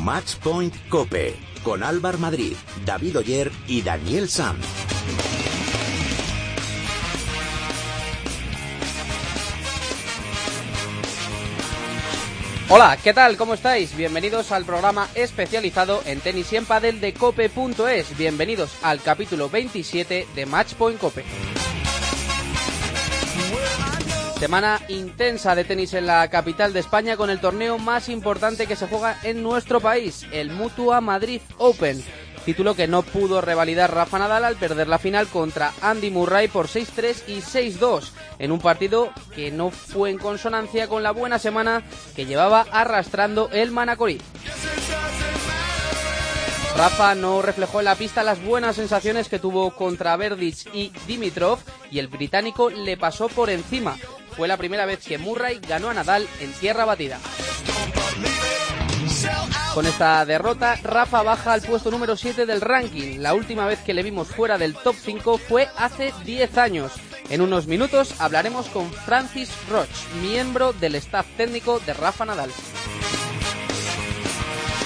Match 0.00 0.36
Point 0.36 0.74
Cope 0.88 1.36
con 1.62 1.82
Álvar 1.82 2.16
Madrid, 2.18 2.54
David 2.86 3.18
Oyer 3.18 3.52
y 3.66 3.82
Daniel 3.82 4.28
Sanz. 4.30 4.64
Hola, 12.70 12.96
¿qué 13.02 13.12
tal? 13.12 13.36
¿Cómo 13.36 13.54
estáis? 13.54 13.94
Bienvenidos 13.96 14.52
al 14.52 14.64
programa 14.64 15.08
especializado 15.14 16.02
en 16.06 16.20
tenis 16.20 16.52
y 16.52 16.56
en 16.56 16.64
padel 16.64 17.00
de 17.00 17.12
cope.es. 17.12 18.16
Bienvenidos 18.16 18.70
al 18.82 19.02
capítulo 19.02 19.50
27 19.50 20.28
de 20.34 20.46
Matchpoint 20.46 20.98
Cope. 20.98 21.24
Semana 24.40 24.80
intensa 24.88 25.54
de 25.54 25.64
tenis 25.64 25.92
en 25.92 26.06
la 26.06 26.26
capital 26.30 26.72
de 26.72 26.80
España 26.80 27.18
con 27.18 27.28
el 27.28 27.40
torneo 27.40 27.76
más 27.76 28.08
importante 28.08 28.66
que 28.66 28.74
se 28.74 28.88
juega 28.88 29.18
en 29.22 29.42
nuestro 29.42 29.80
país, 29.80 30.26
el 30.32 30.50
Mutua 30.50 31.02
Madrid 31.02 31.42
Open 31.58 32.02
título 32.44 32.74
que 32.74 32.88
no 32.88 33.02
pudo 33.02 33.40
revalidar 33.40 33.94
Rafa 33.94 34.18
Nadal 34.18 34.44
al 34.44 34.56
perder 34.56 34.88
la 34.88 34.98
final 34.98 35.26
contra 35.28 35.72
Andy 35.82 36.10
Murray 36.10 36.48
por 36.48 36.68
6-3 36.68 37.24
y 37.28 37.40
6-2 37.40 38.12
en 38.38 38.50
un 38.50 38.60
partido 38.60 39.10
que 39.34 39.50
no 39.50 39.70
fue 39.70 40.10
en 40.10 40.18
consonancia 40.18 40.88
con 40.88 41.02
la 41.02 41.10
buena 41.10 41.38
semana 41.38 41.82
que 42.16 42.24
llevaba 42.24 42.66
arrastrando 42.72 43.50
el 43.52 43.70
Manacorí. 43.70 44.18
Rafa 46.80 47.14
no 47.14 47.42
reflejó 47.42 47.80
en 47.80 47.84
la 47.84 47.94
pista 47.94 48.22
las 48.22 48.42
buenas 48.42 48.76
sensaciones 48.76 49.28
que 49.28 49.38
tuvo 49.38 49.70
contra 49.72 50.16
Verdic 50.16 50.74
y 50.74 50.90
Dimitrov 51.06 51.58
y 51.90 51.98
el 51.98 52.08
británico 52.08 52.70
le 52.70 52.96
pasó 52.96 53.28
por 53.28 53.50
encima. 53.50 53.98
Fue 54.34 54.48
la 54.48 54.56
primera 54.56 54.86
vez 54.86 55.04
que 55.04 55.18
Murray 55.18 55.58
ganó 55.58 55.90
a 55.90 55.94
Nadal 55.94 56.26
en 56.40 56.50
tierra 56.54 56.86
batida. 56.86 57.18
Con 59.74 59.84
esta 59.84 60.24
derrota, 60.24 60.76
Rafa 60.82 61.22
baja 61.22 61.52
al 61.52 61.60
puesto 61.60 61.90
número 61.90 62.16
7 62.16 62.46
del 62.46 62.62
ranking. 62.62 63.18
La 63.18 63.34
última 63.34 63.66
vez 63.66 63.80
que 63.80 63.92
le 63.92 64.02
vimos 64.02 64.28
fuera 64.28 64.56
del 64.56 64.72
top 64.72 64.96
5 64.98 65.36
fue 65.36 65.68
hace 65.76 66.14
10 66.24 66.56
años. 66.56 66.92
En 67.28 67.42
unos 67.42 67.66
minutos 67.66 68.18
hablaremos 68.18 68.68
con 68.68 68.90
Francis 68.90 69.50
Roch, 69.68 69.86
miembro 70.22 70.72
del 70.72 70.94
staff 70.94 71.26
técnico 71.36 71.78
de 71.80 71.92
Rafa 71.92 72.24
Nadal. 72.24 72.50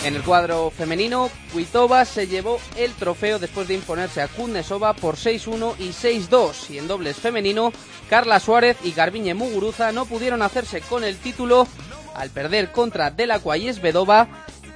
En 0.04 0.14
el 0.14 0.22
cuadro 0.22 0.70
femenino, 0.70 1.30
Kuitova 1.50 2.04
se 2.04 2.26
llevó 2.26 2.60
el 2.76 2.92
trofeo 2.92 3.38
después 3.38 3.66
de 3.66 3.74
imponerse 3.74 4.20
a 4.20 4.28
Kundesova 4.28 4.92
por 4.92 5.16
6-1 5.16 5.76
y 5.78 5.88
6-2. 5.88 6.70
Y 6.70 6.78
en 6.78 6.86
dobles 6.86 7.16
femenino, 7.16 7.72
Carla 8.10 8.38
Suárez 8.38 8.76
y 8.84 8.92
Garbiñe 8.92 9.32
Muguruza 9.32 9.92
no 9.92 10.04
pudieron 10.04 10.42
hacerse 10.42 10.82
con 10.82 11.04
el 11.04 11.16
título 11.16 11.66
al 12.14 12.28
perder 12.28 12.70
contra 12.70 13.10
Delacroix 13.10 13.62
y 13.62 13.68
Esvedova 13.68 14.28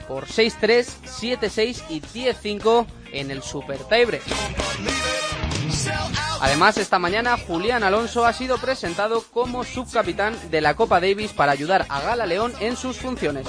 por 0.09 0.27
6-3, 0.27 0.87
7-6 1.05 1.83
y 1.91 2.01
10-5 2.01 2.87
en 3.13 3.31
el 3.31 3.43
Super 3.43 3.81
Tiebreak. 3.81 4.23
Además, 6.41 6.79
esta 6.79 6.99
mañana 6.99 7.37
Julián 7.37 7.83
Alonso 7.83 8.25
ha 8.25 8.33
sido 8.33 8.57
presentado 8.57 9.23
como 9.31 9.65
subcapitán 9.65 10.35
de 10.51 10.63
la 10.63 10.75
Copa 10.75 11.01
Davis 11.01 11.33
para 11.33 11.53
ayudar 11.53 11.85
a 11.91 12.01
Gala 12.01 12.25
León 12.25 12.55
en 12.61 12.77
sus 12.77 12.97
funciones. 12.97 13.47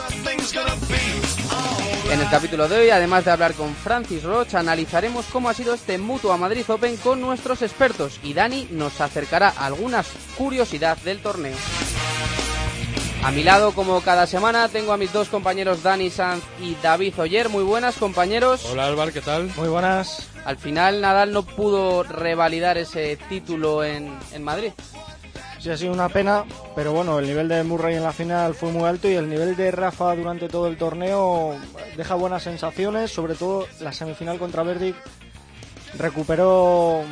En 2.11 2.19
el 2.19 2.29
capítulo 2.29 2.67
de 2.67 2.79
hoy, 2.79 2.89
además 2.89 3.25
de 3.25 3.31
hablar 3.31 3.53
con 3.53 3.75
Francis 3.75 4.23
Roch, 4.23 4.55
analizaremos 4.55 5.27
cómo 5.27 5.47
ha 5.47 5.53
sido 5.53 5.75
este 5.75 5.97
Mutua 5.99 6.37
Madrid 6.37 6.65
Open 6.67 6.97
con 6.97 7.21
nuestros 7.21 7.61
expertos 7.61 8.19
y 8.23 8.33
Dani 8.33 8.67
nos 8.71 8.99
acercará 8.99 9.49
algunas 9.49 10.07
curiosidades 10.35 11.03
del 11.03 11.21
torneo. 11.21 11.55
A 13.23 13.31
mi 13.31 13.43
lado, 13.43 13.73
como 13.73 14.01
cada 14.01 14.25
semana, 14.27 14.69
tengo 14.69 14.93
a 14.93 14.97
mis 14.97 15.11
dos 15.11 15.27
compañeros 15.27 15.83
Dani 15.83 16.09
Sanz 16.09 16.43
y 16.61 16.75
David 16.81 17.19
Oyer. 17.19 17.49
Muy 17.49 17.63
buenas, 17.63 17.97
compañeros. 17.97 18.65
Hola, 18.65 18.87
Álvaro, 18.87 19.11
¿qué 19.11 19.21
tal? 19.21 19.51
Muy 19.57 19.67
buenas. 19.67 20.29
Al 20.45 20.57
final, 20.57 21.01
Nadal 21.01 21.33
no 21.33 21.43
pudo 21.43 22.03
revalidar 22.03 22.77
ese 22.77 23.17
título 23.27 23.83
en, 23.83 24.17
en 24.33 24.43
Madrid. 24.43 24.71
Sí, 25.59 25.69
ha 25.69 25.77
sido 25.77 25.91
una 25.91 26.07
pena, 26.07 26.45
pero 26.73 26.93
bueno, 26.93 27.19
el 27.19 27.27
nivel 27.27 27.49
de 27.49 27.63
Murray 27.63 27.95
en 27.95 28.03
la 28.03 28.13
final 28.13 28.55
fue 28.55 28.71
muy 28.71 28.83
alto 28.85 29.09
y 29.09 29.15
el 29.15 29.29
nivel 29.29 29.55
de 29.57 29.71
Rafa 29.71 30.15
durante 30.15 30.47
todo 30.47 30.67
el 30.67 30.77
torneo 30.77 31.57
deja 31.97 32.15
buenas 32.15 32.43
sensaciones, 32.43 33.11
sobre 33.11 33.35
todo 33.35 33.67
la 33.81 33.91
semifinal 33.91 34.39
contra 34.39 34.63
Verdic 34.63 34.95
recuperó, 35.97 37.03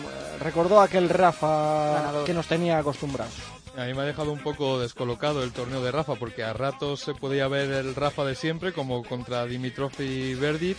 recordó 0.42 0.80
aquel 0.80 1.10
Rafa 1.10 1.94
Ganador. 1.94 2.26
que 2.26 2.34
nos 2.34 2.48
tenía 2.48 2.78
acostumbrados. 2.78 3.34
A 3.78 3.86
mí 3.86 3.94
me 3.94 4.02
ha 4.02 4.06
dejado 4.06 4.32
un 4.32 4.40
poco 4.40 4.80
descolocado 4.80 5.44
el 5.44 5.52
torneo 5.52 5.84
de 5.84 5.92
Rafa, 5.92 6.16
porque 6.16 6.44
a 6.44 6.54
ratos 6.54 7.02
se 7.02 7.14
podía 7.14 7.48
ver 7.48 7.70
el 7.72 7.94
Rafa 7.94 8.26
de 8.26 8.34
siempre, 8.34 8.74
como 8.74 9.04
contra 9.04 9.46
Dimitrov 9.46 9.92
y 10.00 10.34
Verdic, 10.34 10.78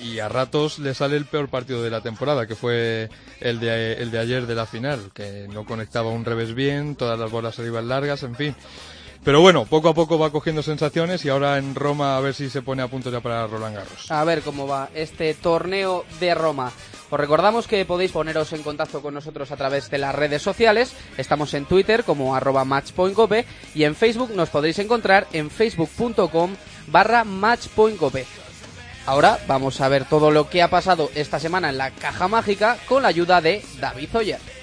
y 0.00 0.18
a 0.18 0.28
ratos 0.28 0.78
le 0.78 0.94
sale 0.94 1.16
el 1.16 1.26
peor 1.26 1.48
partido 1.48 1.82
de 1.82 1.90
la 1.90 2.00
temporada, 2.00 2.46
que 2.46 2.54
fue 2.54 3.08
el 3.40 3.60
de, 3.60 3.94
el 3.94 4.10
de 4.10 4.18
ayer 4.18 4.46
de 4.46 4.54
la 4.54 4.66
final, 4.66 5.10
que 5.14 5.46
no 5.52 5.64
conectaba 5.64 6.10
un 6.10 6.24
revés 6.24 6.54
bien, 6.54 6.96
todas 6.96 7.18
las 7.18 7.30
bolas 7.30 7.58
iban 7.58 7.88
largas, 7.88 8.22
en 8.22 8.34
fin. 8.34 8.54
Pero 9.22 9.42
bueno, 9.42 9.66
poco 9.66 9.90
a 9.90 9.94
poco 9.94 10.18
va 10.18 10.30
cogiendo 10.30 10.62
sensaciones 10.62 11.24
y 11.26 11.28
ahora 11.28 11.58
en 11.58 11.74
Roma 11.74 12.16
a 12.16 12.20
ver 12.20 12.32
si 12.32 12.48
se 12.48 12.62
pone 12.62 12.82
a 12.82 12.88
punto 12.88 13.10
ya 13.10 13.20
para 13.20 13.46
Roland 13.46 13.76
Garros. 13.76 14.10
A 14.10 14.24
ver 14.24 14.40
cómo 14.40 14.66
va 14.66 14.88
este 14.94 15.34
torneo 15.34 16.06
de 16.20 16.34
Roma. 16.34 16.72
Os 17.10 17.20
recordamos 17.20 17.66
que 17.66 17.84
podéis 17.84 18.12
poneros 18.12 18.52
en 18.54 18.62
contacto 18.62 19.02
con 19.02 19.12
nosotros 19.12 19.50
a 19.50 19.56
través 19.56 19.90
de 19.90 19.98
las 19.98 20.14
redes 20.14 20.40
sociales. 20.40 20.94
Estamos 21.18 21.52
en 21.52 21.66
Twitter 21.66 22.04
como 22.04 22.34
arroba 22.34 22.64
y 23.74 23.84
en 23.84 23.94
Facebook 23.94 24.30
nos 24.34 24.48
podéis 24.48 24.78
encontrar 24.78 25.26
en 25.32 25.50
facebook.com 25.50 26.54
barra 26.86 27.24
matchpointcope. 27.24 28.49
Ahora 29.06 29.38
vamos 29.46 29.80
a 29.80 29.88
ver 29.88 30.04
todo 30.04 30.30
lo 30.30 30.48
que 30.48 30.62
ha 30.62 30.68
pasado 30.68 31.10
esta 31.14 31.40
semana 31.40 31.70
en 31.70 31.78
la 31.78 31.90
caja 31.90 32.28
mágica 32.28 32.78
con 32.86 33.02
la 33.02 33.08
ayuda 33.08 33.40
de 33.40 33.64
David 33.80 34.14
Oyer. 34.14 34.59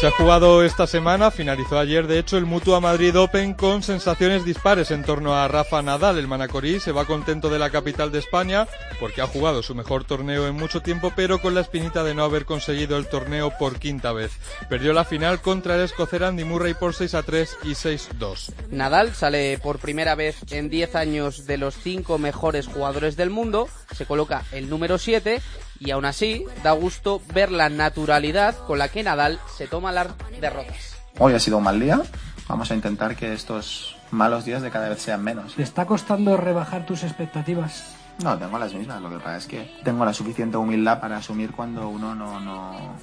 Se 0.00 0.06
ha 0.06 0.12
jugado 0.12 0.62
esta 0.62 0.86
semana, 0.86 1.32
finalizó 1.32 1.76
ayer 1.76 2.06
de 2.06 2.20
hecho 2.20 2.38
el 2.38 2.46
Mutua 2.46 2.78
Madrid 2.78 3.18
Open 3.18 3.52
con 3.52 3.82
sensaciones 3.82 4.44
dispares 4.44 4.92
en 4.92 5.02
torno 5.02 5.34
a 5.34 5.48
Rafa 5.48 5.82
Nadal. 5.82 6.18
El 6.18 6.28
Manacorí 6.28 6.78
se 6.78 6.92
va 6.92 7.04
contento 7.04 7.50
de 7.50 7.58
la 7.58 7.70
capital 7.70 8.12
de 8.12 8.20
España 8.20 8.68
porque 9.00 9.22
ha 9.22 9.26
jugado 9.26 9.60
su 9.60 9.74
mejor 9.74 10.04
torneo 10.04 10.46
en 10.46 10.54
mucho 10.54 10.82
tiempo 10.82 11.12
pero 11.16 11.40
con 11.40 11.56
la 11.56 11.62
espinita 11.62 12.04
de 12.04 12.14
no 12.14 12.22
haber 12.22 12.44
conseguido 12.44 12.96
el 12.96 13.08
torneo 13.08 13.50
por 13.58 13.80
quinta 13.80 14.12
vez. 14.12 14.30
Perdió 14.68 14.92
la 14.92 15.04
final 15.04 15.40
contra 15.40 15.74
el 15.74 15.80
escocés 15.80 16.22
Andy 16.22 16.44
Murray 16.44 16.74
por 16.74 16.94
6 16.94 17.14
a 17.14 17.24
3 17.24 17.56
y 17.64 17.74
6 17.74 18.10
2. 18.20 18.52
Nadal 18.70 19.16
sale 19.16 19.58
por 19.58 19.80
primera 19.80 20.14
vez 20.14 20.36
en 20.52 20.70
10 20.70 20.94
años 20.94 21.44
de 21.44 21.58
los 21.58 21.74
5 21.74 22.18
mejores 22.18 22.68
jugadores 22.68 23.16
del 23.16 23.30
mundo, 23.30 23.68
se 23.96 24.06
coloca 24.06 24.44
el 24.52 24.70
número 24.70 24.96
7 24.96 25.40
y 25.80 25.90
aún 25.90 26.04
así 26.04 26.44
da 26.62 26.72
gusto 26.72 27.20
ver 27.32 27.50
la 27.50 27.68
naturalidad 27.68 28.56
con 28.66 28.78
la 28.78 28.88
que 28.88 29.02
Nadal 29.02 29.40
se 29.56 29.66
toma 29.66 29.92
las 29.92 30.08
derrotas. 30.40 30.96
Hoy 31.18 31.34
ha 31.34 31.40
sido 31.40 31.58
un 31.58 31.64
mal 31.64 31.80
día. 31.80 32.00
Vamos 32.48 32.70
a 32.70 32.74
intentar 32.74 33.16
que 33.16 33.32
estos 33.32 33.96
malos 34.10 34.44
días 34.44 34.62
de 34.62 34.70
cada 34.70 34.88
vez 34.88 35.02
sean 35.02 35.22
menos. 35.22 35.54
¿Te 35.54 35.62
está 35.62 35.86
costando 35.86 36.36
rebajar 36.36 36.86
tus 36.86 37.02
expectativas? 37.02 37.94
No, 38.22 38.36
tengo 38.36 38.58
las 38.58 38.74
mismas. 38.74 39.00
Lo 39.00 39.10
que 39.10 39.18
pasa 39.18 39.36
es 39.36 39.46
que 39.46 39.70
tengo 39.84 40.04
la 40.04 40.12
suficiente 40.12 40.56
humildad 40.56 41.00
para 41.00 41.18
asumir 41.18 41.52
cuando 41.52 41.88
uno 41.88 42.14
no, 42.14 42.40
no, 42.40 42.96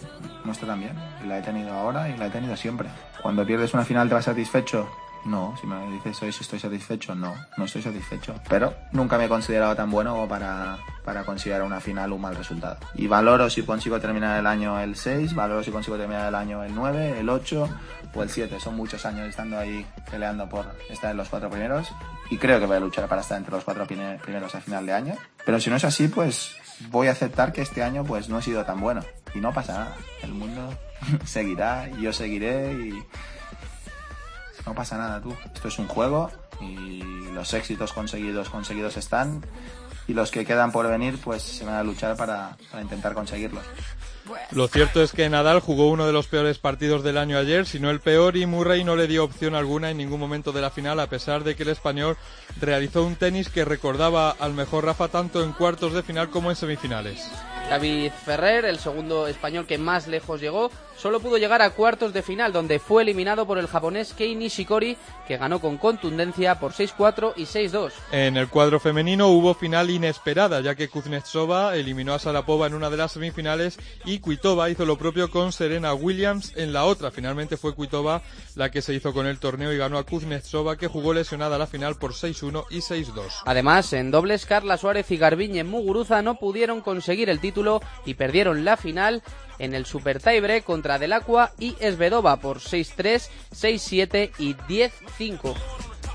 no 0.43 0.51
está 0.51 0.65
tan 0.65 0.79
bien. 0.79 0.97
Y 1.23 1.27
la 1.27 1.39
he 1.39 1.41
tenido 1.41 1.73
ahora 1.73 2.09
y 2.09 2.17
la 2.17 2.27
he 2.27 2.29
tenido 2.29 2.57
siempre. 2.57 2.89
Cuando 3.21 3.45
pierdes 3.45 3.73
una 3.73 3.85
final, 3.85 4.09
¿te 4.09 4.15
vas 4.15 4.25
satisfecho? 4.25 4.89
No, 5.25 5.55
si 5.59 5.65
me 5.65 5.89
dices 5.91 6.21
hoy 6.21 6.31
si 6.31 6.41
estoy 6.41 6.59
satisfecho, 6.59 7.15
no, 7.15 7.33
no 7.57 7.65
estoy 7.65 7.81
satisfecho. 7.81 8.35
Pero 8.47 8.73
nunca 8.91 9.17
me 9.17 9.25
he 9.25 9.29
considerado 9.29 9.75
tan 9.75 9.89
bueno 9.89 10.27
para, 10.27 10.77
para 11.05 11.23
considerar 11.23 11.61
una 11.63 11.79
final 11.79 12.11
un 12.11 12.21
mal 12.21 12.35
resultado. 12.35 12.77
Y 12.95 13.07
valoro 13.07 13.49
si 13.49 13.61
consigo 13.63 13.99
terminar 13.99 14.39
el 14.39 14.47
año 14.47 14.79
el 14.79 14.95
6, 14.95 15.35
valoro 15.35 15.63
si 15.63 15.71
consigo 15.71 15.95
terminar 15.97 16.27
el 16.27 16.35
año 16.35 16.63
el 16.63 16.73
9, 16.73 17.19
el 17.19 17.29
8 17.29 17.69
o 18.13 18.23
el 18.23 18.29
7. 18.29 18.59
Son 18.59 18.75
muchos 18.75 19.05
años 19.05 19.27
estando 19.29 19.57
ahí 19.59 19.85
peleando 20.09 20.49
por 20.49 20.65
estar 20.89 21.11
en 21.11 21.17
los 21.17 21.29
cuatro 21.29 21.49
primeros. 21.49 21.87
Y 22.31 22.37
creo 22.37 22.59
que 22.59 22.65
voy 22.65 22.77
a 22.77 22.79
luchar 22.79 23.07
para 23.07 23.21
estar 23.21 23.37
entre 23.37 23.53
los 23.53 23.63
cuatro 23.63 23.85
prime- 23.85 24.17
primeros 24.21 24.55
a 24.55 24.61
final 24.61 24.85
de 24.85 24.93
año. 24.93 25.15
Pero 25.45 25.59
si 25.59 25.69
no 25.69 25.75
es 25.75 25.83
así, 25.83 26.07
pues 26.07 26.55
voy 26.89 27.07
a 27.07 27.11
aceptar 27.11 27.53
que 27.53 27.61
este 27.61 27.83
año 27.83 28.03
pues 28.03 28.27
no 28.27 28.39
he 28.39 28.41
sido 28.41 28.65
tan 28.65 28.79
bueno. 28.81 29.01
Y 29.35 29.39
no 29.39 29.53
pasa 29.53 29.73
nada. 29.73 29.95
El 30.23 30.33
mundo 30.33 30.73
seguirá 31.25 31.87
yo 31.99 32.11
seguiré 32.11 32.73
y 32.73 33.03
no 34.65 34.73
pasa 34.73 34.97
nada 34.97 35.21
tú. 35.21 35.35
Esto 35.53 35.67
es 35.67 35.77
un 35.77 35.87
juego 35.87 36.31
y 36.61 37.03
los 37.33 37.53
éxitos 37.53 37.93
conseguidos, 37.93 38.49
conseguidos 38.49 38.97
están 38.97 39.45
y 40.07 40.13
los 40.13 40.31
que 40.31 40.45
quedan 40.45 40.71
por 40.71 40.87
venir 40.87 41.17
pues 41.23 41.41
se 41.41 41.65
van 41.65 41.75
a 41.75 41.83
luchar 41.83 42.15
para, 42.15 42.57
para 42.71 42.83
intentar 42.83 43.13
conseguirlos. 43.13 43.63
Lo 44.51 44.67
cierto 44.67 45.03
es 45.03 45.11
que 45.11 45.29
Nadal 45.29 45.59
jugó 45.59 45.89
uno 45.89 46.07
de 46.07 46.13
los 46.13 46.27
peores 46.27 46.57
partidos 46.57 47.03
del 47.03 47.17
año 47.17 47.37
ayer, 47.37 47.65
si 47.65 47.79
no 47.79 47.91
el 47.91 47.99
peor, 47.99 48.37
y 48.37 48.45
Murray 48.45 48.83
no 48.83 48.95
le 48.95 49.07
dio 49.07 49.23
opción 49.23 49.53
alguna 49.53 49.91
en 49.91 49.97
ningún 49.97 50.19
momento 50.19 50.51
de 50.51 50.61
la 50.61 50.71
final, 50.71 50.99
a 50.99 51.07
pesar 51.07 51.43
de 51.43 51.55
que 51.55 51.63
el 51.63 51.69
español 51.69 52.17
realizó 52.59 53.03
un 53.03 53.15
tenis 53.15 53.49
que 53.49 53.65
recordaba 53.65 54.31
al 54.31 54.53
mejor 54.53 54.85
Rafa 54.85 55.09
tanto 55.09 55.43
en 55.43 55.51
cuartos 55.51 55.93
de 55.93 56.03
final 56.03 56.29
como 56.29 56.49
en 56.49 56.55
semifinales. 56.55 57.29
David 57.69 58.11
Ferrer, 58.11 58.65
el 58.65 58.79
segundo 58.79 59.27
español 59.27 59.65
que 59.65 59.77
más 59.77 60.07
lejos 60.07 60.39
llegó, 60.39 60.69
solo 60.97 61.19
pudo 61.19 61.37
llegar 61.37 61.61
a 61.61 61.71
cuartos 61.71 62.13
de 62.13 62.21
final, 62.21 62.53
donde 62.53 62.79
fue 62.79 63.01
eliminado 63.01 63.47
por 63.47 63.57
el 63.57 63.67
japonés 63.67 64.13
Kei 64.13 64.35
Nishikori, 64.35 64.97
que 65.27 65.37
ganó 65.37 65.59
con 65.59 65.77
contundencia 65.77 66.59
por 66.59 66.73
6-4 66.73 67.33
y 67.35 67.43
6-2. 67.43 67.91
En 68.11 68.37
el 68.37 68.49
cuadro 68.49 68.79
femenino 68.79 69.29
hubo 69.29 69.55
final 69.55 69.89
inesperada, 69.89 70.61
ya 70.61 70.75
que 70.75 70.89
Kuznetsova 70.89 71.75
eliminó 71.75 72.13
a 72.13 72.19
Sarapova 72.19 72.67
en 72.67 72.75
una 72.75 72.89
de 72.89 72.97
las 72.97 73.13
semifinales 73.13 73.79
y 74.05 74.19
Kuitova 74.19 74.69
hizo 74.69 74.85
lo 74.85 74.97
propio 74.97 75.31
con 75.31 75.51
Serena 75.51 75.93
Williams 75.93 76.53
en 76.55 76.71
la 76.71 76.85
otra. 76.85 77.09
Finalmente 77.09 77.57
fue 77.57 77.73
Kuitova 77.73 78.21
la 78.55 78.69
que 78.69 78.83
se 78.83 78.93
hizo 78.93 79.11
con 79.11 79.25
el 79.25 79.39
torneo 79.39 79.73
y 79.73 79.77
ganó 79.77 79.97
a 79.97 80.05
Kuznetsova, 80.05 80.77
que 80.77 80.87
jugó 80.87 81.13
lesionada 81.13 81.55
a 81.55 81.59
la 81.59 81.67
final 81.67 81.95
por 81.95 82.13
6-1 82.13 82.65
y 82.69 82.77
6-2. 82.77 83.23
Además, 83.45 83.91
en 83.93 84.11
dobles, 84.11 84.45
Carla 84.45 84.77
Suárez 84.77 85.09
y 85.11 85.17
Garbiñe 85.17 85.63
Muguruza 85.63 86.21
no 86.21 86.35
pudieron 86.35 86.81
conseguir 86.81 87.29
el 87.29 87.39
título 87.39 87.54
y 88.05 88.15
perdieron 88.15 88.65
la 88.65 88.77
final 88.77 89.23
en 89.59 89.73
el 89.73 89.85
Super 89.85 90.21
Tiebreak 90.21 90.63
contra 90.63 90.99
Delacqua 90.99 91.51
y 91.59 91.75
Esvedova 91.79 92.37
por 92.37 92.59
6-3, 92.59 93.29
6-7 93.53 94.31
y 94.37 94.55
10-5. 94.55 95.55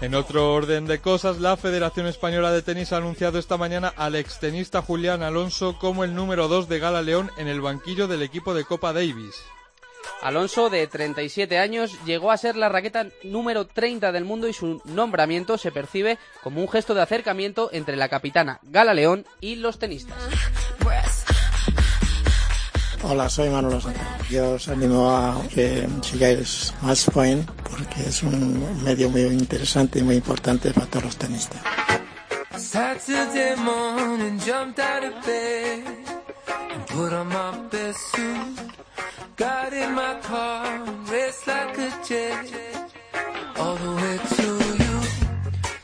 En 0.03 0.15
otro 0.15 0.55
orden 0.55 0.87
de 0.87 0.99
cosas, 0.99 1.41
la 1.41 1.57
Federación 1.57 2.07
Española 2.07 2.53
de 2.53 2.63
Tenis 2.63 2.93
ha 2.93 2.97
anunciado 2.97 3.39
esta 3.39 3.59
mañana 3.59 3.93
al 3.97 4.15
extenista 4.15 4.81
Julián 4.81 5.23
Alonso 5.23 5.79
como 5.79 6.05
el 6.05 6.15
número 6.15 6.49
2 6.49 6.69
de 6.69 6.79
Gala 6.79 7.03
León 7.03 7.31
en 7.37 7.49
el 7.49 7.61
banquillo 7.61 8.09
del 8.09 8.23
equipo 8.23 8.55
de 8.55 8.65
Copa 8.65 8.95
Davis. 8.95 9.37
Alonso, 10.23 10.71
de 10.71 10.87
37 10.87 11.59
años, 11.59 11.99
llegó 12.05 12.31
a 12.31 12.37
ser 12.37 12.57
la 12.57 12.69
raqueta 12.69 13.07
número 13.23 13.67
30 13.67 14.13
del 14.13 14.25
mundo 14.25 14.49
y 14.49 14.53
su 14.53 14.83
nombramiento 14.85 15.59
se 15.59 15.73
percibe 15.73 16.19
como 16.43 16.61
un 16.61 16.69
gesto 16.69 16.95
de 16.95 17.03
acercamiento 17.03 17.71
entre 17.73 17.97
la 17.97 18.09
capitana 18.09 18.61
Gala 18.63 18.95
León 18.95 19.27
y 19.41 19.57
los 19.57 19.79
tenistas. 19.79 20.19
Hola, 23.03 23.29
soy 23.29 23.49
Manolo 23.49 23.81
Santos. 23.81 24.03
Yo 24.29 24.53
os 24.53 24.69
animo 24.69 25.11
a 25.11 25.43
que 25.49 25.89
sigáis 26.03 26.75
Match 26.83 27.09
Point 27.11 27.51
porque 27.69 28.01
es 28.07 28.23
un 28.23 28.83
medio 28.85 29.09
muy 29.09 29.23
interesante 29.23 30.01
y 30.01 30.03
muy 30.03 30.17
importante 30.17 30.73
para 30.73 30.87
todos 30.87 31.05
los 31.05 31.17
tenistas. 31.17 31.61
Saturday 32.57 33.57
morning, 33.57 34.39
jumped 34.39 34.79
out 34.79 35.05
of 35.05 35.27
bed 35.27 36.01
put 36.91 37.13
on 37.13 37.29
my 37.29 37.57
best 37.71 37.99
suit. 38.13 38.59
Got 39.37 39.73
in 39.73 39.95
my 39.95 40.19
car, 40.23 40.85
raced 41.11 41.47
like 41.47 41.79
a 41.79 41.91
jet 42.07 42.91
all 43.57 43.77
the 43.77 43.93
way 44.03 44.19
to. 44.37 44.60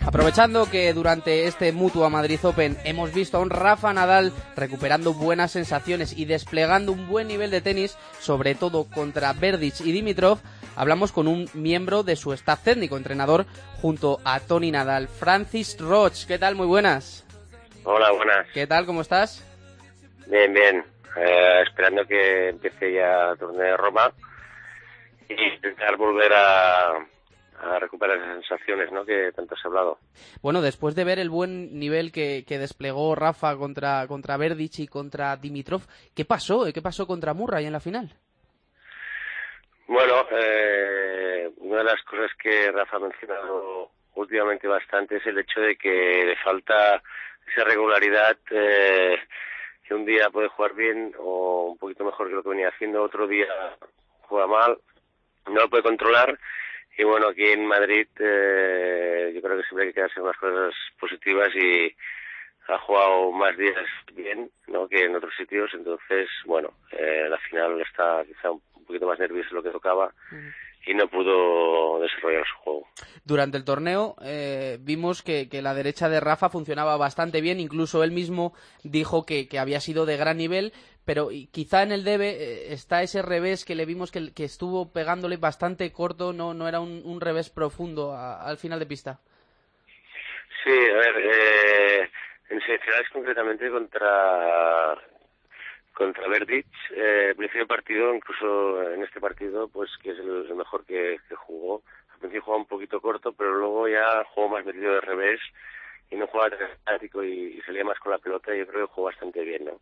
Aprovechando 0.06 0.70
que 0.70 0.92
durante 0.92 1.46
este 1.48 1.72
Mutua 1.72 2.08
Madrid 2.08 2.38
Open 2.44 2.76
hemos 2.84 3.12
visto 3.12 3.36
a 3.36 3.40
un 3.40 3.50
Rafa 3.50 3.92
Nadal 3.92 4.32
recuperando 4.54 5.12
buenas 5.12 5.50
sensaciones 5.50 6.16
y 6.16 6.26
desplegando 6.26 6.92
un 6.92 7.08
buen 7.08 7.26
nivel 7.26 7.50
de 7.50 7.60
tenis, 7.60 7.98
sobre 8.20 8.54
todo 8.54 8.86
contra 8.88 9.32
Verdic 9.32 9.80
y 9.80 9.90
Dimitrov, 9.90 10.38
hablamos 10.76 11.10
con 11.10 11.26
un 11.26 11.50
miembro 11.54 12.04
de 12.04 12.14
su 12.14 12.32
staff 12.32 12.62
técnico, 12.62 12.96
entrenador, 12.96 13.46
junto 13.82 14.20
a 14.24 14.38
Tony 14.38 14.70
Nadal, 14.70 15.08
Francis 15.08 15.76
Roch. 15.80 16.24
¿Qué 16.28 16.38
tal? 16.38 16.54
Muy 16.54 16.68
buenas. 16.68 17.26
Hola, 17.82 18.12
buenas. 18.12 18.46
¿Qué 18.54 18.68
tal? 18.68 18.86
¿Cómo 18.86 19.00
estás? 19.00 19.44
Bien, 20.28 20.54
bien. 20.54 20.84
Eh, 21.16 21.62
esperando 21.66 22.06
que 22.06 22.50
empiece 22.50 22.92
ya 22.92 23.32
el 23.32 23.38
torneo 23.38 23.60
de 23.60 23.76
Roma 23.76 24.12
y 25.28 25.54
intentar 25.54 25.96
volver 25.96 26.32
a, 26.32 27.06
a 27.60 27.78
recuperar 27.78 28.16
esas 28.16 28.46
sensaciones 28.46 28.92
¿no? 28.92 29.04
que 29.04 29.32
tanto 29.32 29.54
has 29.54 29.64
hablado. 29.64 29.98
Bueno, 30.42 30.62
después 30.62 30.94
de 30.94 31.04
ver 31.04 31.18
el 31.18 31.30
buen 31.30 31.78
nivel 31.78 32.12
que, 32.12 32.44
que 32.46 32.58
desplegó 32.58 33.14
Rafa 33.14 33.56
contra, 33.56 34.06
contra 34.06 34.36
Verdic 34.36 34.78
y 34.80 34.88
contra 34.88 35.36
Dimitrov, 35.36 35.82
¿qué 36.14 36.24
pasó? 36.24 36.66
¿Qué 36.72 36.82
pasó 36.82 37.06
contra 37.06 37.34
Murray 37.34 37.66
en 37.66 37.72
la 37.72 37.80
final? 37.80 38.14
Bueno, 39.88 40.26
eh, 40.32 41.50
una 41.58 41.78
de 41.78 41.84
las 41.84 42.02
cosas 42.02 42.30
que 42.42 42.72
Rafa 42.72 42.96
ha 42.96 43.00
mencionado 43.00 43.90
últimamente 44.14 44.66
bastante 44.66 45.16
es 45.16 45.26
el 45.26 45.38
hecho 45.38 45.60
de 45.60 45.76
que 45.76 46.24
le 46.24 46.36
falta 46.36 47.02
esa 47.46 47.64
regularidad 47.64 48.36
eh, 48.50 49.16
que 49.86 49.94
un 49.94 50.04
día 50.04 50.30
puede 50.30 50.48
jugar 50.48 50.74
bien 50.74 51.14
o 51.18 51.68
un 51.70 51.78
poquito 51.78 52.04
mejor 52.04 52.28
que 52.28 52.34
lo 52.34 52.42
que 52.42 52.48
venía 52.48 52.68
haciendo, 52.68 53.02
otro 53.02 53.28
día 53.28 53.46
juega 54.22 54.46
mal, 54.48 54.78
no 55.46 55.60
lo 55.60 55.70
puede 55.70 55.84
controlar 55.84 56.36
y 56.98 57.04
bueno, 57.04 57.28
aquí 57.28 57.44
en 57.44 57.66
Madrid 57.66 58.06
eh, 58.18 59.32
yo 59.34 59.42
creo 59.42 59.56
que 59.56 59.64
siempre 59.64 59.84
hay 59.84 59.88
que 59.90 59.94
quedarse 59.94 60.20
con 60.20 60.28
las 60.28 60.38
cosas 60.38 60.74
positivas 60.98 61.54
y 61.54 61.94
ha 62.68 62.78
jugado 62.78 63.30
más 63.32 63.56
días 63.56 63.84
bien 64.14 64.50
¿no? 64.66 64.88
que 64.88 65.04
en 65.04 65.14
otros 65.14 65.32
sitios, 65.36 65.70
entonces 65.74 66.28
bueno, 66.46 66.70
eh, 66.92 67.26
la 67.28 67.38
final 67.38 67.80
está 67.80 68.24
quizá 68.26 68.50
un 68.50 68.84
poquito 68.86 69.06
más 69.06 69.18
nervioso 69.18 69.50
de 69.50 69.54
lo 69.56 69.62
que 69.62 69.70
tocaba 69.70 70.12
y 70.86 70.94
no 70.94 71.08
pudo 71.08 72.00
desarrollar 72.00 72.44
su 72.46 72.56
juego. 72.62 72.86
Durante 73.24 73.56
el 73.58 73.64
torneo 73.64 74.14
eh, 74.22 74.78
vimos 74.80 75.22
que, 75.22 75.48
que, 75.48 75.60
la 75.60 75.74
derecha 75.74 76.08
de 76.08 76.20
Rafa 76.20 76.48
funcionaba 76.48 76.96
bastante 76.96 77.40
bien, 77.40 77.60
incluso 77.60 78.04
él 78.04 78.12
mismo 78.12 78.54
dijo 78.84 79.26
que, 79.26 79.48
que 79.48 79.58
había 79.58 79.80
sido 79.80 80.06
de 80.06 80.16
gran 80.16 80.38
nivel, 80.38 80.72
pero 81.06 81.28
quizá 81.52 81.84
en 81.84 81.92
el 81.92 82.04
debe 82.04 82.30
eh, 82.30 82.72
está 82.72 83.02
ese 83.02 83.22
revés 83.22 83.64
que 83.64 83.76
le 83.76 83.86
vimos 83.86 84.10
que, 84.10 84.34
que, 84.34 84.44
estuvo 84.44 84.92
pegándole 84.92 85.36
bastante 85.36 85.90
corto, 85.92 86.32
no, 86.32 86.52
no 86.52 86.66
era 86.66 86.80
un, 86.80 87.20
revés 87.20 87.48
profundo 87.48 88.14
al 88.14 88.58
final 88.58 88.80
de 88.80 88.86
pista. 88.86 89.20
Sí, 90.64 90.72
a 90.72 90.96
ver, 90.96 91.14
eh, 91.18 92.10
en 92.50 92.60
semifinales 92.60 93.08
concretamente 93.10 93.70
contra 93.70 94.98
contra 95.94 96.28
Verdic, 96.28 96.66
eh, 96.90 97.32
principio 97.36 97.66
partido, 97.66 98.14
incluso 98.14 98.92
en 98.92 99.02
este 99.02 99.18
partido, 99.18 99.68
pues 99.68 99.88
que 100.02 100.10
es 100.10 100.18
el, 100.18 100.54
mejor 100.54 100.84
que, 100.84 101.18
que, 101.28 101.36
jugó. 101.36 101.82
Al 102.12 102.18
principio 102.18 102.42
jugaba 102.42 102.62
un 102.62 102.68
poquito 102.68 103.00
corto, 103.00 103.32
pero 103.32 103.54
luego 103.54 103.88
ya 103.88 104.24
jugó 104.34 104.48
más 104.48 104.64
metido 104.66 104.92
de 104.92 105.00
revés 105.00 105.40
y 106.10 106.16
no 106.16 106.26
jugaba 106.26 106.50
tan 106.50 106.68
estático 106.70 107.22
y, 107.24 107.56
y, 107.56 107.62
salía 107.62 107.84
más 107.84 107.98
con 108.00 108.12
la 108.12 108.18
pelota 108.18 108.54
y 108.54 108.58
yo 108.58 108.66
creo 108.66 108.86
que 108.86 108.92
jugó 108.92 109.06
bastante 109.06 109.42
bien, 109.42 109.64
¿no? 109.64 109.80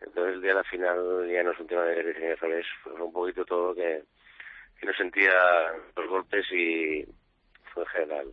Entonces 0.00 0.34
el 0.34 0.42
día 0.42 0.50
de 0.50 0.56
la 0.56 0.64
final 0.64 1.28
ya 1.30 1.42
no 1.42 1.52
es 1.52 1.60
un 1.60 1.66
tema 1.66 1.84
de 1.84 2.36
revés, 2.36 2.66
fue 2.82 2.92
un 2.92 3.12
poquito 3.12 3.44
todo 3.44 3.74
que, 3.74 4.02
que 4.78 4.86
no 4.86 4.92
sentía 4.94 5.32
los 5.96 6.08
golpes 6.08 6.46
y 6.52 7.04
fue 7.72 7.82
en 7.82 7.88
general. 7.88 8.26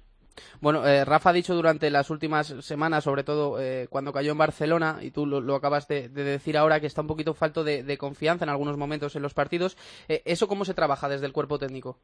Bueno, 0.61 0.85
eh, 0.87 1.03
Rafa 1.03 1.31
ha 1.31 1.33
dicho 1.33 1.55
durante 1.55 1.89
las 1.89 2.09
últimas 2.09 2.47
semanas, 2.63 3.03
sobre 3.03 3.23
todo 3.23 3.59
eh, 3.59 3.87
cuando 3.89 4.13
cayó 4.13 4.31
en 4.31 4.37
Barcelona, 4.37 4.99
y 5.01 5.11
tú 5.11 5.25
lo, 5.25 5.41
lo 5.41 5.55
acabas 5.55 5.87
de, 5.87 6.09
de, 6.09 6.23
decir 6.23 6.57
ahora, 6.57 6.79
que 6.79 6.87
está 6.87 7.01
un 7.01 7.07
poquito 7.07 7.33
falto 7.33 7.63
de, 7.63 7.83
de 7.83 7.97
confianza 7.97 8.45
en 8.45 8.49
algunos 8.49 8.77
momentos 8.77 9.15
en 9.15 9.23
los 9.23 9.33
partidos. 9.33 9.77
Eh, 10.07 10.21
¿Eso 10.25 10.47
cómo 10.47 10.65
se 10.65 10.73
trabaja 10.73 11.09
desde 11.09 11.25
el 11.25 11.33
cuerpo 11.33 11.59
técnico? 11.59 11.97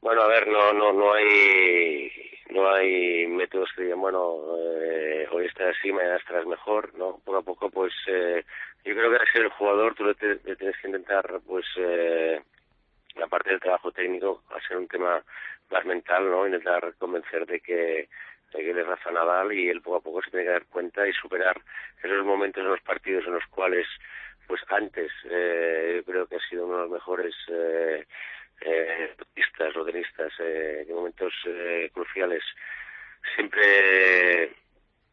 Bueno, 0.00 0.22
a 0.22 0.28
ver, 0.28 0.48
no, 0.48 0.72
no, 0.72 0.92
no 0.92 1.12
hay, 1.12 2.10
no 2.50 2.70
hay 2.72 3.26
métodos 3.26 3.70
que 3.74 3.82
digan, 3.82 4.00
bueno, 4.00 4.56
eh, 4.58 5.26
hoy 5.30 5.46
estás 5.46 5.76
así, 5.76 5.92
mañana 5.92 6.16
estarás 6.16 6.46
mejor, 6.46 6.92
¿no? 6.94 7.20
Poco 7.24 7.38
a 7.38 7.42
poco, 7.42 7.70
pues, 7.70 7.92
eh, 8.08 8.44
yo 8.84 8.94
creo 8.94 9.10
que 9.10 9.16
al 9.16 9.32
ser 9.32 9.42
el 9.42 9.50
jugador 9.50 9.94
tú 9.94 10.04
le, 10.04 10.14
tienes 10.14 10.76
que 10.80 10.86
intentar, 10.88 11.40
pues, 11.46 11.66
eh, 11.76 12.40
la 13.16 13.28
del 13.44 13.60
trabajo 13.60 13.92
técnico, 13.92 14.42
a 14.50 14.60
ser 14.66 14.76
un 14.76 14.88
tema 14.88 15.22
más 15.70 15.84
mental, 15.84 16.30
¿no? 16.30 16.46
Intentar 16.46 16.94
convencer 16.98 17.46
de 17.46 17.60
que, 17.60 18.08
que 18.50 18.70
él 18.70 18.78
es 18.78 18.86
Rafa 18.86 19.10
Nadal 19.10 19.52
y 19.52 19.68
él 19.68 19.82
poco 19.82 19.96
a 19.96 20.00
poco 20.00 20.22
se 20.22 20.30
tiene 20.30 20.46
que 20.46 20.52
dar 20.52 20.66
cuenta 20.66 21.06
y 21.06 21.12
superar 21.12 21.60
esos 22.02 22.24
momentos 22.24 22.62
en 22.62 22.70
los 22.70 22.80
partidos 22.80 23.26
en 23.26 23.34
los 23.34 23.46
cuales, 23.46 23.86
pues 24.46 24.60
antes, 24.68 25.12
eh, 25.24 25.94
yo 25.96 26.12
creo 26.12 26.26
que 26.26 26.36
ha 26.36 26.48
sido 26.48 26.66
uno 26.66 26.76
de 26.76 26.82
los 26.82 26.90
mejores 26.90 27.34
eh, 27.48 28.06
eh, 28.60 29.14
tenistas 29.34 29.76
o 29.76 29.84
tenistas 29.84 30.32
eh, 30.40 30.86
en 30.88 30.94
momentos 30.94 31.32
eh, 31.46 31.90
cruciales 31.92 32.42
siempre 33.34 34.52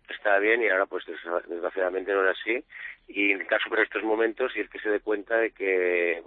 estaba 0.10 0.40
bien 0.40 0.62
y 0.62 0.70
ahora 0.70 0.86
pues 0.86 1.06
desgraciadamente 1.06 2.14
no 2.14 2.22
era 2.22 2.32
así 2.32 2.64
y 3.08 3.32
intentar 3.32 3.62
superar 3.62 3.86
estos 3.86 4.04
momentos 4.04 4.52
y 4.56 4.62
el 4.62 4.70
que 4.70 4.80
se 4.80 4.90
dé 4.90 5.00
cuenta 5.00 5.38
de 5.38 5.52
que 5.52 6.22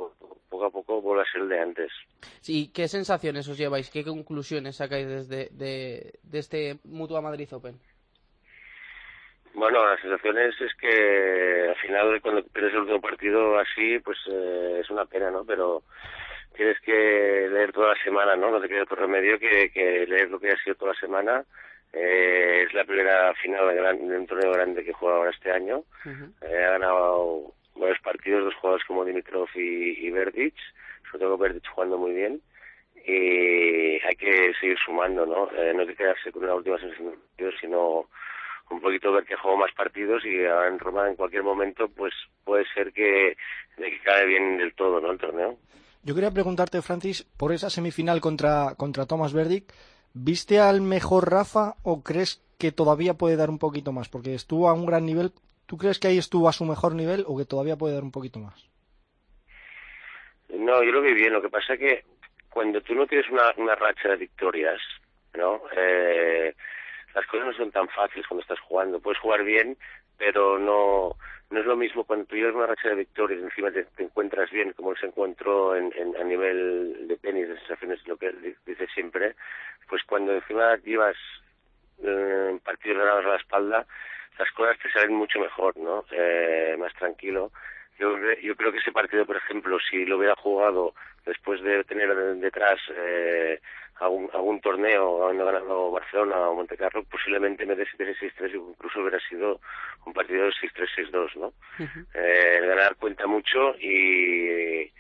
poco 0.49 0.65
a 0.65 0.71
poco 0.71 1.01
vuelve 1.01 1.23
a 1.23 1.33
ser 1.33 1.43
el 1.43 1.49
de 1.49 1.61
antes. 1.61 1.93
Sí, 2.41 2.71
¿qué 2.75 2.89
sensaciones 2.89 3.49
os 3.49 3.59
lleváis? 3.59 3.91
¿Qué 3.91 4.05
conclusiones 4.05 4.77
sacáis 4.77 5.07
desde 5.07 5.49
de, 5.51 6.19
de 6.23 6.39
este 6.39 6.79
Mutua 6.85 7.21
Madrid 7.21 7.49
Open? 7.53 7.79
Bueno, 9.53 9.85
las 9.85 10.01
sensaciones 10.01 10.55
es 10.61 10.73
que 10.75 11.67
al 11.69 11.77
final 11.77 12.21
cuando 12.23 12.43
pierdes 12.45 12.73
el 12.73 12.81
último 12.81 13.01
partido 13.01 13.59
así, 13.59 13.99
pues 13.99 14.19
eh, 14.31 14.79
es 14.81 14.91
una 14.91 15.05
pena, 15.07 15.31
¿no? 15.31 15.45
Pero 15.45 15.83
tienes 16.61 16.81
que 16.81 17.49
leer 17.51 17.73
toda 17.73 17.95
la 17.95 18.05
semana, 18.05 18.37
¿no? 18.37 18.51
No 18.51 18.61
te 18.61 18.69
queda 18.69 18.83
otro 18.83 18.97
remedio 18.97 19.39
que, 19.39 19.71
que 19.71 20.07
leer 20.07 20.29
lo 20.29 20.39
que 20.39 20.51
ha 20.51 20.57
sido 20.59 20.77
toda 20.77 20.93
la 20.93 21.01
semana. 21.01 21.45
Eh, 21.91 22.65
es 22.67 22.75
la 22.75 22.85
primera 22.85 23.33
final 23.37 23.67
de, 23.69 23.75
gran, 23.77 24.07
de, 24.07 24.19
un 24.19 24.27
torneo 24.27 24.53
grande 24.53 24.85
que 24.85 24.93
juega 24.93 25.17
ahora 25.17 25.31
este 25.31 25.51
año. 25.51 25.79
Uh 26.05 26.09
-huh. 26.09 26.33
eh, 26.43 26.65
ha 26.67 26.73
ganado 26.73 27.55
varios 27.77 27.99
partidos, 28.01 28.45
dos 28.45 28.55
jugadores 28.57 28.87
como 28.87 29.07
Dimitrov 29.07 29.49
y, 29.55 30.07
y 30.07 30.11
Verdic, 30.11 30.55
sobre 31.11 31.25
todo 31.25 31.39
Verdic 31.39 31.67
jugando 31.67 31.97
muy 31.97 32.13
bien. 32.13 32.43
Y 33.07 33.99
hay 34.05 34.17
que 34.19 34.53
seguir 34.61 34.77
sumando, 34.85 35.25
¿no? 35.25 35.51
Eh, 35.57 35.73
no 35.73 35.81
hay 35.81 35.87
que 35.87 35.97
quedarse 35.97 36.31
con 36.31 36.45
una 36.45 36.57
última 36.57 36.77
sensación, 36.77 37.15
sino 37.59 38.07
un 38.69 38.81
poquito 38.83 39.13
ver 39.13 39.25
que 39.25 39.37
juego 39.37 39.57
más 39.57 39.73
partidos 39.73 40.27
y 40.27 40.45
ahora 40.45 40.69
en 40.69 40.79
Roma 40.79 41.09
en 41.09 41.17
cualquier 41.17 41.43
momento 41.43 41.89
pues 41.89 42.13
puede 42.45 42.67
ser 42.75 42.93
que, 42.93 43.35
de 43.79 43.91
que 43.91 43.99
cae 44.01 44.27
bien 44.27 44.59
del 44.59 44.75
todo, 44.75 45.01
¿no? 45.01 45.11
El 45.11 45.19
torneo. 45.19 45.57
Yo 46.03 46.15
quería 46.15 46.31
preguntarte, 46.31 46.81
Francis, 46.81 47.25
por 47.37 47.53
esa 47.53 47.69
semifinal 47.69 48.21
contra, 48.21 48.75
contra 48.77 49.07
Thomas 49.07 49.35
Verdick, 49.35 49.73
¿viste 50.15 50.59
al 50.59 50.81
mejor 50.81 51.31
Rafa 51.31 51.75
o 51.83 52.03
crees 52.03 52.43
que 52.59 52.73
todavía 52.73 53.15
puede 53.15 53.37
dar 53.37 53.51
un 53.51 53.59
poquito 53.59 53.93
más? 53.93 54.09
Porque 54.09 54.35
estuvo 54.35 54.69
a 54.69 54.73
un 54.73 54.87
gran 54.87 55.05
nivel. 55.05 55.33
¿Tú 55.67 55.77
crees 55.77 55.99
que 55.99 56.09
ahí 56.09 56.19
estuvo 56.19 56.49
a 56.49 56.53
su 56.53 56.65
mejor 56.65 56.95
nivel 56.95 57.25
o 57.27 57.37
que 57.37 57.45
todavía 57.45 57.77
puede 57.77 57.95
dar 57.95 58.03
un 58.03 58.13
poquito 58.13 58.39
más? 58.39 58.67
No, 60.49 60.83
yo 60.83 60.91
lo 60.91 61.03
vi 61.03 61.13
bien. 61.13 61.33
Lo 61.35 61.43
que 61.43 61.51
pasa 61.51 61.75
es 61.75 61.79
que 61.79 62.05
cuando 62.49 62.81
tú 62.81 62.95
no 62.95 63.07
tienes 63.07 63.29
una, 63.31 63.53
una 63.59 63.75
racha 63.75 64.09
de 64.09 64.17
victorias, 64.17 64.81
¿no? 65.35 65.61
Eh, 65.77 66.55
las 67.15 67.27
cosas 67.27 67.47
no 67.47 67.53
son 67.53 67.71
tan 67.71 67.89
fáciles 67.89 68.27
cuando 68.27 68.43
estás 68.43 68.61
jugando. 68.61 69.01
Puedes 69.01 69.21
jugar 69.21 69.45
bien, 69.45 69.77
pero 70.21 70.59
no 70.59 71.17
no 71.51 71.59
es 71.59 71.67
lo 71.67 71.77
mismo 71.77 72.05
cuando 72.05 72.27
tú 72.27 72.37
llevas 72.37 72.55
una 72.55 72.67
racha 72.67 72.91
de 72.91 72.95
victorias, 72.95 73.43
encima 73.43 73.73
te, 73.73 73.85
encuentras 73.99 74.49
bien, 74.53 74.73
como 74.75 74.95
se 74.95 75.07
encontró 75.07 75.75
en, 75.75 75.93
en, 75.97 76.17
a 76.17 76.23
nivel 76.23 77.09
de 77.09 77.17
tenis, 77.17 77.49
de 77.49 77.59
sensaciones, 77.59 78.07
lo 78.07 78.17
que 78.17 78.31
dice 78.65 78.87
siempre, 78.95 79.35
pues 79.89 80.03
cuando 80.05 80.33
encima 80.33 80.77
llevas 80.77 81.17
eh, 82.05 82.57
partidos 82.65 82.99
ganados 82.99 83.25
a 83.25 83.29
la 83.31 83.37
espalda, 83.37 83.87
las 84.39 84.51
cosas 84.53 84.79
te 84.79 84.93
salen 84.93 85.15
mucho 85.15 85.41
mejor, 85.41 85.77
¿no? 85.77 86.05
Eh, 86.13 86.77
más 86.79 86.95
tranquilo. 86.95 87.51
Yo, 87.99 88.17
yo 88.41 88.55
creo 88.55 88.71
que 88.71 88.79
ese 88.79 88.93
partido, 88.93 89.27
por 89.27 89.37
ejemplo, 89.37 89.77
si 89.91 90.07
lo 90.07 90.19
hubiera 90.19 90.37
jugado 90.37 90.95
después 91.27 91.61
de 91.63 91.83
tener 91.85 92.15
detrás 92.37 92.79
eh, 92.97 93.61
algún, 94.01 94.31
algún 94.33 94.61
torneo, 94.61 95.25
habiendo 95.25 95.45
ganado 95.45 95.91
Barcelona 95.91 96.49
o 96.49 96.55
Montecarlo, 96.55 97.05
posiblemente 97.05 97.67
me 97.67 97.77
des 97.77 97.89
6-3 97.99 98.55
incluso 98.55 99.01
hubiera 99.01 99.21
sido 99.29 99.61
un 100.07 100.13
partido 100.13 100.45
de 100.45 100.53
6-3-6-2, 100.53 101.37
¿no? 101.37 101.53
eh, 102.15 102.59
el 102.59 102.67
ganar 102.67 102.97
cuenta 102.97 103.27
mucho 103.27 103.75
y 103.79 104.91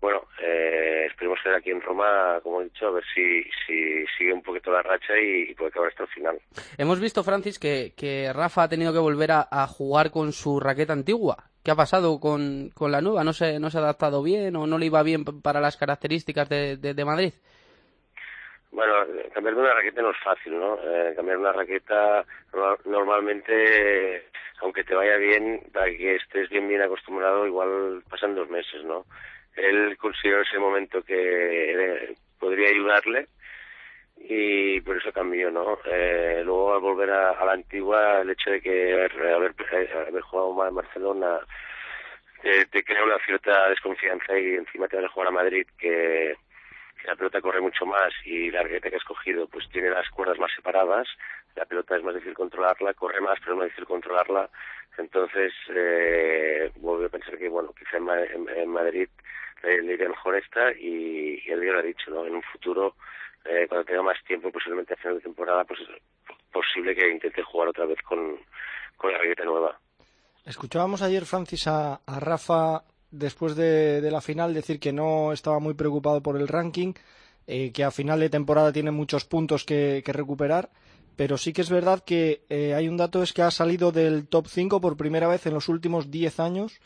bueno, 0.00 0.22
eh, 0.42 1.06
esperemos 1.10 1.38
ser 1.42 1.54
aquí 1.54 1.70
en 1.70 1.82
Roma, 1.82 2.40
como 2.42 2.60
he 2.60 2.64
dicho, 2.64 2.86
a 2.86 2.90
ver 2.90 3.04
si, 3.14 3.42
si 3.66 4.06
sigue 4.16 4.32
un 4.32 4.42
poquito 4.42 4.70
la 4.72 4.82
racha 4.82 5.12
y, 5.18 5.54
puede 5.54 5.68
acabar 5.68 5.90
hasta 5.90 6.04
el 6.04 6.08
final. 6.08 6.38
Hemos 6.78 7.00
visto, 7.00 7.22
Francis, 7.22 7.58
que, 7.58 7.92
que 7.94 8.32
Rafa 8.32 8.62
ha 8.62 8.68
tenido 8.68 8.94
que 8.94 8.98
volver 8.98 9.32
a, 9.32 9.46
a, 9.50 9.66
jugar 9.66 10.10
con 10.10 10.32
su 10.32 10.58
raqueta 10.58 10.94
antigua. 10.94 11.50
¿Qué 11.62 11.70
ha 11.70 11.76
pasado 11.76 12.18
con, 12.18 12.70
con 12.70 12.90
la 12.92 13.02
nueva? 13.02 13.24
¿No 13.24 13.34
se, 13.34 13.60
¿No 13.60 13.68
se 13.68 13.76
ha 13.76 13.82
adaptado 13.82 14.22
bien 14.22 14.56
o 14.56 14.66
no 14.66 14.78
le 14.78 14.86
iba 14.86 15.02
bien 15.02 15.24
para 15.24 15.60
las 15.60 15.76
características 15.76 16.48
de, 16.48 16.78
de, 16.78 16.94
de 16.94 17.04
Madrid? 17.04 17.34
Bueno, 18.72 18.94
cambiar 19.34 19.56
de 19.56 19.60
una 19.62 19.74
raqueta 19.74 20.02
no 20.02 20.10
es 20.10 20.18
fácil, 20.22 20.58
¿no? 20.58 20.78
Eh, 20.82 21.12
cambiar 21.16 21.38
una 21.38 21.52
raqueta 21.52 22.24
normalmente, 22.84 24.26
aunque 24.60 24.84
te 24.84 24.94
vaya 24.94 25.16
bien, 25.16 25.60
para 25.72 25.86
que 25.86 26.16
estés 26.16 26.48
bien 26.50 26.68
bien 26.68 26.82
acostumbrado, 26.82 27.46
igual 27.46 28.02
pasan 28.08 28.34
dos 28.34 28.48
meses, 28.48 28.84
¿no? 28.84 29.06
Él 29.56 29.96
consideró 29.98 30.42
ese 30.42 30.58
momento 30.58 31.02
que 31.02 32.14
podría 32.38 32.68
ayudarle 32.68 33.26
y 34.16 34.80
por 34.82 34.96
eso 34.96 35.12
cambió, 35.12 35.50
¿no? 35.50 35.78
Eh, 35.86 36.42
luego 36.44 36.74
al 36.74 36.80
volver 36.80 37.10
a, 37.10 37.44
la 37.44 37.52
antigua, 37.52 38.20
el 38.20 38.30
hecho 38.30 38.50
de 38.50 38.60
que 38.60 38.92
haber, 38.94 39.12
haber, 39.34 39.54
haber 40.08 40.22
jugado 40.22 40.54
más 40.54 40.68
en 40.68 40.74
Barcelona 40.76 41.40
te, 42.42 42.66
te 42.66 42.84
crea 42.84 43.04
una 43.04 43.18
cierta 43.26 43.68
desconfianza 43.68 44.38
y 44.38 44.54
encima 44.54 44.86
te 44.88 44.96
vas 44.96 45.06
a 45.06 45.08
jugar 45.08 45.28
a 45.28 45.32
Madrid 45.32 45.66
que 45.78 46.36
la 47.06 47.16
pelota 47.16 47.40
corre 47.40 47.60
mucho 47.60 47.86
más 47.86 48.12
y 48.24 48.50
la 48.50 48.62
raqueta 48.62 48.88
que 48.88 48.96
ha 48.96 48.98
escogido 48.98 49.46
pues 49.48 49.68
tiene 49.70 49.90
las 49.90 50.08
cuerdas 50.10 50.38
más 50.38 50.50
separadas, 50.54 51.08
la 51.56 51.64
pelota 51.64 51.96
es 51.96 52.02
más 52.02 52.14
difícil 52.14 52.34
controlarla, 52.34 52.94
corre 52.94 53.20
más 53.20 53.38
pero 53.40 53.52
es 53.52 53.58
más 53.58 53.66
difícil 53.66 53.86
controlarla, 53.86 54.50
entonces 54.98 55.52
eh, 55.68 56.70
vuelvo 56.76 57.06
a 57.06 57.08
pensar 57.08 57.38
que 57.38 57.48
bueno, 57.48 57.72
quizá 57.78 57.96
en, 57.96 58.68
Madrid 58.68 59.08
le, 59.62 59.82
le 59.82 59.94
iría 59.94 60.08
mejor 60.08 60.36
esta 60.36 60.72
y, 60.72 61.42
y 61.44 61.50
él 61.50 61.64
ya 61.64 61.72
lo 61.72 61.78
ha 61.78 61.82
dicho, 61.82 62.10
¿no? 62.10 62.26
En 62.26 62.34
un 62.34 62.42
futuro, 62.42 62.94
eh, 63.44 63.66
cuando 63.68 63.84
tenga 63.84 64.02
más 64.02 64.22
tiempo, 64.24 64.50
posiblemente 64.50 64.94
a 64.94 64.96
final 64.96 65.16
de 65.16 65.22
temporada, 65.22 65.64
pues 65.64 65.80
es 65.80 65.88
posible 66.52 66.94
que 66.94 67.08
intente 67.08 67.42
jugar 67.42 67.68
otra 67.68 67.86
vez 67.86 68.00
con, 68.02 68.38
con 68.96 69.12
la 69.12 69.18
raqueta 69.18 69.44
nueva. 69.44 69.78
Escuchábamos 70.44 71.02
ayer, 71.02 71.24
Francis, 71.26 71.66
a 71.66 72.00
Rafa 72.06 72.82
después 73.10 73.56
de, 73.56 74.00
de, 74.00 74.10
la 74.10 74.20
final 74.20 74.54
decir 74.54 74.80
que 74.80 74.92
no 74.92 75.32
estaba 75.32 75.58
muy 75.58 75.74
preocupado 75.74 76.22
por 76.22 76.36
el 76.36 76.48
ranking, 76.48 76.94
eh, 77.46 77.72
que 77.72 77.84
a 77.84 77.90
final 77.90 78.20
de 78.20 78.30
temporada 78.30 78.72
tiene 78.72 78.90
muchos 78.90 79.24
puntos 79.24 79.64
que, 79.64 80.02
que 80.04 80.12
recuperar, 80.12 80.70
pero 81.16 81.36
sí 81.36 81.52
que 81.52 81.60
es 81.60 81.70
verdad 81.70 82.02
que 82.04 82.42
eh, 82.48 82.74
hay 82.74 82.88
un 82.88 82.96
dato 82.96 83.22
es 83.22 83.32
que 83.32 83.42
ha 83.42 83.50
salido 83.50 83.92
del 83.92 84.28
top 84.28 84.46
5 84.46 84.80
por 84.80 84.96
primera 84.96 85.28
vez 85.28 85.46
en 85.46 85.54
los 85.54 85.68
últimos 85.68 86.10
10 86.10 86.40
años. 86.40 86.80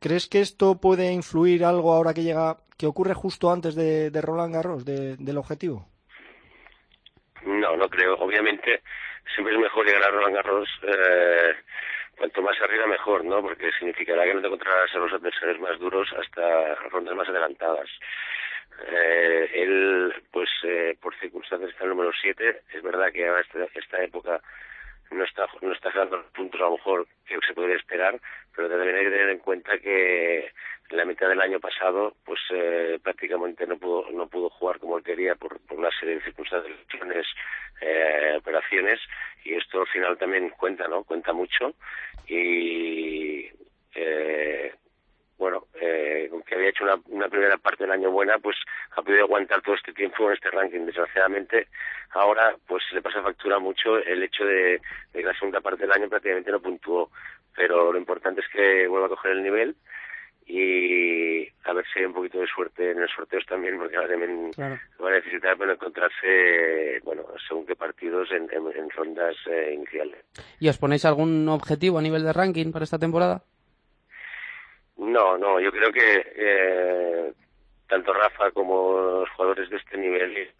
¿Crees 0.00 0.28
que 0.28 0.40
esto 0.40 0.80
puede 0.80 1.12
influir 1.12 1.64
algo 1.64 1.92
ahora 1.92 2.12
que 2.12 2.22
llega, 2.22 2.58
que 2.76 2.86
ocurre 2.86 3.14
justo 3.14 3.50
antes 3.50 3.74
de, 3.74 4.10
de 4.10 4.20
Roland 4.20 4.54
Garros, 4.54 4.84
de, 4.84 5.16
del 5.16 5.38
objetivo? 5.38 5.86
No, 7.44 7.76
no 7.76 7.88
creo. 7.88 8.16
Obviamente 8.16 8.82
siempre 9.34 9.54
es 9.54 9.60
mejor 9.60 9.86
llegar 9.86 10.02
a 10.02 10.10
Roland 10.10 10.34
Garros 10.34 10.68
eh, 10.82 11.54
cuanto 12.20 12.42
más 12.42 12.60
arriba 12.60 12.86
mejor, 12.86 13.24
¿no? 13.24 13.40
Porque 13.40 13.72
significará 13.72 14.24
que 14.24 14.34
no 14.34 14.42
te 14.42 14.46
encontrarás 14.46 14.94
a 14.94 14.98
los 14.98 15.10
adversarios 15.10 15.58
más 15.58 15.78
duros 15.78 16.06
hasta 16.12 16.74
rondas 16.90 17.16
más 17.16 17.26
adelantadas. 17.30 17.88
Eh, 18.92 19.50
él, 19.54 20.14
pues 20.30 20.50
eh, 20.64 20.98
por 21.00 21.18
circunstancias 21.18 21.70
está 21.70 21.84
el 21.84 21.90
número 21.90 22.12
7. 22.20 22.60
Es 22.74 22.82
verdad 22.82 23.10
que 23.10 23.26
ahora 23.26 23.40
esta, 23.40 23.66
esta 23.74 24.04
época 24.04 24.42
no 25.10 25.24
está 25.24 25.46
no 25.60 25.72
está 25.72 25.90
dando 25.94 26.18
los 26.18 26.32
puntos 26.32 26.60
a 26.60 26.64
lo 26.64 26.72
mejor 26.72 27.06
que 27.26 27.38
se 27.46 27.54
podría 27.54 27.76
esperar, 27.76 28.20
pero 28.54 28.68
también 28.68 28.96
hay 28.96 29.04
que 29.04 29.10
tener 29.10 29.30
en 29.30 29.38
cuenta 29.38 29.78
que 29.78 30.52
en 30.90 30.96
la 30.96 31.04
mitad 31.04 31.28
del 31.28 31.40
año 31.40 31.60
pasado 31.60 32.14
pues 32.24 32.40
eh, 32.50 32.98
prácticamente 33.02 33.66
no 33.66 33.78
pudo 33.78 34.10
no 34.10 34.28
pudo 34.28 34.50
jugar 34.50 34.78
como 34.78 35.00
quería 35.02 35.34
por, 35.34 35.60
por 35.60 35.78
una 35.78 35.90
serie 35.98 36.16
de 36.16 36.24
circunstancias, 36.24 37.26
eh, 37.80 38.34
operaciones 38.38 39.00
y 39.44 39.54
esto 39.54 39.80
al 39.80 39.86
final 39.88 40.18
también 40.18 40.50
cuenta, 40.50 40.86
¿no? 40.88 41.04
Cuenta 41.04 41.32
mucho 41.32 41.74
y 42.26 43.48
eh, 43.94 44.74
bueno, 45.40 45.68
eh, 45.80 46.28
aunque 46.30 46.54
había 46.54 46.68
hecho 46.68 46.84
una, 46.84 46.96
una, 47.06 47.28
primera 47.30 47.56
parte 47.56 47.84
del 47.84 47.92
año 47.92 48.10
buena, 48.10 48.38
pues 48.38 48.56
ha 48.90 49.00
podido 49.00 49.24
aguantar 49.24 49.62
todo 49.62 49.74
este 49.74 49.94
tiempo 49.94 50.28
en 50.28 50.34
este 50.34 50.50
ranking. 50.50 50.84
Desgraciadamente, 50.84 51.68
ahora 52.10 52.54
pues 52.66 52.82
le 52.92 53.00
pasa 53.00 53.22
factura 53.22 53.58
mucho 53.58 53.96
el 53.96 54.22
hecho 54.22 54.44
de, 54.44 54.82
de 55.12 55.20
que 55.20 55.22
la 55.22 55.32
segunda 55.32 55.62
parte 55.62 55.84
del 55.84 55.92
año 55.92 56.10
prácticamente 56.10 56.50
no 56.50 56.60
puntuó. 56.60 57.10
Pero 57.56 57.90
lo 57.90 57.98
importante 57.98 58.42
es 58.42 58.48
que 58.52 58.86
vuelva 58.86 59.06
a 59.06 59.08
coger 59.16 59.32
el 59.32 59.42
nivel 59.42 59.74
y 60.44 61.48
a 61.64 61.72
ver 61.72 61.86
si 61.90 62.00
hay 62.00 62.04
un 62.04 62.12
poquito 62.12 62.38
de 62.38 62.46
suerte 62.46 62.90
en 62.90 63.00
los 63.00 63.10
sorteos 63.10 63.46
también, 63.46 63.78
porque 63.78 63.96
ahora 63.96 64.10
también 64.10 64.52
claro. 64.52 64.78
va 65.02 65.08
a 65.08 65.12
necesitar 65.12 65.56
bueno, 65.56 65.72
encontrarse, 65.72 67.00
bueno, 67.02 67.24
según 67.48 67.64
qué 67.64 67.76
partidos 67.76 68.30
en, 68.32 68.42
en, 68.52 68.66
en 68.76 68.90
rondas 68.90 69.36
eh, 69.50 69.72
iniciales. 69.74 70.22
¿Y 70.58 70.68
os 70.68 70.76
ponéis 70.76 71.06
algún 71.06 71.48
objetivo 71.48 71.98
a 71.98 72.02
nivel 72.02 72.24
de 72.24 72.32
ranking 72.34 72.72
para 72.72 72.84
esta 72.84 72.98
temporada? 72.98 73.42
No, 75.00 75.38
no, 75.38 75.58
yo 75.58 75.72
creo 75.72 75.90
que 75.90 76.30
eh, 76.36 77.32
tanto 77.88 78.12
Rafa 78.12 78.50
como 78.50 79.00
los 79.20 79.30
jugadores 79.30 79.70
de 79.70 79.78
este 79.78 79.96
nivel, 79.96 80.52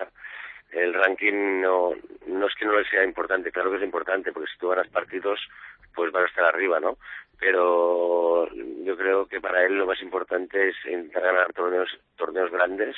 el 0.72 0.94
ranking 0.94 1.60
no, 1.60 1.92
no 2.26 2.46
es 2.46 2.54
que 2.54 2.64
no 2.64 2.74
les 2.78 2.88
sea 2.88 3.04
importante, 3.04 3.52
claro 3.52 3.70
que 3.70 3.76
es 3.76 3.82
importante, 3.82 4.32
porque 4.32 4.50
si 4.50 4.58
tú 4.58 4.68
ganas 4.68 4.88
partidos, 4.88 5.38
pues 5.94 6.10
van 6.10 6.22
a 6.22 6.26
estar 6.26 6.44
arriba, 6.44 6.80
¿no? 6.80 6.96
Pero 7.38 8.48
yo 8.54 8.96
creo 8.96 9.26
que 9.26 9.42
para 9.42 9.66
él 9.66 9.74
lo 9.74 9.84
más 9.84 10.00
importante 10.00 10.70
es 10.70 10.76
intentar 10.86 11.22
ganar 11.22 11.52
torneos, 11.52 11.90
torneos 12.16 12.50
grandes, 12.50 12.96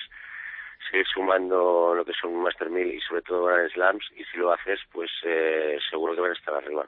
seguir 0.89 1.07
sumando 1.13 1.93
lo 1.93 2.05
que 2.05 2.13
son 2.13 2.37
Master 2.37 2.71
1000 2.71 2.95
y 2.95 3.01
sobre 3.01 3.23
todo 3.23 3.47
Grand 3.47 3.69
Slams, 3.73 4.09
y 4.15 4.23
si 4.27 4.37
lo 4.37 4.53
haces, 4.53 4.79
pues 4.93 5.11
eh, 5.25 5.77
seguro 5.91 6.15
que 6.15 6.21
van 6.21 6.31
a 6.31 6.35
estar 6.35 6.55
arriba. 6.55 6.87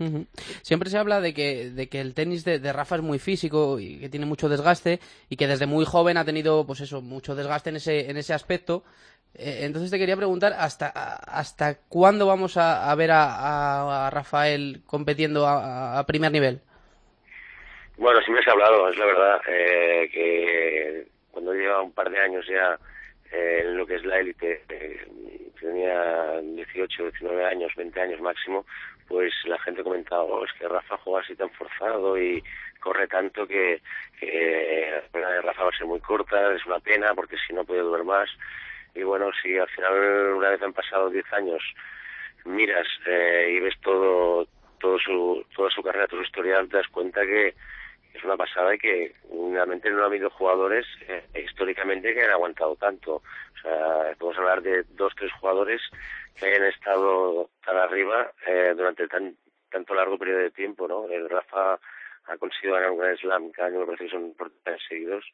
Uh. 0.00 0.24
Siempre 0.62 0.88
se 0.88 0.96
habla 0.96 1.20
de 1.20 1.34
que, 1.34 1.70
de 1.70 1.88
que 1.88 2.00
el 2.00 2.14
tenis 2.14 2.42
de, 2.44 2.72
Rafa 2.72 2.96
es 2.96 3.02
muy 3.02 3.18
físico 3.18 3.78
y 3.78 4.00
que 4.00 4.08
tiene 4.08 4.24
mucho 4.24 4.48
desgaste 4.48 4.98
y 5.28 5.36
que 5.36 5.46
desde 5.46 5.66
muy 5.66 5.84
joven 5.84 6.16
ha 6.16 6.24
tenido, 6.24 6.66
pues 6.66 6.80
eso, 6.80 7.02
mucho 7.02 7.34
desgaste 7.34 7.68
en 7.68 7.76
ese, 7.76 8.10
en 8.10 8.16
ese 8.16 8.32
aspecto. 8.32 8.82
Eh, 9.34 9.60
entonces 9.62 9.90
te 9.90 9.98
quería 9.98 10.16
preguntar 10.16 10.54
hasta, 10.54 10.88
hasta 10.88 11.78
cuándo 11.88 12.26
vamos 12.26 12.56
a, 12.56 12.90
a 12.90 12.94
ver 12.94 13.10
a, 13.10 14.06
a, 14.06 14.10
Rafael 14.10 14.80
compitiendo 14.86 15.46
a, 15.46 15.98
a, 15.98 16.06
primer 16.06 16.32
nivel. 16.32 16.60
Bueno, 17.98 18.20
siempre 18.22 18.42
se 18.42 18.50
ha 18.50 18.54
hablado, 18.54 18.88
es 18.88 18.96
la 18.96 19.04
verdad, 19.04 19.40
eh, 19.46 20.08
que 20.10 21.06
cuando 21.30 21.52
lleva 21.52 21.82
un 21.82 21.92
par 21.92 22.10
de 22.10 22.18
años 22.18 22.46
ya 22.48 22.78
eh, 23.30 23.60
en 23.62 23.76
lo 23.76 23.86
que 23.86 23.96
es 23.96 24.04
la 24.04 24.18
élite, 24.18 24.62
eh, 24.70 25.06
tenía 25.60 26.40
18, 26.40 27.02
19 27.10 27.44
años, 27.44 27.72
20 27.76 28.00
años 28.00 28.20
máximo, 28.20 28.66
pues 29.10 29.34
la 29.44 29.58
gente 29.58 29.82
comentaba, 29.82 30.22
oh, 30.22 30.44
es 30.44 30.52
que 30.52 30.68
Rafa 30.68 30.96
juega 30.98 31.20
así 31.20 31.34
tan 31.34 31.50
forzado 31.50 32.16
y 32.16 32.42
corre 32.78 33.08
tanto 33.08 33.44
que, 33.44 33.82
que 34.20 35.02
la 35.12 35.30
de 35.30 35.42
Rafa 35.42 35.64
va 35.64 35.70
a 35.70 35.76
ser 35.76 35.86
muy 35.88 35.98
corta, 35.98 36.54
es 36.54 36.64
una 36.64 36.78
pena 36.78 37.12
porque 37.12 37.36
si 37.44 37.52
no 37.52 37.64
puede 37.64 37.80
durar 37.80 38.04
más. 38.04 38.30
Y 38.94 39.02
bueno, 39.02 39.30
si 39.42 39.58
al 39.58 39.68
final 39.68 40.34
una 40.36 40.50
vez 40.50 40.62
han 40.62 40.72
pasado 40.72 41.10
10 41.10 41.32
años 41.32 41.60
miras 42.44 42.86
eh, 43.04 43.48
y 43.56 43.58
ves 43.58 43.74
todo 43.82 44.46
todo 44.78 44.98
su, 45.00 45.44
toda 45.56 45.70
su 45.70 45.82
carrera, 45.82 46.06
toda 46.06 46.22
su 46.22 46.26
historial, 46.26 46.68
te 46.68 46.76
das 46.76 46.88
cuenta 46.88 47.20
que 47.22 47.54
es 48.14 48.24
una 48.24 48.36
pasada 48.36 48.74
y 48.74 48.78
que 48.78 49.14
realmente 49.52 49.90
no 49.90 50.02
ha 50.02 50.06
habido 50.06 50.30
jugadores 50.30 50.86
eh, 51.08 51.24
históricamente 51.44 52.12
que 52.12 52.20
hayan 52.20 52.32
aguantado 52.32 52.76
tanto. 52.76 53.16
O 53.16 53.60
sea, 53.62 54.14
podemos 54.18 54.38
hablar 54.38 54.62
de 54.62 54.84
dos, 54.90 55.12
tres 55.16 55.32
jugadores 55.40 55.80
que 56.36 56.46
hayan 56.46 56.64
estado 56.64 57.50
tan 57.64 57.76
arriba 57.76 58.32
eh, 58.46 58.74
durante 58.76 59.06
tan, 59.08 59.36
tanto 59.70 59.94
largo 59.94 60.18
periodo 60.18 60.40
de 60.40 60.50
tiempo, 60.50 60.88
¿no? 60.88 61.06
El 61.06 61.28
Rafa 61.28 61.78
ha 62.26 62.36
conseguido 62.38 62.74
ganar 62.74 62.90
un 62.90 62.98
gran 62.98 63.16
slam, 63.16 63.50
cada 63.50 63.68
año 63.68 63.80
me 63.80 63.86
parece 63.86 64.04
que 64.04 64.10
son 64.10 64.26
importantes 64.26 64.82
seguidos. 64.88 65.24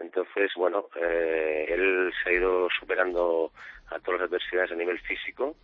Entonces, 0.00 0.50
bueno, 0.56 0.88
eh, 0.96 1.66
él 1.68 2.12
se 2.22 2.30
ha 2.30 2.32
ido 2.32 2.68
superando 2.78 3.52
a 3.88 3.98
todas 4.00 4.20
las 4.20 4.28
adversidades 4.28 4.72
a 4.72 4.76
nivel 4.76 4.98
físico 5.00 5.56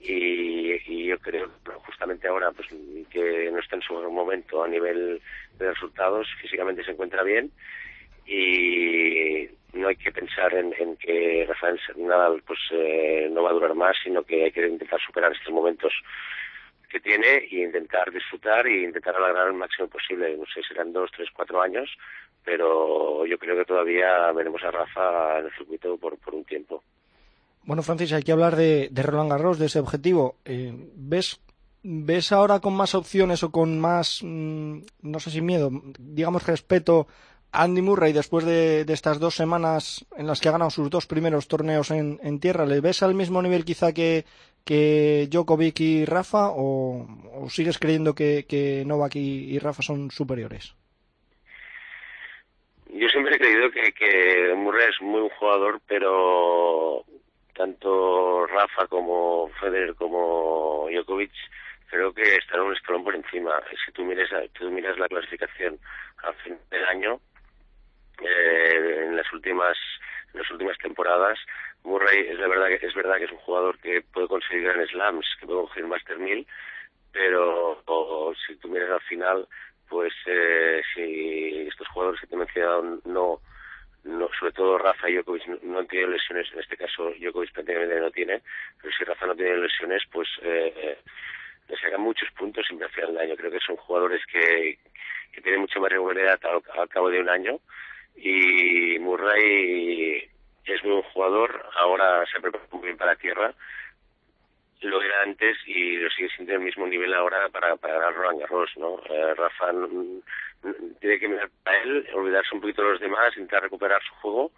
y, 0.00 1.06
yo 1.06 1.18
creo 1.18 1.48
justamente 1.86 2.26
ahora 2.26 2.50
pues 2.52 2.68
que 3.10 3.50
no 3.52 3.60
está 3.60 3.76
en 3.76 3.82
su 3.82 3.94
momento 3.94 4.64
a 4.64 4.68
nivel 4.68 5.20
de 5.58 5.72
resultados, 5.72 6.26
físicamente 6.40 6.84
se 6.84 6.90
encuentra 6.90 7.22
bien 7.22 7.50
y 8.26 9.48
no 9.72 9.88
hay 9.88 9.96
que 9.96 10.10
pensar 10.10 10.52
en, 10.54 10.96
que 10.96 11.44
Rafael 11.48 11.80
Nadal 11.96 12.42
pues 12.46 12.58
eh, 12.72 13.28
no 13.30 13.42
va 13.42 13.50
a 13.50 13.54
durar 13.54 13.74
más, 13.74 13.96
sino 14.02 14.24
que 14.24 14.44
hay 14.44 14.50
que 14.52 14.66
intentar 14.66 15.00
superar 15.00 15.32
estos 15.32 15.52
momentos 15.52 15.92
que 16.88 17.00
tiene 17.00 17.46
y 17.50 17.62
intentar 17.62 18.10
disfrutar 18.12 18.66
y 18.66 18.84
intentar 18.84 19.16
alargar 19.16 19.48
el 19.48 19.54
máximo 19.54 19.88
posible. 19.88 20.36
No 20.36 20.44
sé, 20.46 20.62
serán 20.62 20.92
dos, 20.92 21.10
tres, 21.12 21.28
cuatro 21.32 21.60
años, 21.60 21.90
pero 22.44 23.26
yo 23.26 23.38
creo 23.38 23.56
que 23.56 23.64
todavía 23.64 24.32
veremos 24.32 24.62
a 24.64 24.70
Rafa 24.70 25.38
en 25.38 25.46
el 25.46 25.52
circuito 25.52 25.96
por, 25.98 26.18
por 26.18 26.34
un 26.34 26.44
tiempo. 26.44 26.82
Bueno, 27.66 27.82
Francis, 27.82 28.12
hay 28.12 28.22
que 28.22 28.32
hablar 28.32 28.56
de, 28.56 28.88
Roland 28.94 29.30
Garros, 29.30 29.58
de 29.58 29.66
ese 29.66 29.80
objetivo. 29.80 30.36
Eh, 30.44 30.72
¿Ves 30.94 31.40
¿Ves 31.88 32.32
ahora 32.32 32.58
con 32.58 32.74
más 32.74 32.96
opciones 32.96 33.44
o 33.44 33.52
con 33.52 33.78
más, 33.78 34.20
mm, 34.20 34.78
no 35.02 35.20
sé 35.20 35.30
si 35.30 35.40
miedo, 35.40 35.70
digamos 36.00 36.44
respeto 36.44 37.06
a 37.52 37.62
Andy 37.62 37.80
Murray 37.80 38.12
después 38.12 38.44
de, 38.44 38.84
estas 38.88 39.20
dos 39.20 39.36
semanas 39.36 40.04
en 40.16 40.26
las 40.26 40.40
que 40.40 40.48
ha 40.48 40.52
ganado 40.52 40.70
sus 40.70 40.90
dos 40.90 41.06
primeros 41.06 41.46
torneos 41.46 41.92
en, 41.92 42.18
en 42.24 42.40
tierra? 42.40 42.66
¿Le 42.66 42.80
ves 42.80 43.04
al 43.04 43.14
mismo 43.14 43.40
nivel 43.40 43.64
quizá 43.64 43.92
que, 43.92 44.24
que 44.64 45.28
Djokovic 45.30 45.78
y 45.78 46.04
Rafa 46.04 46.50
o, 46.50 47.06
sigues 47.48 47.78
creyendo 47.78 48.16
que, 48.16 48.82
Novak 48.84 49.14
y, 49.14 49.56
Rafa 49.60 49.82
son 49.82 50.10
superiores? 50.10 50.74
Yo 52.92 53.08
siempre 53.10 53.36
he 53.36 53.38
creído 53.38 53.70
que, 53.70 53.92
que 53.92 54.54
Murray 54.56 54.88
es 54.88 55.00
muy 55.02 55.20
buen 55.20 55.32
jugador, 55.38 55.80
pero 55.86 57.04
tanto 57.56 58.46
Rafa 58.46 58.86
como 58.86 59.48
Federer 59.60 59.94
como 59.94 60.86
Djokovic 60.90 61.32
creo 61.88 62.12
que 62.12 62.36
están 62.36 62.60
un 62.60 62.74
escalón 62.74 63.04
por 63.04 63.14
encima. 63.14 63.60
Si 63.84 63.92
tú 63.92 64.04
miras, 64.04 64.28
tú 64.52 64.70
miras 64.70 64.98
la 64.98 65.08
clasificación 65.08 65.78
al 66.22 66.34
fin 66.36 66.58
del 66.70 66.84
año, 66.86 67.20
eh, 68.20 69.04
en 69.06 69.16
las 69.16 69.32
últimas 69.32 69.76
las 70.32 70.50
últimas 70.50 70.76
temporadas, 70.78 71.38
Murray 71.84 72.26
es 72.28 72.38
la 72.38 72.48
verdad 72.48 72.68
que 72.68 72.86
es 72.86 72.94
verdad 72.94 73.16
que 73.16 73.24
es 73.24 73.32
un 73.32 73.38
jugador 73.38 73.78
que 73.78 74.02
puede 74.02 74.28
conseguir 74.28 74.64
Grand 74.64 74.86
slams, 74.88 75.26
que 75.40 75.46
puede 75.46 75.60
conseguir 75.60 75.86
Master 75.86 76.18
1000, 76.18 76.46
pero 77.12 77.82
o, 77.86 78.34
si 78.46 78.56
tú 78.56 78.68
miras 78.68 78.90
al 78.90 79.00
final, 79.02 79.48
pues 79.88 80.12
eh, 80.26 80.82
si 80.94 81.66
estos 81.68 81.88
jugadores 81.88 82.20
que 82.20 82.26
te 82.26 82.34
he 82.34 82.38
mencionado 82.38 83.00
no 83.04 83.40
no, 84.06 84.28
sobre 84.38 84.52
todo 84.52 84.78
Rafa 84.78 85.10
y 85.10 85.14
Djokovic 85.14 85.46
no, 85.62 85.78
han 85.78 85.86
tenido 85.86 86.08
lesiones, 86.08 86.46
en 86.52 86.60
este 86.60 86.76
caso 86.76 87.12
Djokovic 87.18 87.52
prácticamente 87.52 88.00
no 88.00 88.10
tiene, 88.10 88.42
pero 88.80 88.94
si 88.96 89.04
Rafa 89.04 89.26
no 89.26 89.34
tiene 89.34 89.56
lesiones, 89.58 90.02
pues 90.10 90.28
eh, 90.42 90.98
le 91.68 91.76
sacan 91.76 92.00
muchos 92.00 92.30
puntos 92.32 92.64
siempre 92.66 92.86
al 92.86 92.92
final 92.92 93.12
del 93.12 93.22
año. 93.22 93.36
Creo 93.36 93.50
que 93.50 93.60
son 93.60 93.76
jugadores 93.76 94.24
que, 94.26 94.78
que 95.32 95.40
tienen 95.40 95.60
mucha 95.60 95.80
más 95.80 95.90
regularidad 95.90 96.38
al, 96.44 96.88
cabo 96.88 97.10
de 97.10 97.20
un 97.20 97.28
año 97.28 97.58
y 98.16 98.98
Murray 99.00 100.28
es 100.64 100.82
muy 100.82 100.92
buen 100.92 101.10
jugador, 101.12 101.66
ahora 101.74 102.24
se 102.26 102.40
prepara 102.40 102.64
muy 102.72 102.84
bien 102.84 102.96
para 102.96 103.16
tierra, 103.16 103.54
lo 104.80 105.02
era 105.02 105.22
antes 105.22 105.56
y 105.66 105.96
lo 105.96 106.10
sigue 106.10 106.28
siendo 106.30 106.54
el 106.54 106.60
mismo 106.60 106.86
nivel 106.86 107.12
ahora 107.14 107.48
para, 107.48 107.76
para 107.76 107.94
ganar 107.94 108.14
Roland 108.14 108.40
Garros, 108.40 108.70
¿no? 108.76 109.00
Eh, 109.08 109.34
Rafa 109.34 109.72
tiene 111.00 111.18
que 111.18 111.28
mirar 111.28 111.50
para 111.62 111.82
él, 111.82 112.06
olvidarse 112.14 112.54
un 112.54 112.60
poquito 112.60 112.82
de 112.82 112.92
los 112.92 113.00
demás, 113.00 113.36
intentar 113.36 113.62
recuperar 113.62 114.02
su 114.02 114.14
juego 114.16 114.52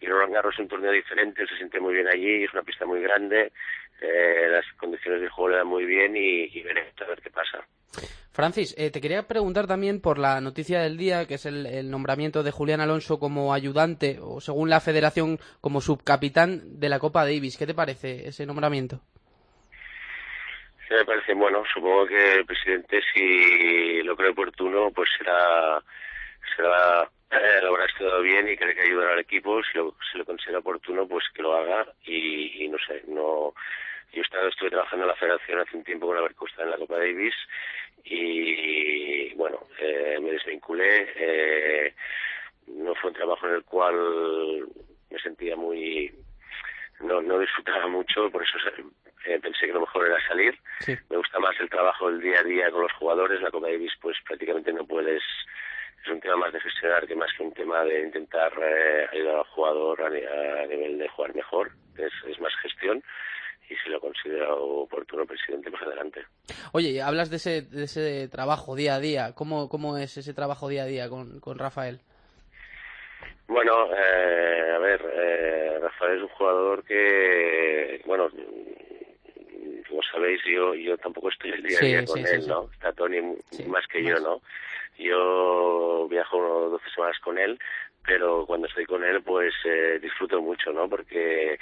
y 0.00 0.06
Roland 0.06 0.32
Garros 0.32 0.54
es 0.54 0.60
un 0.60 0.68
torneo 0.68 0.92
diferente, 0.92 1.46
se 1.46 1.56
siente 1.56 1.78
muy 1.78 1.94
bien 1.94 2.08
allí, 2.08 2.44
es 2.44 2.52
una 2.52 2.62
pista 2.62 2.86
muy 2.86 3.00
grande, 3.02 3.52
eh, 4.00 4.48
las 4.50 4.64
condiciones 4.78 5.20
de 5.20 5.28
juego 5.28 5.50
le 5.50 5.56
dan 5.58 5.66
muy 5.66 5.84
bien 5.84 6.16
y, 6.16 6.44
y 6.44 6.62
veremos 6.62 6.92
a 7.00 7.04
ver 7.04 7.20
qué 7.20 7.30
pasa. 7.30 7.64
Francis, 8.32 8.74
eh, 8.78 8.90
te 8.90 9.00
quería 9.00 9.26
preguntar 9.26 9.66
también 9.66 10.00
por 10.00 10.18
la 10.18 10.40
noticia 10.40 10.80
del 10.80 10.96
día, 10.96 11.26
que 11.26 11.34
es 11.34 11.46
el, 11.46 11.66
el, 11.66 11.90
nombramiento 11.90 12.42
de 12.42 12.52
Julián 12.52 12.80
Alonso 12.80 13.18
como 13.18 13.52
ayudante 13.52 14.18
o 14.22 14.40
según 14.40 14.70
la 14.70 14.80
federación 14.80 15.38
como 15.60 15.80
subcapitán 15.80 16.78
de 16.78 16.88
la 16.88 17.00
Copa 17.00 17.24
Davis. 17.24 17.58
¿Qué 17.58 17.66
te 17.66 17.74
parece 17.74 18.28
ese 18.28 18.46
nombramiento? 18.46 19.02
Me 20.90 21.04
parece 21.04 21.34
bueno. 21.34 21.62
Supongo 21.72 22.06
que 22.06 22.34
el 22.34 22.44
presidente, 22.44 23.00
si 23.14 24.02
lo 24.02 24.16
cree 24.16 24.30
oportuno, 24.30 24.90
pues 24.90 25.08
será 25.16 25.82
será 26.56 27.08
eh, 27.30 27.60
lo 27.62 27.68
habrá 27.68 27.84
estudiado 27.86 28.22
bien 28.22 28.48
y 28.48 28.56
cree 28.56 28.74
que 28.74 28.82
ayudará 28.82 29.12
al 29.12 29.20
equipo. 29.20 29.62
Si 29.62 29.78
lo, 29.78 29.94
si 30.10 30.18
lo 30.18 30.24
considera 30.24 30.58
oportuno, 30.58 31.06
pues 31.06 31.24
que 31.32 31.42
lo 31.42 31.54
haga 31.54 31.86
y, 32.04 32.64
y 32.64 32.68
no 32.68 32.78
sé, 32.78 33.02
no 33.06 33.54
yo 34.12 34.22
estaba, 34.22 34.48
estuve 34.48 34.70
trabajando 34.70 35.04
en 35.04 35.08
la 35.10 35.16
federación 35.16 35.60
hace 35.60 35.76
un 35.76 35.84
tiempo 35.84 36.06
con 36.06 36.20
la 36.20 36.28
Costa 36.30 36.64
en 36.64 36.70
la 36.70 36.76
Copa 36.76 36.98
Davis 36.98 37.34
y 38.04 39.32
bueno, 39.34 39.60
eh, 39.78 40.18
me 40.20 40.32
desvinculé. 40.32 41.12
Eh, 41.14 41.94
no 42.66 42.94
fue 42.96 43.10
un 43.10 43.16
trabajo 43.16 43.46
en 43.46 43.54
el 43.54 43.64
cual 43.64 44.66
me 45.10 45.18
sentía 45.20 45.56
muy... 45.56 46.12
No, 47.00 47.22
no 47.22 47.38
disfrutaba 47.38 47.86
mucho, 47.88 48.30
por 48.30 48.42
eso 48.42 48.58
eh, 49.26 49.38
pensé 49.40 49.66
que 49.66 49.72
lo 49.72 49.80
mejor 49.80 50.06
era 50.06 50.28
salir. 50.28 50.58
Sí. 50.80 50.96
Me 51.08 51.16
gusta 51.16 51.38
más 51.38 51.58
el 51.60 51.68
trabajo 51.68 52.10
del 52.10 52.20
día 52.20 52.40
a 52.40 52.44
día 52.44 52.70
con 52.70 52.82
los 52.82 52.92
jugadores. 52.92 53.40
La 53.40 53.50
Copa 53.50 53.68
Davis 53.68 53.92
pues 54.00 54.16
prácticamente 54.26 54.72
no 54.72 54.86
puedes 54.86 55.22
es 56.02 56.10
un 56.10 56.20
tema 56.20 56.36
más 56.36 56.52
de 56.52 56.60
gestionar 56.60 57.06
que 57.06 57.14
más 57.14 57.30
que 57.36 57.42
un 57.42 57.52
tema 57.52 57.84
de 57.84 58.00
intentar 58.00 58.52
eh, 58.62 59.06
ayudar 59.12 59.36
al 59.36 59.44
jugador 59.44 60.00
a, 60.02 60.06
a, 60.06 60.66
nivel 60.66 60.98
de 60.98 61.08
jugar 61.08 61.34
mejor, 61.34 61.72
es, 61.98 62.12
es 62.26 62.40
más 62.40 62.52
gestión 62.62 63.02
y 63.68 63.76
si 63.76 63.88
lo 63.88 64.00
considera 64.00 64.52
oportuno 64.52 65.24
presidente 65.24 65.70
más 65.70 65.82
adelante. 65.82 66.24
Oye, 66.72 67.00
hablas 67.02 67.30
de 67.30 67.36
ese, 67.36 67.62
de 67.62 67.84
ese 67.84 68.28
trabajo 68.28 68.74
día 68.74 68.96
a 68.96 69.00
día. 69.00 69.32
¿Cómo, 69.34 69.68
cómo 69.68 69.96
es 69.96 70.16
ese 70.16 70.34
trabajo 70.34 70.68
día 70.68 70.82
a 70.82 70.86
día 70.86 71.08
con, 71.08 71.38
con 71.38 71.56
Rafael? 71.56 72.00
Bueno, 73.46 73.88
eh, 73.94 74.72
a 74.74 74.78
ver, 74.78 75.00
eh, 75.12 75.78
Rafael 75.80 76.16
es 76.16 76.22
un 76.22 76.28
jugador 76.28 76.84
que, 76.84 78.02
bueno, 78.06 78.28
como 79.90 80.02
sabéis, 80.02 80.40
yo 80.44 80.74
yo 80.74 80.96
tampoco 80.96 81.28
estoy 81.28 81.50
el 81.50 81.62
día 81.62 81.78
a 81.78 81.84
día 81.84 82.00
sí, 82.00 82.06
con 82.06 82.18
sí, 82.18 82.24
él, 82.32 82.42
sí, 82.42 82.48
¿no? 82.48 82.70
Está 82.72 82.92
Tony 82.92 83.20
más 83.66 83.86
que 83.88 84.00
más. 84.02 84.10
yo, 84.10 84.20
¿no? 84.20 84.40
Yo 84.98 86.08
viajo 86.08 86.70
12 86.70 86.90
semanas 86.94 87.18
con 87.20 87.38
él, 87.38 87.58
pero 88.06 88.46
cuando 88.46 88.66
estoy 88.66 88.86
con 88.86 89.04
él, 89.04 89.22
pues 89.22 89.52
eh, 89.64 89.98
disfruto 90.00 90.40
mucho, 90.40 90.72
¿no? 90.72 90.88
Porque 90.88 91.58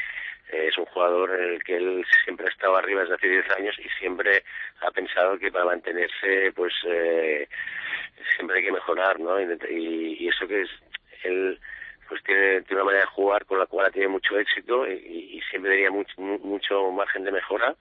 es 0.53 0.79
un 0.79 0.87
jugador 0.87 1.35
en 1.35 1.55
el 1.55 1.63
que 1.65 1.77
él 1.77 2.05
siempre 2.25 2.47
ha 2.47 2.51
estado 2.51 2.77
arriba 2.77 3.03
desde 3.03 3.15
hace 3.17 3.29
10 3.29 3.51
años 3.51 3.77
y 3.79 3.89
siempre 3.99 4.45
ha 4.81 4.91
pensado 4.91 5.39
que 5.39 5.51
para 5.53 5.67
mantenerse 5.67 6.53
pues 6.55 6.73
eh, 6.87 7.47
siempre 8.35 8.59
hay 8.59 8.65
que 8.65 8.73
mejorar 8.73 9.21
no 9.21 9.39
y, 9.41 10.17
y 10.19 10.29
eso 10.29 10.49
que 10.49 10.63
es 10.63 10.71
él 11.25 11.61
pues 12.09 12.23
tiene, 12.25 12.63
tiene, 12.63 12.83
una 12.83 12.85
manera 12.85 13.05
de 13.05 13.11
jugar 13.11 13.45
con 13.45 13.59
la 13.59 13.67
cual 13.67 13.93
tiene 13.93 14.09
mucho 14.09 14.39
éxito 14.39 14.87
y, 14.87 14.93
y 14.93 15.41
siempre 15.51 15.73
tenía 15.73 15.91
mucho, 15.91 16.21
mucho 16.21 16.91
margen 16.91 17.25
de 17.25 17.33
mejora. 17.33 17.75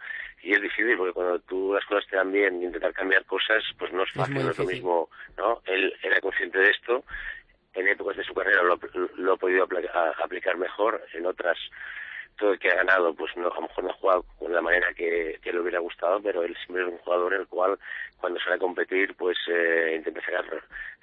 Y 0.44 0.54
es 0.54 0.62
difícil 0.62 0.98
porque 0.98 1.14
cuando 1.14 1.40
tú 1.40 1.74
las 1.74 1.86
cosas 1.86 2.06
te 2.10 2.16
dan 2.16 2.32
bien 2.32 2.62
y 2.62 2.66
intentar 2.66 2.94
cambiar 2.94 3.26
cosas 3.26 3.64
pues 3.78 3.92
no 3.92 4.04
es 4.04 4.12
fácil, 4.12 4.38
es 4.38 4.44
no 4.44 4.52
es 4.52 4.60
lo 4.60 4.66
mismo 4.66 5.10
no 5.38 5.62
él 5.66 5.94
era 6.04 6.20
consciente 6.22 6.60
de 6.60 6.70
esto. 6.70 7.04
En 7.74 7.88
épocas 7.88 8.18
de 8.18 8.24
su 8.24 8.34
carrera 8.34 8.64
lo, 8.64 8.80
lo 9.18 9.34
ha 9.34 9.38
podido 9.38 9.64
aplicar 9.64 10.58
mejor 10.58 11.04
en 11.14 11.26
otras 11.26 11.58
todo 12.38 12.54
el 12.54 12.60
que 12.60 12.70
ha 12.70 12.76
ganado, 12.76 13.14
pues 13.14 13.36
no, 13.36 13.52
a 13.52 13.56
lo 13.56 13.62
mejor 13.62 13.84
no 13.84 13.90
ha 13.90 13.94
jugado 13.94 14.26
con 14.40 14.54
la 14.54 14.62
manera 14.62 14.94
que, 14.94 15.40
que 15.42 15.52
le 15.52 15.60
hubiera 15.60 15.80
gustado, 15.80 16.22
pero 16.22 16.44
él 16.44 16.56
siempre 16.64 16.84
es 16.84 16.92
un 16.92 16.98
jugador 17.00 17.34
el 17.34 17.48
cual 17.48 17.78
cuando 18.20 18.40
sale 18.40 18.56
a 18.56 18.60
competir 18.60 19.16
pues 19.16 19.38
eh, 19.48 19.94
intenta 19.98 20.22
sacar 20.22 20.46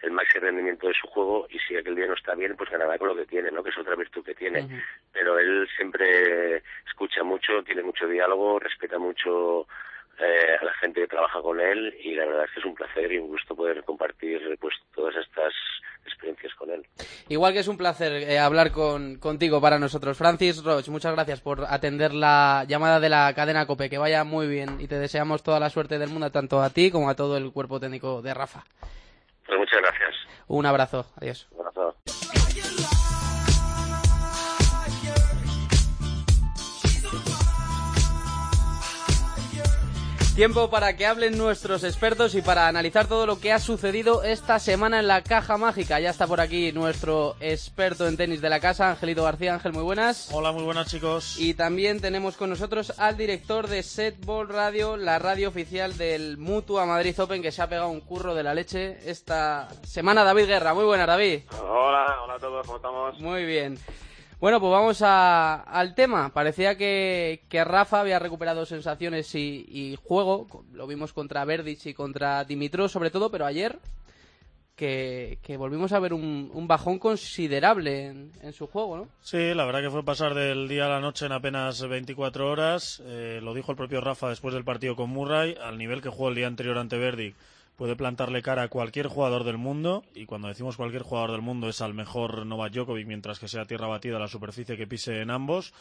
el 0.03 0.11
máximo 0.11 0.45
rendimiento 0.45 0.89
de 0.89 0.95
su 0.95 1.07
juego 1.09 1.47
y 1.51 1.59
si 1.61 1.77
aquel 1.77 1.95
día 1.95 2.07
no 2.07 2.15
está 2.15 2.35
bien 2.35 2.57
pues 2.57 2.71
ganará 2.71 2.99
con 2.99 3.09
lo 3.09 3.17
que 3.17 3.27
tiene, 3.27 3.51
¿no? 3.51 3.63
que 3.63 3.71
es 3.71 3.79
otra 3.79 3.95
virtud 3.95 4.25
que 4.25 4.35
tiene. 4.35 4.61
Uh 4.63 4.69
-huh. 4.69 4.83
Pero 5.13 5.39
él 5.39 5.69
siempre 5.77 6.63
escucha 6.87 7.23
mucho, 7.23 7.63
tiene 7.65 7.83
mucho 7.83 8.07
diálogo, 8.07 8.59
respeta 8.59 8.99
mucho 8.99 9.67
eh, 10.21 10.57
a 10.61 10.65
la 10.65 10.73
gente 10.75 11.01
que 11.01 11.09
trabaja 11.09 11.41
con 11.41 11.61
él 11.61 11.95
y 12.03 12.15
la 12.15 12.27
verdad 12.27 12.45
es 12.45 12.51
que 12.53 12.61
es 12.61 12.67
un 12.67 12.75
placer 12.75 13.13
y 13.13 13.19
un 13.19 13.29
gusto 13.29 13.55
poder 13.55 13.83
compartir 13.85 14.41
pues 14.61 14.75
todas 14.95 15.15
estas 15.17 15.53
experiencias 16.07 16.55
con 16.55 16.71
él. 16.71 16.87
Igual 17.29 17.53
que 17.53 17.61
es 17.61 17.69
un 17.69 17.79
placer 17.79 18.13
eh, 18.13 18.39
hablar 18.39 18.71
con, 18.71 19.19
contigo 19.19 19.61
para 19.61 19.79
nosotros. 19.79 20.17
Francis 20.17 20.63
Roche, 20.63 20.91
muchas 20.91 21.15
gracias 21.15 21.41
por 21.41 21.65
atender 21.69 22.13
la 22.13 22.65
llamada 22.69 23.01
de 23.01 23.09
la 23.09 23.33
cadena 23.35 23.67
COPE. 23.67 23.91
Que 23.91 23.99
vaya 23.99 24.25
muy 24.25 24.47
bien 24.47 24.81
y 24.81 24.89
te 24.89 24.99
deseamos 24.99 25.43
toda 25.43 25.61
la 25.61 25.71
suerte 25.71 25.99
del 25.99 26.11
mundo, 26.11 26.31
tanto 26.31 26.63
a 26.63 26.71
ti 26.71 26.91
como 26.91 27.09
a 27.09 27.15
todo 27.15 27.37
el 27.37 27.53
cuerpo 27.53 27.81
técnico 27.81 28.23
de 28.23 28.35
Rafa. 28.35 28.65
Pues 29.47 29.59
muchas 29.59 29.81
gracias. 29.81 30.15
Un 30.47 30.67
abrazo. 30.67 31.07
Adiós. 31.21 31.49
Un 31.53 31.64
Tiempo 40.35 40.69
para 40.69 40.97
que 40.97 41.07
hablen 41.07 41.39
nuestros 41.39 41.85
expertos 41.85 42.35
y 42.35 42.43
para 42.43 42.67
analizar 42.67 43.07
todo 43.07 43.25
lo 43.25 43.39
que 43.39 43.53
ha 43.53 43.61
sucedido 43.61 44.25
esta 44.25 44.59
semana 44.59 44.99
en 44.99 45.07
la 45.07 45.23
caja 45.23 45.57
mágica. 45.59 46.01
Ya 46.01 46.11
está 46.11 46.27
por 46.27 46.41
aquí 46.41 46.73
nuestro 46.73 47.37
experto 47.39 48.09
en 48.09 48.17
tenis 48.17 48.41
de 48.41 48.51
la 48.51 48.59
casa, 48.59 48.91
Angelito 48.91 49.23
García. 49.23 49.55
Ángel, 49.55 49.73
muy 49.73 49.85
buenas. 49.85 50.31
Hola, 50.33 50.51
muy 50.51 50.65
buenas 50.65 50.91
chicos. 50.91 51.39
Y 51.39 51.55
también 51.55 52.01
tenemos 52.01 52.37
con 52.37 52.51
nosotros 52.51 52.93
al 52.99 53.17
director 53.17 53.69
de 53.69 53.85
Setball 53.85 54.49
Radio, 54.49 54.97
la 54.97 55.21
radio 55.21 55.51
oficial 55.51 55.97
del 55.97 56.37
Mutua 56.37 56.85
Madrid 56.85 57.15
Open, 57.21 57.41
que 57.41 57.53
se 57.53 57.63
ha 57.63 57.69
pegado 57.69 57.91
un 57.91 58.01
curro 58.01 58.35
de 58.35 58.43
la 58.43 58.55
leche 58.55 58.99
esta 59.09 59.69
semana. 59.85 60.25
David 60.25 60.47
Guerra, 60.47 60.75
muy 60.75 60.85
buenas, 60.85 61.07
David. 61.07 61.43
Hola, 61.63 62.07
hola 62.25 62.35
a 62.35 62.39
todos, 62.41 62.67
¿cómo 62.67 62.79
estamos? 62.79 63.21
Muy 63.21 63.45
bien. 63.45 63.79
Bueno, 64.45 64.61
pues 64.61 64.73
vamos 64.73 65.01
a- 65.01 65.55
al 65.63 65.95
tema. 65.95 66.29
Parecía 66.29 66.77
que, 66.77 67.41
Rafa 67.65 68.01
había 68.01 68.19
recuperado 68.19 68.67
sensaciones 68.67 69.35
y, 69.35 69.97
juego. 70.05 70.47
Lo 70.75 70.87
vimos 70.87 71.15
contra 71.15 71.47
Verdic 71.47 71.87
y 71.87 71.95
contra 71.95 72.45
Dimitrov 72.45 72.91
sobre 72.91 73.09
todo, 73.09 73.31
pero 73.31 73.47
ayer 73.47 73.79
que, 74.77 75.39
que 75.43 75.57
volvimos 75.57 75.95
a 75.95 75.99
ver 75.99 76.13
un, 76.13 76.51
un 76.53 76.69
bajón 76.69 76.99
considerable 76.99 78.09
en, 78.09 78.33
en 78.43 78.53
su 78.53 78.67
juego, 78.67 78.99
¿no? 78.99 79.09
Sí, 79.23 79.55
la 79.55 79.65
verdad 79.65 79.81
que 79.81 79.91
fue 79.91 80.05
pasar 80.05 80.35
del 80.35 80.69
día 80.69 80.85
a 80.85 80.91
la 80.91 81.01
noche 81.01 81.25
en 81.25 81.33
apenas 81.33 81.81
24 81.81 82.47
horas. 82.47 83.03
Eh, 83.07 83.41
lo 83.43 83.55
dijo 83.55 83.73
el 83.73 83.79
propio 83.79 84.03
Rafa 84.03 84.29
después 84.29 84.53
del 84.53 84.65
partido 84.65 84.95
con 84.95 85.09
Murray. 85.09 85.57
Al 85.59 85.79
nivel 85.79 86.03
que 86.03 86.11
jugó 86.11 86.29
el 86.29 86.35
día 86.35 86.49
anterior 86.49 86.77
ante 86.77 86.99
Verdic, 86.99 87.35
puede 87.77 87.97
plantarle 87.97 88.43
cara 88.43 88.63
a 88.63 88.69
cualquier 88.69 89.07
jugador 89.07 89.45
del 89.45 89.59
mundo. 89.59 90.05
Y 90.15 90.27
cuando 90.27 90.49
decimos 90.49 90.77
cualquier 90.77 91.03
jugador 91.03 91.33
del 91.33 91.43
mundo 91.43 91.69
es 91.69 91.81
al 91.81 91.95
mejor 91.95 92.47
Novak 92.47 92.73
Djokovic, 92.73 93.07
mientras 93.07 93.39
que 93.39 93.49
sea 93.49 93.67
tierra 93.67 93.87
batida 93.87 94.19
la 94.19 94.29
superficie 94.29 94.77
que 94.77 94.87
pise 94.87 95.21
en 95.21 95.31
ambos. 95.31 95.73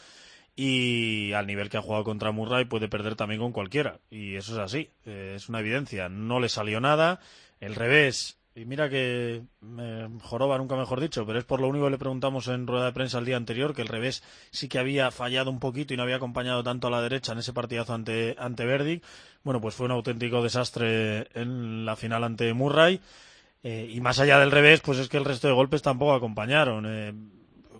Y 0.56 1.32
al 1.32 1.46
nivel 1.46 1.68
que 1.68 1.78
ha 1.78 1.82
jugado 1.82 2.04
contra 2.04 2.30
Murray 2.30 2.64
puede 2.64 2.88
perder 2.88 3.16
también 3.16 3.40
con 3.40 3.52
cualquiera. 3.52 3.98
Y 4.10 4.36
eso 4.36 4.52
es 4.52 4.58
así, 4.58 4.90
eh, 5.04 5.34
es 5.36 5.48
una 5.48 5.60
evidencia. 5.60 6.08
No 6.08 6.38
le 6.40 6.48
salió 6.48 6.80
nada. 6.80 7.20
El 7.60 7.74
revés 7.74 8.38
y 8.56 8.64
mira 8.66 8.88
que 8.88 9.42
me 9.60 10.08
joroba, 10.20 10.58
nunca 10.58 10.76
mejor 10.76 11.00
dicho, 11.00 11.26
pero 11.26 11.38
es 11.38 11.44
por 11.44 11.60
lo 11.60 11.68
único 11.68 11.86
que 11.86 11.90
le 11.90 11.98
preguntamos 11.98 12.46
en 12.46 12.66
rueda 12.66 12.86
de 12.86 12.92
prensa 12.92 13.18
el 13.18 13.24
día 13.24 13.36
anterior, 13.36 13.74
que 13.74 13.82
el 13.82 13.88
revés 13.88 14.22
sí 14.50 14.68
que 14.68 14.78
había 14.78 15.10
fallado 15.10 15.50
un 15.50 15.58
poquito 15.58 15.92
y 15.92 15.96
no 15.96 16.04
había 16.04 16.16
acompañado 16.16 16.62
tanto 16.62 16.86
a 16.86 16.90
la 16.90 17.02
derecha 17.02 17.32
en 17.32 17.38
ese 17.38 17.52
partidazo 17.52 17.94
ante, 17.94 18.36
ante 18.38 18.64
Verdic. 18.64 19.02
Bueno, 19.42 19.60
pues 19.60 19.74
fue 19.74 19.86
un 19.86 19.92
auténtico 19.92 20.42
desastre 20.42 21.28
en 21.34 21.84
la 21.84 21.96
final 21.96 22.22
ante 22.22 22.52
Murray. 22.54 23.00
Eh, 23.64 23.90
y 23.90 24.00
más 24.00 24.20
allá 24.20 24.38
del 24.38 24.52
revés, 24.52 24.80
pues 24.80 24.98
es 24.98 25.08
que 25.08 25.16
el 25.16 25.24
resto 25.24 25.48
de 25.48 25.54
golpes 25.54 25.82
tampoco 25.82 26.14
acompañaron. 26.14 26.84
Eh, 26.86 27.12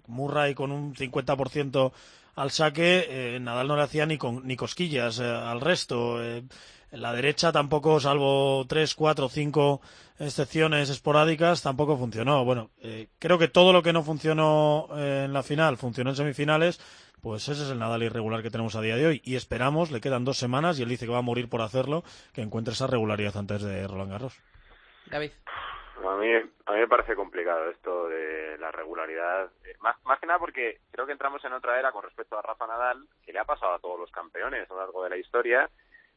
Murray 0.08 0.54
con 0.54 0.72
un 0.72 0.94
50% 0.94 1.92
al 2.36 2.50
saque, 2.50 3.06
eh, 3.08 3.38
Nadal 3.40 3.68
no 3.68 3.76
le 3.76 3.82
hacía 3.82 4.06
ni, 4.06 4.18
con, 4.18 4.46
ni 4.46 4.56
cosquillas 4.56 5.20
eh, 5.20 5.24
al 5.24 5.60
resto. 5.60 6.18
En 6.94 7.02
la 7.02 7.12
derecha 7.12 7.50
tampoco, 7.50 7.98
salvo 7.98 8.64
tres, 8.68 8.94
cuatro, 8.94 9.28
cinco 9.28 9.80
excepciones 10.16 10.90
esporádicas, 10.90 11.60
tampoco 11.60 11.96
funcionó. 11.96 12.44
Bueno, 12.44 12.70
eh, 12.80 13.08
creo 13.18 13.36
que 13.36 13.48
todo 13.48 13.72
lo 13.72 13.82
que 13.82 13.92
no 13.92 14.04
funcionó 14.04 14.86
eh, 14.94 15.24
en 15.24 15.32
la 15.32 15.42
final 15.42 15.76
funcionó 15.76 16.10
en 16.10 16.16
semifinales. 16.16 16.78
Pues 17.20 17.48
ese 17.48 17.64
es 17.64 17.70
el 17.70 17.80
Nadal 17.80 18.04
irregular 18.04 18.44
que 18.44 18.50
tenemos 18.50 18.76
a 18.76 18.80
día 18.80 18.94
de 18.94 19.08
hoy. 19.08 19.20
Y 19.24 19.34
esperamos, 19.34 19.90
le 19.90 20.00
quedan 20.00 20.24
dos 20.24 20.38
semanas 20.38 20.78
y 20.78 20.84
él 20.84 20.88
dice 20.88 21.04
que 21.04 21.10
va 21.10 21.18
a 21.18 21.22
morir 21.22 21.48
por 21.48 21.62
hacerlo, 21.62 22.04
que 22.32 22.42
encuentre 22.42 22.74
esa 22.74 22.86
regularidad 22.86 23.36
antes 23.36 23.60
de 23.60 23.88
Roland 23.88 24.12
Garros. 24.12 24.40
David. 25.06 25.32
A 25.96 26.16
mí, 26.16 26.28
a 26.66 26.72
mí 26.74 26.78
me 26.78 26.86
parece 26.86 27.16
complicado 27.16 27.70
esto 27.70 28.08
de 28.08 28.56
la 28.58 28.70
regularidad. 28.70 29.50
Eh, 29.64 29.74
Más, 29.80 29.96
más 30.04 30.20
que 30.20 30.26
nada 30.26 30.38
porque 30.38 30.78
creo 30.92 31.06
que 31.06 31.12
entramos 31.12 31.44
en 31.44 31.54
otra 31.54 31.76
era 31.76 31.90
con 31.90 32.04
respecto 32.04 32.38
a 32.38 32.42
Rafa 32.42 32.68
Nadal, 32.68 33.08
que 33.26 33.32
le 33.32 33.40
ha 33.40 33.44
pasado 33.44 33.74
a 33.74 33.80
todos 33.80 33.98
los 33.98 34.12
campeones 34.12 34.70
a 34.70 34.74
lo 34.74 34.78
largo 34.78 35.02
de 35.02 35.10
la 35.10 35.16
historia, 35.16 35.68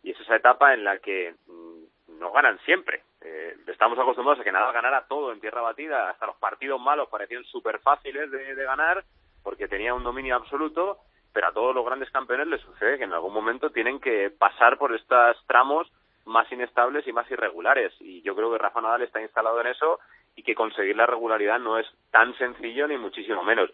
y 0.03 0.11
es 0.11 0.19
esa 0.19 0.35
etapa 0.35 0.73
en 0.73 0.83
la 0.83 0.99
que 0.99 1.35
mm, 1.47 2.19
no 2.19 2.31
ganan 2.31 2.59
siempre. 2.59 3.03
Eh, 3.21 3.55
estamos 3.67 3.97
acostumbrados 3.99 4.39
a 4.39 4.43
que 4.43 4.51
Nadal 4.51 4.73
ganara 4.73 5.07
todo 5.07 5.31
en 5.31 5.39
tierra 5.39 5.61
batida, 5.61 6.09
hasta 6.09 6.27
los 6.27 6.37
partidos 6.37 6.79
malos 6.79 7.09
parecían 7.09 7.43
súper 7.45 7.79
fáciles 7.79 8.29
de, 8.31 8.55
de 8.55 8.63
ganar, 8.63 9.03
porque 9.43 9.67
tenía 9.67 9.93
un 9.93 10.03
dominio 10.03 10.35
absoluto, 10.35 10.99
pero 11.33 11.47
a 11.47 11.53
todos 11.53 11.75
los 11.75 11.85
grandes 11.85 12.09
campeones 12.11 12.47
les 12.47 12.61
sucede 12.61 12.97
que 12.97 13.03
en 13.03 13.13
algún 13.13 13.33
momento 13.33 13.69
tienen 13.71 13.99
que 13.99 14.29
pasar 14.29 14.77
por 14.77 14.93
estos 14.95 15.37
tramos 15.47 15.91
más 16.25 16.51
inestables 16.51 17.07
y 17.07 17.13
más 17.13 17.29
irregulares. 17.31 17.93
Y 17.99 18.21
yo 18.21 18.35
creo 18.35 18.51
que 18.51 18.57
Rafa 18.57 18.81
Nadal 18.81 19.01
está 19.01 19.21
instalado 19.21 19.59
en 19.61 19.67
eso 19.67 19.99
y 20.35 20.43
que 20.43 20.55
conseguir 20.55 20.95
la 20.95 21.05
regularidad 21.05 21.59
no 21.59 21.79
es 21.79 21.87
tan 22.11 22.37
sencillo 22.37 22.87
ni 22.87 22.97
muchísimo 22.97 23.43
menos. 23.43 23.71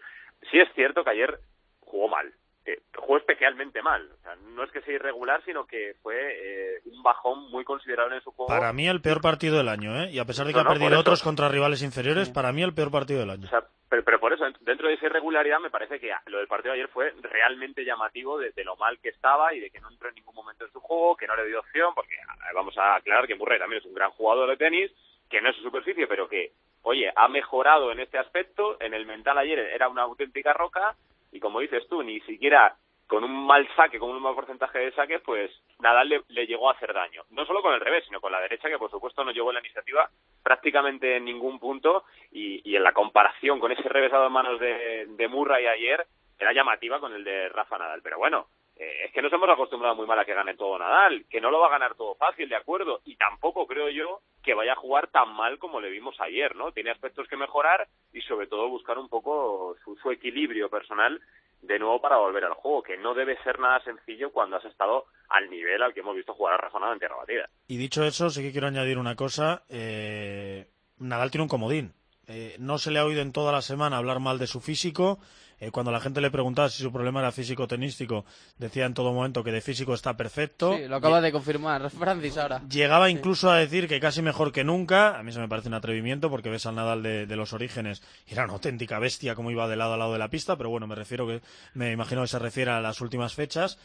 Sí 0.50 0.58
es 0.58 0.72
cierto 0.74 1.04
que 1.04 1.10
ayer 1.10 1.38
jugó 1.80 2.08
mal, 2.08 2.32
eh, 2.66 2.80
jugó 2.96 3.18
especialmente 3.18 3.82
mal. 3.82 4.08
O 4.10 4.22
sea, 4.22 4.36
no 4.36 4.64
es 4.64 4.70
que 4.70 4.80
sea 4.82 4.94
irregular, 4.94 5.42
sino 5.44 5.66
que 5.66 5.96
fue 6.02 6.16
eh, 6.16 6.80
un 6.86 7.02
bajón 7.02 7.50
muy 7.50 7.64
considerable 7.64 8.16
en 8.16 8.22
su 8.22 8.30
juego. 8.30 8.48
Para 8.48 8.72
mí 8.72 8.88
el 8.88 9.02
peor 9.02 9.20
partido 9.20 9.58
del 9.58 9.68
año, 9.68 10.02
¿eh? 10.02 10.10
Y 10.10 10.18
a 10.18 10.24
pesar 10.24 10.46
de 10.46 10.52
que 10.52 10.56
No, 10.56 10.60
ha 10.62 10.74
no, 10.74 10.80
perdido 10.80 10.98
otros 10.98 11.22
contra 11.22 11.48
rivales 11.48 11.82
inferiores, 11.82 12.30
para 12.30 12.52
mí 12.52 12.62
el 12.62 12.74
peor 12.74 12.90
partido 12.90 13.20
del 13.20 13.30
año. 13.30 13.44
O 13.46 13.50
sea, 13.50 13.64
pero, 13.88 14.02
pero 14.02 14.18
por 14.18 14.32
eso, 14.32 14.44
dentro 14.60 14.88
de 14.88 14.94
esa 14.94 15.06
irregularidad, 15.06 15.60
me 15.60 15.70
parece 15.70 16.00
que 16.00 16.10
lo 16.26 16.38
del 16.38 16.48
partido 16.48 16.72
de 16.72 16.80
ayer 16.80 16.90
fue 16.90 17.12
realmente 17.20 17.84
llamativo 17.84 18.38
de, 18.38 18.50
de 18.52 18.64
lo 18.64 18.76
mal 18.76 18.98
que 18.98 19.10
estaba 19.10 19.52
y 19.54 19.60
de 19.60 19.70
que 19.70 19.80
no 19.80 19.90
entró 19.90 20.08
en 20.08 20.14
ningún 20.14 20.34
momento 20.34 20.64
en 20.64 20.72
su 20.72 20.80
juego, 20.80 21.16
que 21.16 21.26
no 21.26 21.36
le 21.36 21.46
dio 21.46 21.60
opción, 21.60 21.94
porque 21.94 22.16
vamos 22.54 22.76
a 22.78 22.96
aclarar 22.96 23.26
que 23.26 23.34
Murray 23.34 23.58
también 23.58 23.80
es 23.82 23.86
un 23.86 23.94
gran 23.94 24.10
jugador 24.12 24.48
de 24.48 24.56
tenis, 24.56 24.90
que 25.28 25.42
no 25.42 25.50
es 25.50 25.56
su 25.56 25.62
superficie, 25.62 26.06
pero 26.06 26.28
que, 26.28 26.52
oye, 26.82 27.12
ha 27.14 27.28
mejorado 27.28 27.92
en 27.92 28.00
este 28.00 28.18
aspecto. 28.18 28.78
En 28.80 28.94
el 28.94 29.04
mental 29.04 29.36
ayer 29.36 29.58
era 29.58 29.88
una 29.88 30.02
auténtica 30.02 30.54
roca 30.54 30.96
y 31.34 31.40
como 31.40 31.60
dices 31.60 31.86
tú, 31.88 32.02
ni 32.02 32.20
siquiera 32.20 32.76
con 33.06 33.22
un 33.22 33.46
mal 33.46 33.68
saque, 33.76 33.98
con 33.98 34.10
un 34.10 34.22
mal 34.22 34.34
porcentaje 34.34 34.78
de 34.78 34.92
saques, 34.92 35.20
pues 35.22 35.50
Nadal 35.80 36.08
le, 36.08 36.22
le 36.28 36.46
llegó 36.46 36.70
a 36.70 36.72
hacer 36.72 36.94
daño. 36.94 37.24
No 37.30 37.44
solo 37.44 37.60
con 37.60 37.74
el 37.74 37.80
revés, 37.80 38.04
sino 38.06 38.20
con 38.20 38.32
la 38.32 38.40
derecha, 38.40 38.68
que 38.68 38.78
por 38.78 38.90
supuesto 38.90 39.24
no 39.24 39.32
llegó 39.32 39.50
en 39.50 39.54
la 39.54 39.60
iniciativa 39.60 40.08
prácticamente 40.42 41.16
en 41.16 41.24
ningún 41.24 41.58
punto 41.58 42.04
y, 42.30 42.62
y 42.68 42.76
en 42.76 42.82
la 42.84 42.92
comparación 42.92 43.60
con 43.60 43.72
ese 43.72 43.88
revesado 43.88 44.28
en 44.28 44.32
manos 44.32 44.60
de, 44.60 45.06
de 45.08 45.28
Murray 45.28 45.66
ayer 45.66 46.06
era 46.38 46.52
llamativa 46.52 47.00
con 47.00 47.12
el 47.12 47.24
de 47.24 47.48
Rafa 47.48 47.78
Nadal. 47.78 48.00
Pero 48.02 48.18
bueno, 48.18 48.46
eh, 48.76 49.04
es 49.06 49.12
que 49.12 49.22
nos 49.22 49.32
hemos 49.32 49.48
acostumbrado 49.48 49.94
muy 49.94 50.06
mal 50.06 50.18
a 50.18 50.24
que 50.24 50.34
gane 50.34 50.54
todo 50.54 50.78
Nadal, 50.78 51.24
que 51.30 51.40
no 51.40 51.50
lo 51.50 51.60
va 51.60 51.68
a 51.68 51.72
ganar 51.78 51.94
todo 51.94 52.14
fácil, 52.16 52.48
de 52.48 52.56
acuerdo, 52.56 53.00
y 53.04 53.16
tampoco 53.16 53.66
creo 53.66 53.88
yo 53.90 54.20
que 54.42 54.54
vaya 54.54 54.72
a 54.72 54.76
jugar 54.76 55.08
tan 55.08 55.34
mal 55.34 55.58
como 55.58 55.80
le 55.80 55.90
vimos 55.90 56.20
ayer, 56.20 56.54
¿no? 56.56 56.72
Tiene 56.72 56.90
aspectos 56.90 57.28
que 57.28 57.36
mejorar 57.36 57.86
y 58.12 58.20
sobre 58.22 58.46
todo 58.46 58.68
buscar 58.68 58.98
un 58.98 59.08
poco 59.08 59.76
su, 59.84 59.96
su 59.96 60.10
equilibrio 60.10 60.68
personal 60.68 61.20
de 61.62 61.78
nuevo 61.78 62.00
para 62.00 62.18
volver 62.18 62.44
al 62.44 62.54
juego, 62.54 62.82
que 62.82 62.96
no 62.96 63.14
debe 63.14 63.42
ser 63.42 63.58
nada 63.58 63.82
sencillo 63.84 64.32
cuando 64.32 64.56
has 64.56 64.64
estado 64.64 65.06
al 65.28 65.48
nivel 65.48 65.82
al 65.82 65.94
que 65.94 66.00
hemos 66.00 66.16
visto 66.16 66.34
jugar 66.34 66.54
a 66.54 66.58
Rafa 66.58 66.78
Nadal 66.78 66.94
en 66.94 66.98
tierra 66.98 67.16
batida. 67.16 67.48
Y 67.68 67.76
dicho 67.76 68.04
eso, 68.04 68.28
sí 68.30 68.42
que 68.42 68.52
quiero 68.52 68.66
añadir 68.66 68.98
una 68.98 69.16
cosa. 69.16 69.62
Eh, 69.68 70.66
Nadal 70.98 71.30
tiene 71.30 71.42
un 71.42 71.48
comodín. 71.48 71.94
Eh, 72.26 72.56
no 72.58 72.78
se 72.78 72.90
le 72.90 72.98
ha 72.98 73.04
oído 73.04 73.22
en 73.22 73.32
toda 73.32 73.52
la 73.52 73.62
semana 73.62 73.98
hablar 73.98 74.20
mal 74.20 74.38
de 74.38 74.46
su 74.46 74.60
físico. 74.60 75.18
Eh, 75.60 75.70
cuando 75.70 75.92
la 75.92 76.00
gente 76.00 76.20
le 76.20 76.30
preguntaba 76.30 76.68
si 76.68 76.82
su 76.82 76.92
problema 76.92 77.20
era 77.20 77.32
físico-tenístico, 77.32 78.24
decía 78.58 78.86
en 78.86 78.94
todo 78.94 79.12
momento 79.12 79.44
que 79.44 79.52
de 79.52 79.60
físico 79.60 79.94
está 79.94 80.16
perfecto. 80.16 80.76
Sí, 80.76 80.86
lo 80.88 80.96
acaba 80.96 81.20
de 81.20 81.32
confirmar 81.32 81.90
Francis 81.98 82.36
ahora. 82.36 82.62
Llegaba 82.68 83.10
incluso 83.10 83.50
a 83.50 83.56
decir 83.56 83.88
que 83.88 84.00
casi 84.00 84.22
mejor 84.22 84.52
que 84.52 84.64
nunca. 84.64 85.18
A 85.18 85.22
mí 85.22 85.32
se 85.32 85.40
me 85.40 85.48
parece 85.48 85.68
un 85.68 85.74
atrevimiento 85.74 86.30
porque 86.30 86.50
ves 86.50 86.66
al 86.66 86.74
Nadal 86.74 87.02
de, 87.02 87.26
de 87.26 87.36
los 87.36 87.52
orígenes 87.52 88.02
y 88.26 88.32
era 88.32 88.44
una 88.44 88.54
auténtica 88.54 88.98
bestia 88.98 89.34
como 89.34 89.50
iba 89.50 89.68
de 89.68 89.76
lado 89.76 89.94
a 89.94 89.96
lado 89.96 90.12
de 90.12 90.18
la 90.18 90.28
pista, 90.28 90.56
pero 90.56 90.70
bueno, 90.70 90.86
me 90.86 90.94
refiero 90.94 91.26
que 91.26 91.40
me 91.74 91.92
imagino 91.92 92.22
que 92.22 92.28
se 92.28 92.38
refiere 92.38 92.70
a 92.70 92.80
las 92.80 93.00
últimas 93.00 93.34
fechas. 93.34 93.78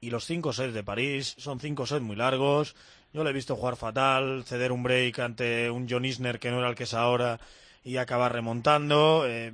Y 0.00 0.10
los 0.10 0.26
cinco 0.26 0.52
sets 0.52 0.74
de 0.74 0.84
París 0.84 1.34
son 1.38 1.60
cinco 1.60 1.86
sets 1.86 2.02
muy 2.02 2.16
largos. 2.16 2.76
Yo 3.14 3.24
le 3.24 3.30
he 3.30 3.32
visto 3.32 3.56
jugar 3.56 3.76
fatal, 3.76 4.44
ceder 4.44 4.72
un 4.72 4.82
break 4.82 5.18
ante 5.20 5.70
un 5.70 5.86
John 5.88 6.04
Isner 6.04 6.38
que 6.38 6.50
no 6.50 6.58
era 6.58 6.68
el 6.68 6.74
que 6.74 6.82
es 6.82 6.92
ahora 6.92 7.40
y 7.84 7.96
acabar 7.96 8.32
remontando. 8.32 9.24
Eh, 9.26 9.52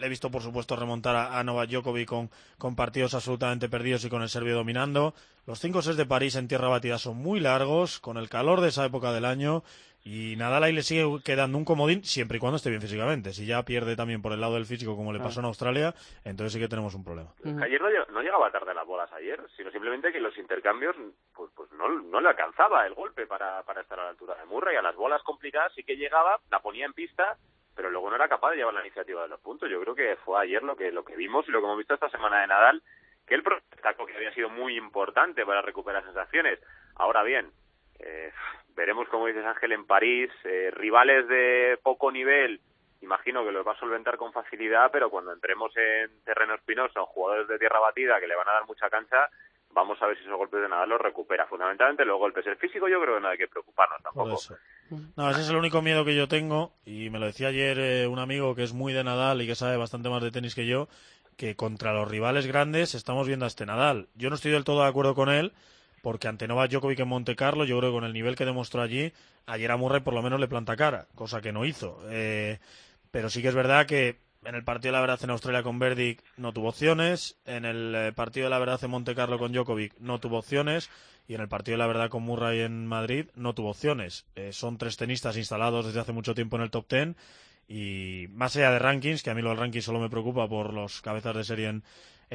le 0.00 0.06
he 0.06 0.08
visto, 0.08 0.30
por 0.30 0.42
supuesto, 0.42 0.76
remontar 0.76 1.16
a, 1.16 1.38
a 1.38 1.44
Novak 1.44 1.70
Djokovic 1.70 2.08
con, 2.08 2.30
con 2.58 2.76
partidos 2.76 3.14
absolutamente 3.14 3.68
perdidos 3.68 4.04
y 4.04 4.10
con 4.10 4.22
el 4.22 4.28
serbio 4.28 4.54
dominando. 4.54 5.14
Los 5.46 5.60
cinco 5.60 5.82
sets 5.82 5.96
de 5.96 6.06
París 6.06 6.36
en 6.36 6.48
tierra 6.48 6.68
batida 6.68 6.98
son 6.98 7.16
muy 7.16 7.40
largos, 7.40 8.00
con 8.00 8.16
el 8.16 8.28
calor 8.28 8.60
de 8.60 8.68
esa 8.68 8.84
época 8.84 9.12
del 9.12 9.24
año. 9.24 9.62
Y 10.06 10.36
Nadal 10.36 10.64
ahí 10.64 10.72
le 10.74 10.82
sigue 10.82 11.06
quedando 11.24 11.56
un 11.56 11.64
comodín 11.64 12.04
siempre 12.04 12.36
y 12.36 12.40
cuando 12.40 12.56
esté 12.58 12.68
bien 12.68 12.82
físicamente. 12.82 13.32
Si 13.32 13.46
ya 13.46 13.62
pierde 13.62 13.96
también 13.96 14.20
por 14.20 14.32
el 14.34 14.40
lado 14.42 14.52
del 14.54 14.66
físico 14.66 14.96
como 14.96 15.14
le 15.14 15.18
pasó 15.18 15.40
en 15.40 15.46
Australia, 15.46 15.94
entonces 16.24 16.52
sí 16.52 16.58
que 16.60 16.68
tenemos 16.68 16.94
un 16.94 17.02
problema. 17.04 17.32
Ayer 17.62 17.80
no, 17.80 17.88
lleg- 17.88 18.08
no 18.12 18.20
llegaba 18.20 18.50
tarde 18.52 18.74
las 18.74 18.86
bolas 18.86 19.10
ayer, 19.14 19.40
sino 19.56 19.70
simplemente 19.70 20.12
que 20.12 20.20
los 20.20 20.36
intercambios 20.36 20.94
pues, 21.34 21.50
pues 21.56 21.72
no, 21.72 21.88
no 21.88 22.20
le 22.20 22.28
alcanzaba 22.28 22.86
el 22.86 22.92
golpe 22.92 23.26
para, 23.26 23.62
para 23.62 23.80
estar 23.80 23.98
a 23.98 24.04
la 24.04 24.10
altura 24.10 24.34
de 24.34 24.44
Murray. 24.44 24.76
A 24.76 24.82
las 24.82 24.94
bolas 24.94 25.22
complicadas 25.22 25.72
sí 25.74 25.82
que 25.84 25.96
llegaba, 25.96 26.38
la 26.50 26.60
ponía 26.60 26.84
en 26.84 26.92
pista, 26.92 27.38
pero 27.74 27.90
luego 27.90 28.10
no 28.10 28.16
era 28.16 28.28
capaz 28.28 28.50
de 28.50 28.56
llevar 28.56 28.74
la 28.74 28.82
iniciativa 28.82 29.22
de 29.22 29.28
los 29.28 29.40
puntos. 29.40 29.70
Yo 29.70 29.80
creo 29.80 29.94
que 29.94 30.16
fue 30.24 30.40
ayer 30.40 30.62
lo 30.62 30.76
que, 30.76 30.92
lo 30.92 31.04
que 31.04 31.16
vimos 31.16 31.46
y 31.48 31.50
lo 31.50 31.60
que 31.60 31.66
hemos 31.66 31.78
visto 31.78 31.94
esta 31.94 32.10
semana 32.10 32.40
de 32.40 32.46
Nadal, 32.46 32.82
que 33.26 33.34
el 33.34 33.42
destacó 33.70 34.06
que 34.06 34.16
había 34.16 34.34
sido 34.34 34.50
muy 34.50 34.76
importante 34.76 35.44
para 35.44 35.62
recuperar 35.62 36.04
sensaciones. 36.04 36.60
Ahora 36.96 37.22
bien, 37.22 37.50
eh, 38.00 38.32
veremos, 38.76 39.08
como 39.08 39.26
dices 39.26 39.44
Ángel, 39.44 39.72
en 39.72 39.86
París, 39.86 40.30
eh, 40.44 40.70
rivales 40.72 41.26
de 41.28 41.78
poco 41.82 42.12
nivel, 42.12 42.60
imagino 43.00 43.44
que 43.44 43.52
los 43.52 43.66
va 43.66 43.72
a 43.72 43.78
solventar 43.78 44.16
con 44.16 44.32
facilidad, 44.32 44.90
pero 44.90 45.10
cuando 45.10 45.32
entremos 45.32 45.76
en 45.76 46.24
terreno 46.24 46.54
espinoso, 46.54 47.06
jugadores 47.06 47.48
de 47.48 47.58
tierra 47.58 47.78
batida 47.78 48.20
que 48.20 48.26
le 48.26 48.34
van 48.34 48.48
a 48.48 48.54
dar 48.54 48.66
mucha 48.66 48.90
cancha, 48.90 49.28
vamos 49.74 50.00
a 50.00 50.06
ver 50.06 50.16
si 50.16 50.24
esos 50.24 50.38
golpes 50.38 50.62
de 50.62 50.68
Nadal 50.68 50.88
los 50.88 51.00
recupera. 51.00 51.46
Fundamentalmente 51.46 52.04
los 52.04 52.18
golpes. 52.18 52.46
El 52.46 52.56
físico 52.56 52.88
yo 52.88 53.00
creo 53.00 53.16
que 53.16 53.20
no 53.20 53.28
hay 53.28 53.38
que 53.38 53.48
preocuparnos 53.48 54.02
tampoco. 54.02 54.40
No, 55.16 55.30
ese 55.30 55.40
es 55.40 55.48
el 55.50 55.56
único 55.56 55.82
miedo 55.82 56.04
que 56.04 56.14
yo 56.14 56.28
tengo, 56.28 56.72
y 56.84 57.10
me 57.10 57.18
lo 57.18 57.26
decía 57.26 57.48
ayer 57.48 57.78
eh, 57.78 58.06
un 58.06 58.18
amigo 58.18 58.54
que 58.54 58.62
es 58.62 58.72
muy 58.72 58.92
de 58.92 59.02
Nadal 59.02 59.42
y 59.42 59.46
que 59.46 59.54
sabe 59.54 59.76
bastante 59.76 60.08
más 60.08 60.22
de 60.22 60.30
tenis 60.30 60.54
que 60.54 60.66
yo, 60.66 60.88
que 61.36 61.56
contra 61.56 61.92
los 61.92 62.08
rivales 62.08 62.46
grandes 62.46 62.94
estamos 62.94 63.26
viendo 63.26 63.44
a 63.44 63.48
este 63.48 63.66
Nadal. 63.66 64.08
Yo 64.14 64.28
no 64.28 64.36
estoy 64.36 64.52
del 64.52 64.64
todo 64.64 64.82
de 64.82 64.88
acuerdo 64.88 65.14
con 65.14 65.30
él, 65.30 65.52
porque 66.02 66.28
ante 66.28 66.46
Novak 66.46 66.70
Djokovic 66.70 67.00
en 67.00 67.08
Monte 67.08 67.34
Carlo, 67.34 67.64
yo 67.64 67.78
creo 67.78 67.90
que 67.90 67.96
con 67.96 68.04
el 68.04 68.12
nivel 68.12 68.36
que 68.36 68.44
demostró 68.44 68.82
allí, 68.82 69.12
ayer 69.46 69.70
a 69.70 69.76
Murray 69.76 70.02
por 70.02 70.14
lo 70.14 70.22
menos 70.22 70.38
le 70.38 70.48
planta 70.48 70.76
cara, 70.76 71.06
cosa 71.14 71.40
que 71.40 71.52
no 71.52 71.64
hizo. 71.64 72.00
Eh, 72.10 72.58
pero 73.10 73.30
sí 73.30 73.42
que 73.42 73.48
es 73.48 73.54
verdad 73.54 73.86
que 73.86 74.18
en 74.44 74.54
el 74.54 74.64
partido 74.64 74.92
de 74.92 74.98
la 74.98 75.00
verdad 75.00 75.20
en 75.22 75.30
Australia 75.30 75.62
con 75.62 75.78
Verdic 75.78 76.22
no 76.36 76.52
tuvo 76.52 76.68
opciones, 76.68 77.36
en 77.46 77.64
el 77.64 77.94
eh, 77.94 78.12
partido 78.12 78.46
de 78.46 78.50
la 78.50 78.58
verdad 78.58 78.82
en 78.82 78.90
Monte 78.90 79.14
Carlo 79.14 79.38
con 79.38 79.52
Djokovic 79.52 79.94
no 79.98 80.20
tuvo 80.20 80.38
opciones 80.38 80.90
y 81.26 81.34
en 81.34 81.40
el 81.40 81.48
partido 81.48 81.74
de 81.74 81.78
la 81.78 81.86
verdad 81.86 82.10
con 82.10 82.22
Murray 82.22 82.60
en 82.60 82.86
Madrid 82.86 83.26
no 83.34 83.54
tuvo 83.54 83.70
opciones. 83.70 84.26
Eh, 84.36 84.52
son 84.52 84.78
tres 84.78 84.96
tenistas 84.96 85.36
instalados 85.36 85.86
desde 85.86 86.00
hace 86.00 86.12
mucho 86.12 86.34
tiempo 86.34 86.56
en 86.56 86.62
el 86.62 86.70
top 86.70 86.86
ten 86.86 87.16
y 87.66 88.26
más 88.30 88.54
allá 88.56 88.70
de 88.70 88.78
rankings, 88.78 89.22
que 89.22 89.30
a 89.30 89.34
mí 89.34 89.40
lo 89.40 89.48
del 89.48 89.58
ranking 89.58 89.80
solo 89.80 90.00
me 90.00 90.10
preocupa 90.10 90.46
por 90.48 90.72
los 90.72 91.00
cabezas 91.00 91.34
de 91.34 91.44
serie 91.44 91.68
en, 91.68 91.82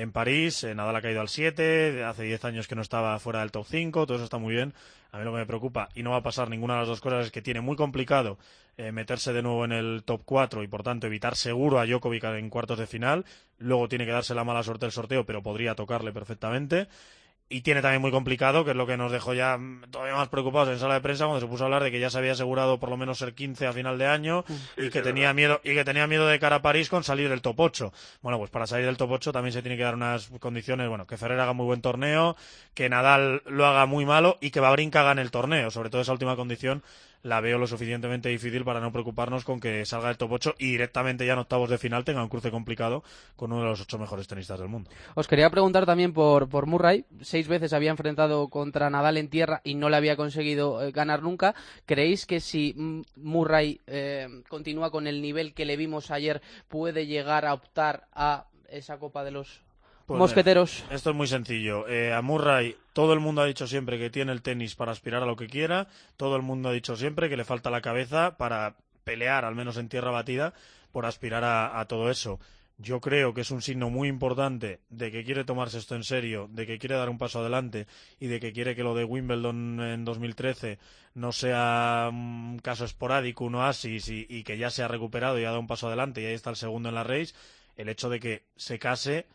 en 0.01 0.11
París, 0.11 0.63
eh, 0.63 0.73
Nadal 0.73 0.95
ha 0.95 1.01
caído 1.01 1.21
al 1.21 1.29
7, 1.29 2.03
hace 2.05 2.23
10 2.23 2.45
años 2.45 2.67
que 2.67 2.75
no 2.75 2.81
estaba 2.81 3.19
fuera 3.19 3.41
del 3.41 3.51
top 3.51 3.65
5, 3.67 4.05
todo 4.05 4.15
eso 4.15 4.23
está 4.23 4.37
muy 4.37 4.53
bien. 4.55 4.73
A 5.11 5.17
mí 5.17 5.25
lo 5.25 5.31
que 5.31 5.39
me 5.39 5.45
preocupa, 5.45 5.89
y 5.93 6.03
no 6.03 6.11
va 6.11 6.17
a 6.17 6.23
pasar 6.23 6.49
ninguna 6.49 6.75
de 6.75 6.79
las 6.81 6.87
dos 6.87 7.01
cosas, 7.01 7.25
es 7.25 7.31
que 7.31 7.41
tiene 7.41 7.61
muy 7.61 7.75
complicado 7.75 8.37
eh, 8.77 8.91
meterse 8.91 9.33
de 9.33 9.41
nuevo 9.41 9.65
en 9.65 9.73
el 9.73 10.03
top 10.05 10.21
4 10.23 10.63
y 10.63 10.67
por 10.67 10.83
tanto 10.83 11.07
evitar 11.07 11.35
seguro 11.35 11.79
a 11.79 11.85
Djokovic 11.85 12.23
en 12.23 12.49
cuartos 12.49 12.79
de 12.79 12.87
final. 12.87 13.25
Luego 13.57 13.89
tiene 13.89 14.05
que 14.05 14.11
darse 14.11 14.33
la 14.33 14.45
mala 14.45 14.63
suerte 14.63 14.85
del 14.85 14.93
sorteo, 14.93 15.25
pero 15.25 15.43
podría 15.43 15.75
tocarle 15.75 16.13
perfectamente 16.13 16.87
y 17.51 17.61
tiene 17.61 17.81
también 17.81 18.01
muy 18.01 18.11
complicado, 18.11 18.63
que 18.63 18.71
es 18.71 18.77
lo 18.77 18.85
que 18.85 18.95
nos 18.95 19.11
dejó 19.11 19.33
ya 19.33 19.59
todavía 19.89 20.15
más 20.15 20.29
preocupados 20.29 20.69
en 20.69 20.77
sala 20.77 20.93
de 20.93 21.01
prensa 21.01 21.25
cuando 21.25 21.41
se 21.41 21.47
puso 21.47 21.63
a 21.63 21.65
hablar 21.65 21.81
de 21.81 21.89
que 21.89 21.99
ya 21.99 22.11
se 22.11 22.19
había 22.19 22.33
asegurado 22.33 22.79
por 22.79 22.89
lo 22.89 22.97
menos 22.97 23.17
ser 23.17 23.33
15 23.33 23.65
a 23.65 23.73
final 23.73 23.97
de 23.97 24.05
año 24.05 24.45
y 24.77 24.89
que 24.89 25.01
tenía 25.01 25.33
miedo 25.33 25.59
y 25.63 25.73
que 25.73 25.83
tenía 25.83 26.05
miedo 26.05 26.27
de 26.27 26.39
cara 26.39 26.57
a 26.57 26.61
París 26.61 26.89
con 26.89 27.03
salir 27.03 27.27
del 27.27 27.41
top 27.41 27.59
8. 27.59 27.93
Bueno, 28.21 28.37
pues 28.37 28.51
para 28.51 28.67
salir 28.67 28.85
del 28.85 28.97
top 28.97 29.11
8 29.11 29.31
también 29.31 29.51
se 29.51 29.63
tiene 29.63 29.77
que 29.77 29.83
dar 29.83 29.95
unas 29.95 30.29
condiciones, 30.39 30.87
bueno, 30.89 31.07
que 31.07 31.17
Ferrer 31.17 31.39
haga 31.39 31.53
muy 31.53 31.65
buen 31.65 31.81
torneo, 31.81 32.37
que 32.75 32.87
Nadal 32.87 33.41
lo 33.47 33.65
haga 33.65 33.87
muy 33.87 34.05
malo 34.05 34.37
y 34.41 34.51
que 34.51 34.59
Babrinka 34.59 35.01
gane 35.01 35.23
el 35.23 35.31
torneo, 35.31 35.71
sobre 35.71 35.89
todo 35.89 36.01
esa 36.01 36.11
última 36.11 36.35
condición 36.35 36.83
la 37.23 37.41
veo 37.41 37.57
lo 37.57 37.67
suficientemente 37.67 38.29
difícil 38.29 38.63
para 38.63 38.79
no 38.79 38.91
preocuparnos 38.91 39.43
con 39.43 39.59
que 39.59 39.85
salga 39.85 40.09
el 40.09 40.17
top 40.17 40.31
8 40.33 40.55
y 40.59 40.71
directamente 40.71 41.25
ya 41.25 41.33
en 41.33 41.39
octavos 41.39 41.69
de 41.69 41.77
final 41.77 42.05
tenga 42.05 42.23
un 42.23 42.29
cruce 42.29 42.51
complicado 42.51 43.03
con 43.35 43.51
uno 43.51 43.63
de 43.63 43.69
los 43.69 43.81
ocho 43.81 43.97
mejores 43.97 44.27
tenistas 44.27 44.59
del 44.59 44.69
mundo. 44.69 44.89
Os 45.15 45.27
quería 45.27 45.49
preguntar 45.49 45.85
también 45.85 46.13
por, 46.13 46.49
por 46.49 46.65
Murray. 46.65 47.05
Seis 47.21 47.47
veces 47.47 47.73
había 47.73 47.91
enfrentado 47.91 48.47
contra 48.49 48.89
Nadal 48.89 49.17
en 49.17 49.29
tierra 49.29 49.61
y 49.63 49.75
no 49.75 49.89
le 49.89 49.97
había 49.97 50.15
conseguido 50.15 50.81
eh, 50.81 50.91
ganar 50.91 51.21
nunca. 51.21 51.55
¿Creéis 51.85 52.25
que 52.25 52.39
si 52.39 53.03
Murray 53.15 53.81
eh, 53.87 54.27
continúa 54.47 54.91
con 54.91 55.07
el 55.07 55.21
nivel 55.21 55.53
que 55.53 55.65
le 55.65 55.77
vimos 55.77 56.11
ayer 56.11 56.41
puede 56.67 57.07
llegar 57.07 57.45
a 57.45 57.53
optar 57.53 58.07
a 58.13 58.45
esa 58.69 58.97
Copa 58.97 59.23
de 59.23 59.31
los 59.31 59.61
pues 60.09 60.17
Mosqueteros. 60.17 60.83
esto 60.89 61.11
es 61.11 61.15
muy 61.15 61.27
sencillo. 61.27 61.87
Eh, 61.87 62.11
a 62.11 62.23
Murray, 62.23 62.75
todo 62.93 63.13
el 63.13 63.19
mundo 63.19 63.43
ha 63.43 63.45
dicho 63.45 63.67
siempre 63.67 63.99
que 63.99 64.09
tiene 64.09 64.31
el 64.31 64.41
tenis 64.41 64.73
para 64.73 64.91
aspirar 64.91 65.21
a 65.21 65.27
lo 65.27 65.35
que 65.35 65.45
quiera. 65.45 65.87
Todo 66.17 66.35
el 66.35 66.41
mundo 66.41 66.69
ha 66.69 66.73
dicho 66.73 66.95
siempre 66.95 67.29
que 67.29 67.37
le 67.37 67.45
falta 67.45 67.69
la 67.69 67.81
cabeza 67.81 68.35
para 68.35 68.75
pelear, 69.03 69.45
al 69.45 69.53
menos 69.53 69.77
en 69.77 69.87
tierra 69.87 70.09
batida, 70.09 70.55
por 70.91 71.05
aspirar 71.05 71.43
a, 71.43 71.85
todo 71.85 72.09
eso. 72.09 72.39
Yo 72.79 73.01
creo 73.01 73.35
que 73.35 73.41
es 73.41 73.51
un 73.51 73.61
signo 73.61 73.91
muy 73.91 74.07
importante 74.07 74.79
de 74.89 75.11
que 75.11 75.23
quiere 75.23 75.43
tomarse 75.43 75.77
esto 75.77 75.93
en 75.93 76.03
serio, 76.03 76.49
de 76.51 76.65
que 76.65 76.79
quiere 76.79 76.95
dar 76.95 77.09
un 77.09 77.19
paso 77.19 77.41
adelante 77.41 77.85
y 78.19 78.25
de 78.25 78.39
que 78.39 78.51
quiere 78.51 78.75
que 78.75 78.81
lo 78.81 78.95
de 78.95 79.03
Wimbledon 79.03 79.79
en 79.79 80.05
2013 80.05 80.79
no 81.13 81.31
sea 81.31 82.09
un 82.11 82.57
caso 82.63 82.83
esporádico, 82.83 83.45
un 83.45 83.55
oasis 83.55 84.09
y, 84.09 84.25
y 84.27 84.41
que 84.41 84.57
ya 84.57 84.71
se 84.71 84.81
ha 84.81 84.87
recuperado 84.87 85.37
y 85.37 85.43
ha 85.43 85.49
dado 85.49 85.59
un 85.59 85.67
paso 85.67 85.85
adelante 85.85 86.23
y 86.23 86.25
ahí 86.25 86.33
está 86.33 86.49
el 86.49 86.55
segundo 86.55 86.89
en 86.89 86.95
la 86.95 87.03
race. 87.03 87.35
El 87.75 87.89
hecho 87.89 88.09
de 88.09 88.19
que 88.19 88.45
se 88.55 88.79
case 88.79 89.27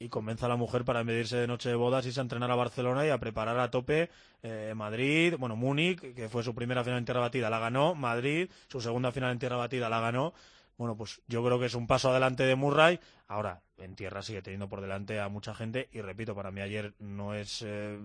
y 0.00 0.08
convenza 0.08 0.46
a 0.46 0.48
la 0.48 0.56
mujer 0.56 0.84
para 0.84 1.04
medirse 1.04 1.36
de 1.36 1.46
noche 1.46 1.68
de 1.68 1.74
bodas 1.74 2.06
y 2.06 2.12
se 2.12 2.20
a 2.20 2.22
entrenar 2.22 2.50
a 2.50 2.54
Barcelona 2.54 3.06
y 3.06 3.10
a 3.10 3.18
preparar 3.18 3.58
a 3.58 3.70
tope 3.70 4.08
eh, 4.42 4.72
Madrid, 4.74 5.34
bueno, 5.38 5.56
Múnich, 5.56 6.00
que 6.14 6.28
fue 6.30 6.42
su 6.42 6.54
primera 6.54 6.82
final 6.82 6.98
en 6.98 7.04
tierra 7.04 7.20
batida, 7.20 7.50
la 7.50 7.58
ganó, 7.58 7.94
Madrid, 7.94 8.50
su 8.66 8.80
segunda 8.80 9.12
final 9.12 9.30
en 9.30 9.38
tierra 9.38 9.56
batida, 9.56 9.90
la 9.90 10.00
ganó. 10.00 10.32
Bueno, 10.78 10.96
pues 10.96 11.20
yo 11.28 11.44
creo 11.44 11.60
que 11.60 11.66
es 11.66 11.74
un 11.74 11.86
paso 11.86 12.08
adelante 12.08 12.44
de 12.44 12.56
Murray. 12.56 12.98
Ahora, 13.28 13.60
en 13.76 13.94
tierra 13.94 14.22
sigue 14.22 14.40
teniendo 14.40 14.70
por 14.70 14.80
delante 14.80 15.20
a 15.20 15.28
mucha 15.28 15.54
gente 15.54 15.90
y 15.92 16.00
repito, 16.00 16.34
para 16.34 16.50
mí 16.50 16.62
ayer 16.62 16.94
no 16.98 17.34
es 17.34 17.60
eh, 17.60 17.98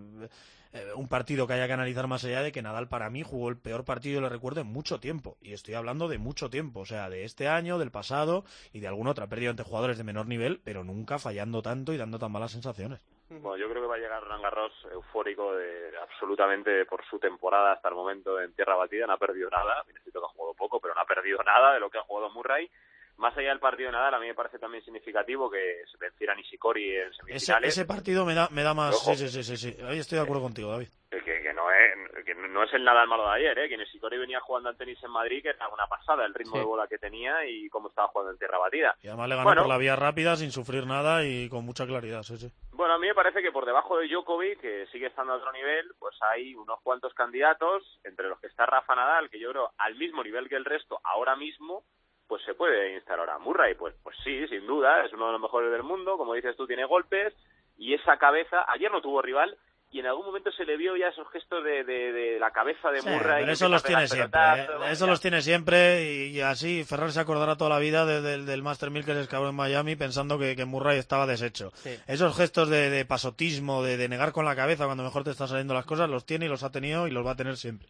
eh, 0.75 0.93
un 0.93 1.07
partido 1.07 1.47
que 1.47 1.53
haya 1.53 1.67
que 1.67 1.73
analizar 1.73 2.05
más 2.07 2.25
allá 2.25 2.41
de 2.41 2.51
que 2.51 2.61
Nadal 2.61 2.89
para 2.89 3.09
mí 3.09 3.23
jugó 3.23 3.47
el 3.47 3.57
peor 3.57 3.85
partido, 3.85 4.19
lo 4.19 4.27
recuerdo, 4.27 4.59
en 4.59 4.67
mucho 4.67 4.99
tiempo. 4.99 5.37
Y 5.41 5.53
estoy 5.53 5.73
hablando 5.73 6.09
de 6.09 6.17
mucho 6.17 6.49
tiempo, 6.49 6.81
o 6.81 6.85
sea, 6.85 7.09
de 7.09 7.23
este 7.23 7.47
año, 7.47 7.77
del 7.77 7.91
pasado 7.91 8.43
y 8.73 8.81
de 8.81 8.87
alguna 8.89 9.11
otra 9.11 9.27
pérdida 9.27 9.51
ante 9.51 9.63
jugadores 9.63 9.97
de 9.97 10.03
menor 10.03 10.27
nivel, 10.27 10.59
pero 10.65 10.83
nunca 10.83 11.17
fallando 11.17 11.61
tanto 11.61 11.93
y 11.93 11.97
dando 11.97 12.19
tan 12.19 12.31
malas 12.33 12.51
sensaciones. 12.51 12.99
Bueno, 13.29 13.55
yo 13.55 13.69
creo 13.69 13.83
que 13.83 13.87
va 13.87 13.95
a 13.95 13.99
llegar 13.99 14.21
Roland 14.21 14.43
Garros 14.43 14.73
eufórico 14.91 15.55
de, 15.55 15.91
absolutamente 15.97 16.85
por 16.85 17.03
su 17.05 17.19
temporada 17.19 17.71
hasta 17.71 17.87
el 17.87 17.95
momento 17.95 18.39
en 18.41 18.53
tierra 18.53 18.75
batida. 18.75 19.07
No 19.07 19.13
ha 19.13 19.17
perdido 19.17 19.49
nada. 19.49 19.81
Necesito 19.87 20.19
que 20.19 20.25
ha 20.25 20.35
jugado 20.35 20.53
poco, 20.55 20.79
pero 20.81 20.93
no 20.93 21.01
ha 21.01 21.05
perdido 21.05 21.41
nada 21.43 21.73
de 21.73 21.79
lo 21.79 21.89
que 21.89 21.97
ha 21.97 22.03
jugado 22.03 22.29
Murray 22.31 22.69
más 23.17 23.35
allá 23.37 23.49
del 23.49 23.59
partido 23.59 23.87
de 23.87 23.93
Nadal, 23.93 24.15
a 24.15 24.19
mí 24.19 24.27
me 24.27 24.33
parece 24.33 24.59
también 24.59 24.83
significativo 24.83 25.49
que 25.49 25.83
se 25.91 25.97
venciera 25.97 26.35
Nishikori 26.35 26.97
en 26.97 27.13
semifinales. 27.13 27.69
Ese, 27.69 27.81
ese 27.81 27.85
partido 27.85 28.25
me 28.25 28.33
da, 28.33 28.49
me 28.51 28.63
da 28.63 28.73
más... 28.73 28.99
Sí, 28.99 29.15
sí, 29.15 29.43
sí, 29.43 29.57
sí, 29.57 29.77
Ahí 29.83 29.99
estoy 29.99 30.17
de 30.17 30.23
acuerdo 30.23 30.43
contigo, 30.43 30.71
David. 30.71 30.89
Que, 31.09 31.21
que, 31.21 31.53
no 31.53 31.71
es, 31.71 32.25
que 32.25 32.35
no 32.35 32.63
es 32.63 32.73
el 32.73 32.83
Nadal 32.83 33.07
malo 33.07 33.25
de 33.25 33.35
ayer, 33.35 33.57
¿eh? 33.59 33.69
que 33.69 33.77
Nishikori 33.77 34.17
venía 34.17 34.39
jugando 34.41 34.69
al 34.69 34.77
tenis 34.77 35.01
en 35.03 35.11
Madrid, 35.11 35.41
que 35.41 35.49
era 35.49 35.67
una 35.69 35.87
pasada 35.87 36.25
el 36.25 36.33
ritmo 36.33 36.57
de 36.57 36.65
bola 36.65 36.87
que 36.87 36.97
tenía 36.97 37.45
y 37.45 37.69
cómo 37.69 37.87
estaba 37.87 38.09
jugando 38.09 38.33
en 38.33 38.37
tierra 38.37 38.57
batida. 38.57 38.95
Y 39.01 39.07
además 39.07 39.29
le 39.29 39.35
ganó 39.35 39.55
por 39.55 39.67
la 39.67 39.77
vía 39.77 39.95
rápida, 39.95 40.35
sin 40.35 40.51
sufrir 40.51 40.85
nada 40.85 41.23
y 41.23 41.47
con 41.49 41.65
mucha 41.65 41.85
claridad, 41.85 42.23
sí, 42.23 42.37
sí. 42.37 42.51
Bueno, 42.71 42.95
a 42.95 42.99
mí 42.99 43.07
me 43.07 43.15
parece 43.15 43.41
que 43.41 43.51
por 43.51 43.65
debajo 43.65 43.97
de 43.97 44.07
Djokovic, 44.07 44.59
que 44.59 44.87
sigue 44.91 45.07
estando 45.07 45.33
a 45.33 45.37
otro 45.37 45.51
nivel, 45.53 45.93
pues 45.99 46.15
hay 46.21 46.53
unos 46.55 46.81
cuantos 46.81 47.13
candidatos, 47.13 47.83
entre 48.03 48.27
los 48.27 48.39
que 48.39 48.47
está 48.47 48.65
Rafa 48.65 48.95
Nadal, 48.95 49.29
que 49.29 49.39
yo 49.39 49.51
creo 49.51 49.71
al 49.77 49.95
mismo 49.95 50.23
nivel 50.23 50.49
que 50.49 50.55
el 50.55 50.65
resto 50.65 50.99
ahora 51.03 51.35
mismo, 51.37 51.83
pues 52.27 52.43
se 52.43 52.53
puede 52.53 52.95
instalar 52.95 53.29
a 53.29 53.39
Murray. 53.39 53.75
Pues, 53.75 53.95
pues 54.03 54.15
sí, 54.23 54.47
sin 54.47 54.65
duda, 54.65 55.05
es 55.05 55.13
uno 55.13 55.27
de 55.27 55.33
los 55.33 55.41
mejores 55.41 55.71
del 55.71 55.83
mundo, 55.83 56.17
como 56.17 56.33
dices 56.33 56.55
tú, 56.55 56.67
tiene 56.67 56.85
golpes 56.85 57.33
y 57.77 57.93
esa 57.93 58.17
cabeza, 58.17 58.65
ayer 58.67 58.91
no 58.91 59.01
tuvo 59.01 59.21
rival 59.21 59.57
y 59.91 59.99
en 59.99 60.07
algún 60.07 60.25
momento 60.25 60.51
se 60.51 60.65
le 60.65 60.75
vio 60.75 60.97
ya 60.97 61.07
esos 61.07 61.25
gestos 61.31 61.63
de, 61.63 61.83
de, 61.83 62.37
la 62.39 62.51
cabeza 62.51 62.89
de 62.91 63.01
Murray. 63.01 63.43
Pero 63.43 63.51
eso 63.51 63.69
los 63.69 63.83
tiene 63.83 64.07
siempre, 64.07 64.41
¿eh? 64.41 64.67
eso 64.91 65.07
los 65.07 65.21
tiene 65.21 65.41
siempre 65.41 66.03
y, 66.03 66.41
así 66.41 66.83
Ferrer 66.83 67.11
se 67.11 67.21
acordará 67.21 67.55
toda 67.55 67.69
la 67.69 67.79
vida 67.79 68.05
del 68.05 68.63
Master 68.63 68.89
1000 68.89 69.05
que 69.05 69.13
se 69.13 69.21
escapó 69.21 69.47
en 69.47 69.55
Miami 69.55 69.95
pensando 69.95 70.37
que, 70.37 70.55
que 70.55 70.65
Murray 70.65 70.97
estaba 70.97 71.27
deshecho. 71.27 71.71
Esos 72.07 72.35
gestos 72.35 72.69
de, 72.69 73.05
pasotismo, 73.05 73.83
de, 73.83 73.97
de 73.97 74.09
negar 74.09 74.33
con 74.33 74.45
la 74.45 74.55
cabeza 74.55 74.85
cuando 74.85 75.03
mejor 75.03 75.23
te 75.23 75.31
están 75.31 75.47
saliendo 75.47 75.73
las 75.73 75.85
cosas, 75.85 76.09
los 76.09 76.25
tiene 76.25 76.47
y 76.47 76.49
los 76.49 76.63
ha 76.63 76.71
tenido 76.71 77.07
y 77.07 77.11
los 77.11 77.25
va 77.25 77.31
a 77.31 77.37
tener 77.37 77.55
siempre. 77.55 77.87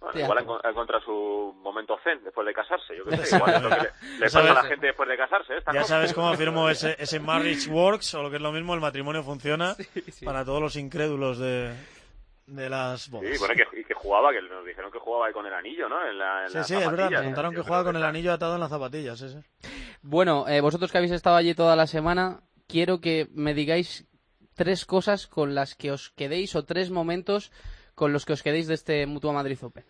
Bueno, 0.00 0.20
igual 0.20 0.60
encuentra 0.64 1.00
su 1.00 1.54
momento 1.60 1.98
zen 2.04 2.22
después 2.22 2.46
de 2.46 2.54
casarse. 2.54 2.96
Yo 2.96 3.04
sé, 3.04 3.36
igual 3.36 3.54
es 3.54 3.62
lo 3.62 3.68
que 3.68 3.76
le, 3.76 4.20
pasa 4.20 4.38
a 4.40 4.54
la 4.54 4.62
gente 4.64 4.86
después 4.86 5.08
de 5.08 5.16
casarse. 5.16 5.54
ya 5.72 5.84
sabes 5.84 6.14
cómo 6.14 6.28
afirmó 6.28 6.70
ese, 6.70 6.96
ese 6.98 7.18
Marriage 7.18 7.68
Works, 7.68 8.14
o 8.14 8.22
lo 8.22 8.30
que 8.30 8.36
es 8.36 8.42
lo 8.42 8.52
mismo, 8.52 8.74
el 8.74 8.80
matrimonio 8.80 9.22
funciona 9.22 9.74
para 10.24 10.44
todos 10.44 10.60
los 10.62 10.76
incrédulos 10.76 11.38
de, 11.38 11.74
de 12.46 12.70
las 12.70 13.10
bodas. 13.10 13.28
Sí, 13.30 13.38
bueno, 13.38 13.54
y 13.72 13.84
que, 13.84 13.94
jugaba, 13.94 14.32
que 14.32 14.40
nos 14.40 14.64
dijeron 14.64 14.90
que 14.90 14.98
jugaba 14.98 15.32
con 15.32 15.46
el 15.46 15.52
anillo, 15.52 15.88
¿no? 15.88 16.06
En 16.06 16.18
la, 16.18 16.48
sí, 16.48 16.58
sí, 16.62 16.74
es 16.74 16.90
verdad, 16.90 17.10
me 17.10 17.24
contaron 17.24 17.54
que 17.54 17.62
jugaba 17.62 17.84
con 17.84 17.96
el 17.96 18.04
anillo 18.04 18.32
atado 18.32 18.54
en 18.54 18.60
las 18.60 18.70
zapatillas, 18.70 19.18
sí, 19.18 19.28
sí. 19.28 19.68
Bueno, 20.02 20.46
eh, 20.48 20.60
vosotros 20.60 20.92
que 20.92 20.98
habéis 20.98 21.12
estado 21.12 21.36
allí 21.36 21.54
toda 21.54 21.76
la 21.76 21.86
semana, 21.86 22.40
quiero 22.68 23.00
que 23.00 23.26
me 23.34 23.52
digáis 23.52 24.06
tres 24.54 24.86
cosas 24.86 25.26
con 25.26 25.54
las 25.54 25.74
que 25.74 25.92
os 25.92 26.10
quedéis 26.10 26.56
o 26.56 26.64
tres 26.64 26.90
momentos 26.90 27.52
con 27.98 28.12
los 28.12 28.24
que 28.24 28.32
os 28.32 28.42
quedéis 28.42 28.68
de 28.68 28.74
este 28.74 29.06
Mutua 29.06 29.32
Madrid 29.32 29.58
Open. 29.60 29.84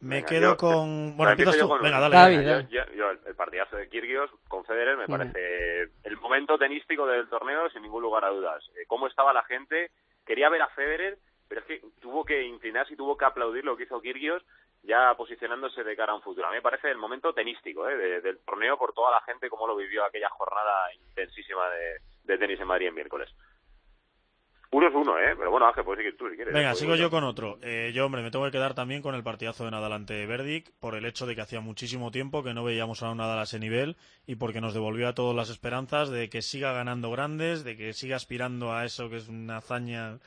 Me 0.00 0.24
quedo 0.24 0.56
con. 0.56 1.16
Bueno, 1.16 1.30
empiezas 1.30 1.56
tú. 1.56 1.68
Venga, 1.80 2.00
dale. 2.00 2.66
Yo, 2.68 3.10
el 3.10 3.36
partidazo 3.36 3.76
de 3.76 3.88
Kirgios 3.88 4.28
con 4.48 4.64
Federer 4.64 4.96
me 4.96 5.06
parece 5.06 5.92
el 6.02 6.16
momento 6.16 6.58
tenístico 6.58 7.06
del 7.06 7.28
torneo 7.28 7.70
sin 7.70 7.82
ningún 7.82 8.02
lugar 8.02 8.24
a 8.24 8.30
dudas. 8.30 8.64
Eh, 8.74 8.84
cómo 8.88 9.06
estaba 9.06 9.32
la 9.32 9.44
gente. 9.44 9.92
Quería 10.26 10.48
ver 10.48 10.62
a 10.62 10.68
Federer, 10.68 11.18
pero 11.48 11.60
es 11.60 11.66
que 11.68 11.80
tuvo 12.00 12.24
que 12.24 12.42
inclinarse 12.42 12.94
y 12.94 12.96
tuvo 12.96 13.16
que 13.16 13.24
aplaudir 13.24 13.64
lo 13.64 13.76
que 13.76 13.84
hizo 13.84 14.00
Kirgios 14.00 14.42
ya 14.82 15.14
posicionándose 15.16 15.84
de 15.84 15.94
cara 15.94 16.10
a 16.10 16.16
un 16.16 16.22
futuro. 16.22 16.48
A 16.48 16.50
mí 16.50 16.56
me 16.56 16.62
parece 16.62 16.90
el 16.90 16.98
momento 16.98 17.32
tenístico 17.32 17.88
¿eh? 17.88 18.20
del 18.20 18.38
torneo 18.40 18.76
por 18.76 18.92
toda 18.92 19.12
la 19.12 19.20
gente, 19.20 19.48
como 19.48 19.68
lo 19.68 19.76
vivió 19.76 20.04
aquella 20.04 20.28
jornada 20.30 20.92
intensísima 20.94 21.70
de, 21.70 22.00
de 22.24 22.38
tenis 22.38 22.58
en 22.58 22.66
Madrid 22.66 22.88
en 22.88 22.94
miércoles. 22.94 23.30
Uno 24.74 24.88
es 24.88 24.94
uno, 24.94 25.18
¿eh? 25.18 25.34
Pero 25.36 25.50
bueno, 25.50 25.66
Ángel, 25.66 25.84
puedes 25.84 25.98
seguir 25.98 26.16
tú 26.16 26.30
si 26.30 26.36
quieres. 26.36 26.54
Venga, 26.54 26.74
sigo 26.74 26.96
yo 26.96 27.10
con 27.10 27.24
otro. 27.24 27.58
Eh, 27.60 27.92
yo, 27.94 28.06
hombre, 28.06 28.22
me 28.22 28.30
tengo 28.30 28.46
que 28.46 28.52
quedar 28.52 28.72
también 28.72 29.02
con 29.02 29.14
el 29.14 29.22
partidazo 29.22 29.66
de 29.66 29.70
Nadal 29.70 29.92
ante 29.92 30.24
Verdic 30.24 30.72
por 30.80 30.94
el 30.94 31.04
hecho 31.04 31.26
de 31.26 31.34
que 31.34 31.42
hacía 31.42 31.60
muchísimo 31.60 32.10
tiempo 32.10 32.42
que 32.42 32.54
no 32.54 32.64
veíamos 32.64 33.02
a 33.02 33.10
un 33.10 33.18
Nadal 33.18 33.38
a 33.38 33.42
ese 33.42 33.58
nivel 33.58 33.98
y 34.26 34.36
porque 34.36 34.62
nos 34.62 34.72
devolvió 34.72 35.08
a 35.08 35.14
todos 35.14 35.36
las 35.36 35.50
esperanzas 35.50 36.08
de 36.08 36.30
que 36.30 36.40
siga 36.40 36.72
ganando 36.72 37.10
grandes, 37.10 37.64
de 37.64 37.76
que 37.76 37.92
siga 37.92 38.16
aspirando 38.16 38.72
a 38.72 38.86
eso 38.86 39.10
que 39.10 39.16
es 39.16 39.28
una 39.28 39.58
hazaña 39.58 40.20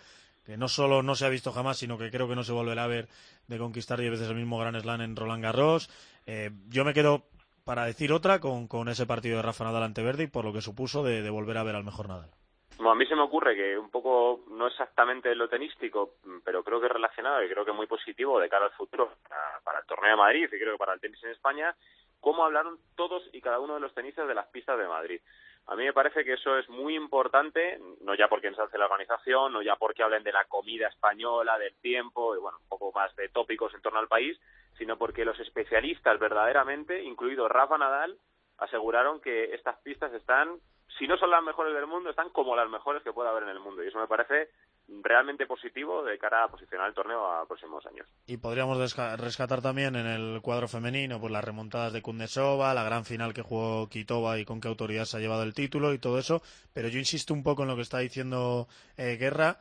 que 0.46 0.58
no 0.58 0.68
solo 0.68 1.02
no 1.02 1.16
se 1.16 1.26
ha 1.26 1.30
visto 1.30 1.52
jamás, 1.52 1.78
sino 1.78 1.98
que 1.98 2.12
creo 2.12 2.28
que 2.28 2.36
no 2.36 2.44
se 2.44 2.52
volverá 2.52 2.84
a 2.84 2.88
ver 2.88 3.08
de 3.48 3.58
conquistar 3.58 4.00
diez 4.00 4.12
veces 4.12 4.30
el 4.30 4.36
mismo 4.36 4.60
Gran 4.60 4.80
Slam 4.80 5.02
en 5.02 5.16
Roland 5.16 5.42
Garros. 5.42 5.90
Eh, 6.28 6.52
yo 6.70 6.86
me 6.86 6.94
quedo, 6.94 7.26
para 7.64 7.86
decir 7.86 8.14
otra, 8.14 8.40
con, 8.40 8.68
con 8.68 8.90
ese 8.90 9.08
partido 9.08 9.38
de 9.38 9.42
Rafa 9.42 9.64
Nadal 9.64 9.82
ante 9.82 10.04
Verdic 10.04 10.30
por 10.30 10.46
lo 10.46 10.54
que 10.54 10.62
supuso 10.62 11.04
de, 11.04 11.24
de 11.24 11.30
volver 11.32 11.58
a 11.58 11.64
ver 11.64 11.76
al 11.76 11.84
mejor 11.84 12.10
Nadal. 12.10 12.30
Bueno, 12.78 12.92
a 12.92 12.96
mí 12.96 13.06
se 13.06 13.16
me 13.16 13.22
ocurre 13.22 13.56
que 13.56 13.78
un 13.78 13.90
poco, 13.90 14.44
no 14.50 14.68
exactamente 14.68 15.34
lo 15.34 15.48
tenístico, 15.48 16.16
pero 16.44 16.64
creo 16.64 16.82
que 16.82 16.90
relacionado 16.90 17.42
y 17.44 17.50
creo 17.50 17.64
que 17.64 17.72
muy 17.72 17.88
positivo 17.88 18.40
de 18.40 18.50
cara 18.50 18.66
al 18.66 18.72
futuro 18.72 19.14
para, 19.28 19.60
para, 19.64 19.80
el 19.80 19.86
torneo 19.86 20.12
de 20.12 20.18
Madrid 20.18 20.44
y 20.46 20.60
creo 20.60 20.74
que 20.74 20.80
para 20.80 20.94
el 20.94 21.00
tenis 21.00 21.24
en 21.24 21.32
España, 21.32 21.74
cómo 22.20 22.44
hablaron 22.44 22.78
todos 22.96 23.24
y 23.32 23.40
cada 23.40 23.60
uno 23.60 23.76
de 23.76 23.80
los 23.80 23.94
tenistas 23.94 24.28
de 24.28 24.36
las 24.36 24.48
pistas 24.48 24.78
de 24.78 24.88
Madrid. 24.88 25.22
A 25.68 25.76
mí 25.76 25.84
me 25.84 25.94
parece 25.94 26.24
que 26.24 26.34
eso 26.34 26.58
es 26.60 26.70
muy 26.70 26.96
importante, 26.96 27.80
no 28.02 28.14
ya 28.14 28.28
porque 28.28 28.48
ensalce 28.48 28.78
la 28.78 28.86
organización, 28.86 29.54
no 29.54 29.64
ya 29.64 29.76
porque 29.78 30.04
hablen 30.04 30.24
de 30.24 30.32
la 30.32 30.46
comida 30.46 30.88
española, 30.88 31.58
del 31.58 31.76
tiempo 31.78 32.36
y 32.36 32.40
bueno, 32.40 32.60
un 32.62 32.68
poco 32.68 32.92
más 32.92 33.16
de 33.16 33.30
tópicos 33.30 33.74
en 33.74 33.82
torno 33.82 34.00
al 34.00 34.08
país, 34.08 34.40
sino 34.78 34.98
porque 34.98 35.26
los 35.26 35.40
especialistas 35.40 36.20
verdaderamente, 36.20 37.04
incluido 37.04 37.48
Rafa 37.48 37.80
Nadal, 37.80 38.18
aseguraron 38.58 39.22
que 39.22 39.56
estas 39.56 39.78
pistas 39.80 40.14
están 40.14 40.60
si 40.98 41.08
no 41.08 41.18
son 41.18 41.30
las 41.30 41.44
mejores 41.44 41.74
del 41.74 41.88
mundo, 41.88 42.10
están 42.10 42.30
como 42.30 42.56
las 42.56 42.70
mejores 42.70 43.04
que 43.04 43.12
pueda 43.12 43.30
haber 43.30 43.44
en 43.44 43.50
el 43.50 43.60
mundo. 43.60 43.84
Y 43.84 43.88
eso 43.88 44.00
me 44.00 44.08
parece 44.08 44.50
realmente 44.88 45.46
positivo 45.46 46.04
de 46.04 46.18
cara 46.18 46.44
a 46.44 46.48
posicionar 46.48 46.88
el 46.88 46.94
torneo 46.94 47.26
a 47.26 47.46
próximos 47.46 47.86
años. 47.86 48.08
Y 48.28 48.38
podríamos 48.38 48.78
rescatar 48.78 49.62
también 49.62 49.96
en 49.96 50.06
el 50.06 50.42
cuadro 50.42 50.68
femenino 50.68 51.20
pues 51.20 51.32
las 51.32 51.44
remontadas 51.44 51.92
de 51.92 52.02
Kundesova, 52.02 52.74
la 52.74 52.84
gran 52.84 53.06
final 53.06 53.34
que 53.34 53.42
jugó 53.42 53.90
Kitova 53.90 54.40
y 54.40 54.46
con 54.46 54.62
qué 54.62 54.68
autoridad 54.68 55.06
se 55.06 55.18
ha 55.18 55.20
llevado 55.20 55.44
el 55.44 55.54
título 55.54 55.94
y 55.94 56.00
todo 56.00 56.20
eso. 56.20 56.42
Pero 56.74 56.88
yo 56.88 57.00
insisto 57.00 57.34
un 57.34 57.44
poco 57.44 57.64
en 57.64 57.70
lo 57.70 57.76
que 57.76 57.82
está 57.82 58.00
diciendo 58.00 58.68
eh, 58.98 59.18
Guerra. 59.18 59.58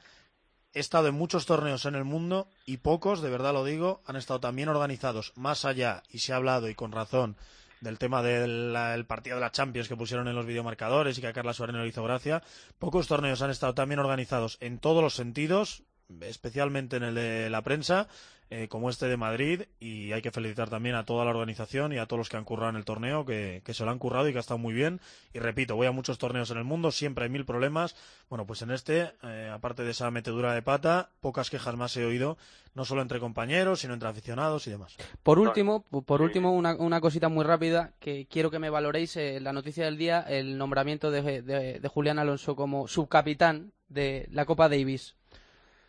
He 0.72 0.80
estado 0.80 1.06
en 1.06 1.14
muchos 1.14 1.46
torneos 1.46 1.84
en 1.86 1.94
el 1.94 2.04
mundo 2.04 2.48
y 2.66 2.78
pocos, 2.78 3.22
de 3.22 3.30
verdad 3.30 3.52
lo 3.52 3.64
digo, 3.64 4.02
han 4.06 4.16
estado 4.16 4.40
también 4.40 4.68
organizados 4.68 5.32
más 5.36 5.64
allá, 5.64 6.02
y 6.10 6.18
se 6.18 6.32
ha 6.32 6.36
hablado 6.36 6.68
y 6.68 6.74
con 6.74 6.90
razón, 6.90 7.36
del 7.84 7.98
tema 7.98 8.22
del 8.22 9.06
partido 9.06 9.36
de 9.36 9.42
la 9.42 9.52
Champions 9.52 9.88
que 9.88 9.96
pusieron 9.96 10.26
en 10.26 10.34
los 10.34 10.46
videomarcadores 10.46 11.16
y 11.16 11.20
que 11.20 11.28
a 11.28 11.32
Carla 11.32 11.52
Suárez 11.52 11.76
le 11.76 11.86
hizo 11.86 12.02
gracia. 12.02 12.42
Pocos 12.78 13.06
torneos 13.06 13.42
han 13.42 13.50
estado 13.50 13.74
también 13.74 14.00
organizados 14.00 14.56
en 14.60 14.78
todos 14.78 15.02
los 15.02 15.14
sentidos, 15.14 15.84
especialmente 16.20 16.96
en 16.96 17.02
el 17.02 17.14
de 17.14 17.50
la 17.50 17.62
prensa, 17.62 18.08
eh, 18.50 18.68
como 18.68 18.90
este 18.90 19.06
de 19.06 19.16
Madrid 19.16 19.62
y 19.80 20.12
hay 20.12 20.20
que 20.20 20.30
felicitar 20.30 20.68
también 20.68 20.94
a 20.96 21.04
toda 21.04 21.24
la 21.24 21.30
organización 21.30 21.92
y 21.94 21.98
a 21.98 22.06
todos 22.06 22.18
los 22.18 22.28
que 22.28 22.36
han 22.36 22.44
currado 22.44 22.70
en 22.70 22.76
el 22.76 22.84
torneo, 22.84 23.24
que, 23.24 23.62
que, 23.64 23.72
se 23.72 23.84
lo 23.84 23.90
han 23.90 23.98
currado 23.98 24.28
y 24.28 24.32
que 24.32 24.38
ha 24.38 24.40
estado 24.40 24.58
muy 24.58 24.74
bien. 24.74 25.00
Y 25.32 25.38
repito, 25.38 25.76
voy 25.76 25.86
a 25.86 25.92
muchos 25.92 26.18
torneos 26.18 26.50
en 26.50 26.58
el 26.58 26.64
mundo, 26.64 26.92
siempre 26.92 27.24
hay 27.24 27.30
mil 27.30 27.46
problemas. 27.46 27.96
Bueno, 28.28 28.46
pues 28.46 28.60
en 28.60 28.70
este, 28.70 29.12
eh, 29.22 29.50
aparte 29.52 29.82
de 29.82 29.92
esa 29.92 30.10
metedura 30.10 30.52
de 30.52 30.60
pata, 30.60 31.08
pocas 31.20 31.48
quejas 31.48 31.74
más 31.76 31.96
he 31.96 32.04
oído, 32.04 32.36
no 32.74 32.84
solo 32.84 33.00
entre 33.00 33.18
compañeros, 33.18 33.80
sino 33.80 33.94
entre 33.94 34.10
aficionados 34.10 34.66
y 34.66 34.70
demás. 34.70 34.94
Por 35.22 35.38
último, 35.38 35.82
por 35.82 36.20
último 36.20 36.52
una, 36.52 36.76
una 36.76 37.00
cosita 37.00 37.30
muy 37.30 37.44
rápida 37.44 37.94
que 37.98 38.26
quiero 38.26 38.50
que 38.50 38.58
me 38.58 38.70
valoréis, 38.70 39.16
eh, 39.16 39.40
la 39.40 39.54
noticia 39.54 39.86
del 39.86 39.96
día, 39.96 40.20
el 40.20 40.58
nombramiento 40.58 41.10
de, 41.10 41.40
de, 41.42 41.80
de 41.80 41.88
Julián 41.88 42.18
Alonso 42.18 42.54
como 42.54 42.88
subcapitán 42.88 43.72
de 43.88 44.28
la 44.30 44.44
Copa 44.44 44.68
Davis. 44.68 45.16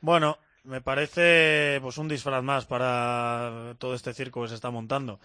Bueno, 0.02 0.38
me 0.64 0.82
parece 0.82 1.80
pues 1.82 1.98
un 1.98 2.08
disfraz 2.08 2.44
más 2.44 2.66
para 2.66 3.76
todo 3.78 3.94
este 3.96 4.14
circo 4.14 4.42
que 4.42 4.50
se 4.50 4.56
está 4.56 4.72
montando. 4.72 5.20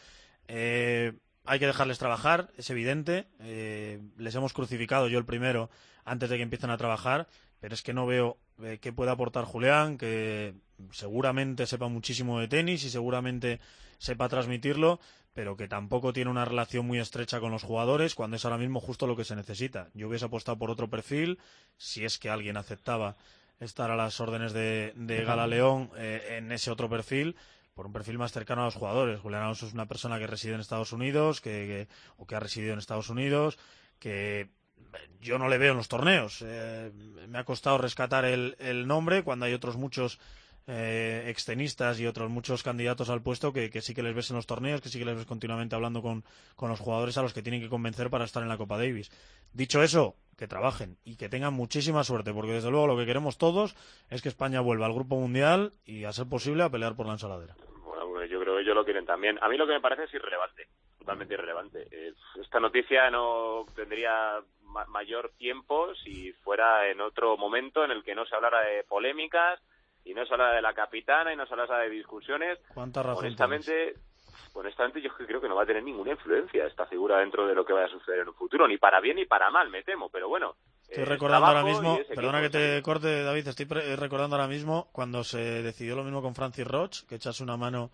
Eh, 0.48 1.12
hay 1.44 1.58
que 1.58 1.66
dejarles 1.66 1.98
trabajar, 1.98 2.50
es 2.56 2.70
evidente. 2.70 3.26
Eh, 3.40 4.00
les 4.18 4.34
hemos 4.34 4.52
crucificado 4.52 5.08
yo 5.08 5.18
el 5.18 5.24
primero 5.24 5.70
antes 6.04 6.30
de 6.30 6.36
que 6.36 6.42
empiecen 6.42 6.70
a 6.70 6.76
trabajar, 6.76 7.28
pero 7.60 7.74
es 7.74 7.82
que 7.82 7.94
no 7.94 8.06
veo 8.06 8.38
eh, 8.62 8.78
qué 8.80 8.92
puede 8.92 9.10
aportar 9.10 9.44
Julián, 9.44 9.96
que 9.96 10.54
seguramente 10.92 11.66
sepa 11.66 11.88
muchísimo 11.88 12.40
de 12.40 12.48
tenis 12.48 12.84
y 12.84 12.90
seguramente 12.90 13.60
sepa 13.98 14.28
transmitirlo, 14.28 15.00
pero 15.34 15.56
que 15.56 15.68
tampoco 15.68 16.12
tiene 16.12 16.30
una 16.30 16.44
relación 16.44 16.86
muy 16.86 16.98
estrecha 16.98 17.40
con 17.40 17.52
los 17.52 17.62
jugadores 17.62 18.14
cuando 18.14 18.36
es 18.36 18.44
ahora 18.44 18.58
mismo 18.58 18.80
justo 18.80 19.06
lo 19.06 19.16
que 19.16 19.24
se 19.24 19.36
necesita. 19.36 19.88
Yo 19.94 20.08
hubiese 20.08 20.24
apostado 20.24 20.58
por 20.58 20.70
otro 20.70 20.88
perfil, 20.88 21.38
si 21.76 22.04
es 22.04 22.18
que 22.18 22.30
alguien 22.30 22.56
aceptaba 22.56 23.16
estar 23.60 23.90
a 23.90 23.96
las 23.96 24.20
órdenes 24.20 24.52
de, 24.52 24.92
de 24.96 25.24
Gala 25.24 25.46
León 25.46 25.90
eh, 25.96 26.38
en 26.38 26.50
ese 26.50 26.70
otro 26.70 26.88
perfil 26.88 27.36
por 27.74 27.86
un 27.86 27.92
perfil 27.92 28.18
más 28.18 28.32
cercano 28.32 28.62
a 28.62 28.64
los 28.66 28.74
jugadores. 28.74 29.20
Julián 29.20 29.42
Alonso 29.42 29.66
es 29.66 29.72
una 29.72 29.86
persona 29.86 30.18
que 30.18 30.26
reside 30.26 30.54
en 30.54 30.60
Estados 30.60 30.92
Unidos 30.92 31.40
que, 31.40 31.50
que, 31.50 31.88
o 32.16 32.26
que 32.26 32.34
ha 32.34 32.40
residido 32.40 32.72
en 32.72 32.78
Estados 32.78 33.08
Unidos, 33.08 33.58
que 33.98 34.50
yo 35.20 35.38
no 35.38 35.48
le 35.48 35.58
veo 35.58 35.72
en 35.72 35.78
los 35.78 35.88
torneos. 35.88 36.42
Eh, 36.44 36.90
me 37.28 37.38
ha 37.38 37.44
costado 37.44 37.78
rescatar 37.78 38.24
el, 38.24 38.56
el, 38.58 38.86
nombre 38.86 39.22
cuando 39.22 39.46
hay 39.46 39.54
otros 39.54 39.76
muchos 39.76 40.18
eh, 40.66 41.24
extenistas 41.28 41.98
y 42.00 42.06
otros 42.06 42.30
muchos 42.30 42.62
candidatos 42.62 43.08
al 43.08 43.22
puesto 43.22 43.52
que, 43.52 43.70
que, 43.70 43.80
sí 43.80 43.94
que 43.94 44.02
les 44.02 44.14
ves 44.14 44.30
en 44.30 44.36
los 44.36 44.46
torneos, 44.46 44.80
que 44.80 44.88
sí 44.88 44.98
que 44.98 45.04
les 45.04 45.16
ves 45.16 45.26
continuamente 45.26 45.74
hablando 45.74 46.02
con, 46.02 46.24
con 46.56 46.70
los 46.70 46.80
jugadores 46.80 47.16
a 47.18 47.22
los 47.22 47.32
que 47.32 47.42
tienen 47.42 47.60
que 47.60 47.68
convencer 47.68 48.10
para 48.10 48.24
estar 48.24 48.42
en 48.42 48.48
la 48.48 48.58
Copa 48.58 48.78
Davis. 48.78 49.10
Dicho 49.52 49.82
eso, 49.82 50.16
que 50.40 50.48
trabajen 50.48 50.96
y 51.04 51.16
que 51.16 51.28
tengan 51.28 51.52
muchísima 51.52 52.02
suerte, 52.02 52.32
porque 52.32 52.52
desde 52.52 52.70
luego 52.70 52.86
lo 52.86 52.96
que 52.96 53.04
queremos 53.04 53.36
todos 53.36 53.76
es 54.08 54.22
que 54.22 54.30
España 54.30 54.62
vuelva 54.62 54.86
al 54.86 54.94
Grupo 54.94 55.16
Mundial 55.16 55.72
y, 55.84 56.04
a 56.04 56.12
ser 56.12 56.28
posible, 56.28 56.62
a 56.62 56.70
pelear 56.70 56.96
por 56.96 57.06
la 57.06 57.12
ensaladera. 57.12 57.54
Bueno, 57.84 58.24
yo 58.24 58.40
creo 58.40 58.56
que 58.56 58.62
ellos 58.62 58.74
lo 58.74 58.84
quieren 58.84 59.04
también. 59.04 59.38
A 59.42 59.48
mí 59.48 59.58
lo 59.58 59.66
que 59.66 59.74
me 59.74 59.82
parece 59.82 60.04
es 60.04 60.14
irrelevante, 60.14 60.66
totalmente 60.98 61.34
irrelevante. 61.34 61.86
Eh, 61.90 62.14
esta 62.40 62.58
noticia 62.58 63.10
no 63.10 63.66
tendría 63.76 64.40
ma 64.62 64.86
mayor 64.86 65.32
tiempo 65.36 65.94
si 65.96 66.32
fuera 66.44 66.88
en 66.88 67.02
otro 67.02 67.36
momento 67.36 67.84
en 67.84 67.90
el 67.90 68.02
que 68.02 68.14
no 68.14 68.24
se 68.24 68.34
hablara 68.34 68.62
de 68.62 68.84
polémicas 68.84 69.60
y 70.04 70.14
no 70.14 70.24
se 70.24 70.32
hablara 70.32 70.54
de 70.54 70.62
la 70.62 70.72
capitana 70.72 71.34
y 71.34 71.36
no 71.36 71.46
se 71.46 71.52
hablara 71.52 71.78
de 71.80 71.90
discusiones. 71.90 72.58
¿Cuánta 72.72 73.02
razón 73.02 73.26
Honestamente, 73.26 73.94
honestamente 74.52 75.00
yo 75.00 75.10
creo 75.14 75.40
que 75.40 75.48
no 75.48 75.56
va 75.56 75.62
a 75.62 75.66
tener 75.66 75.82
ninguna 75.82 76.12
influencia 76.12 76.66
esta 76.66 76.86
figura 76.86 77.18
dentro 77.18 77.46
de 77.46 77.54
lo 77.54 77.64
que 77.64 77.72
vaya 77.72 77.86
a 77.86 77.90
suceder 77.90 78.20
en 78.20 78.28
un 78.28 78.34
futuro, 78.34 78.66
ni 78.66 78.78
para 78.78 79.00
bien 79.00 79.16
ni 79.16 79.26
para 79.26 79.50
mal, 79.50 79.70
me 79.70 79.82
temo, 79.82 80.08
pero 80.08 80.28
bueno. 80.28 80.56
Estoy 80.88 81.04
eh, 81.04 81.06
recordando 81.06 81.46
ahora 81.46 81.62
mismo, 81.62 81.98
perdona 82.08 82.40
que 82.40 82.50
te 82.50 82.82
corte 82.82 83.22
David, 83.22 83.48
estoy 83.48 83.66
recordando 83.66 84.36
ahora 84.36 84.48
mismo 84.48 84.88
cuando 84.92 85.22
se 85.24 85.62
decidió 85.62 85.96
lo 85.96 86.04
mismo 86.04 86.22
con 86.22 86.34
Francis 86.34 86.66
Roch, 86.66 87.06
que 87.08 87.16
echase 87.16 87.42
una 87.42 87.56
mano 87.56 87.90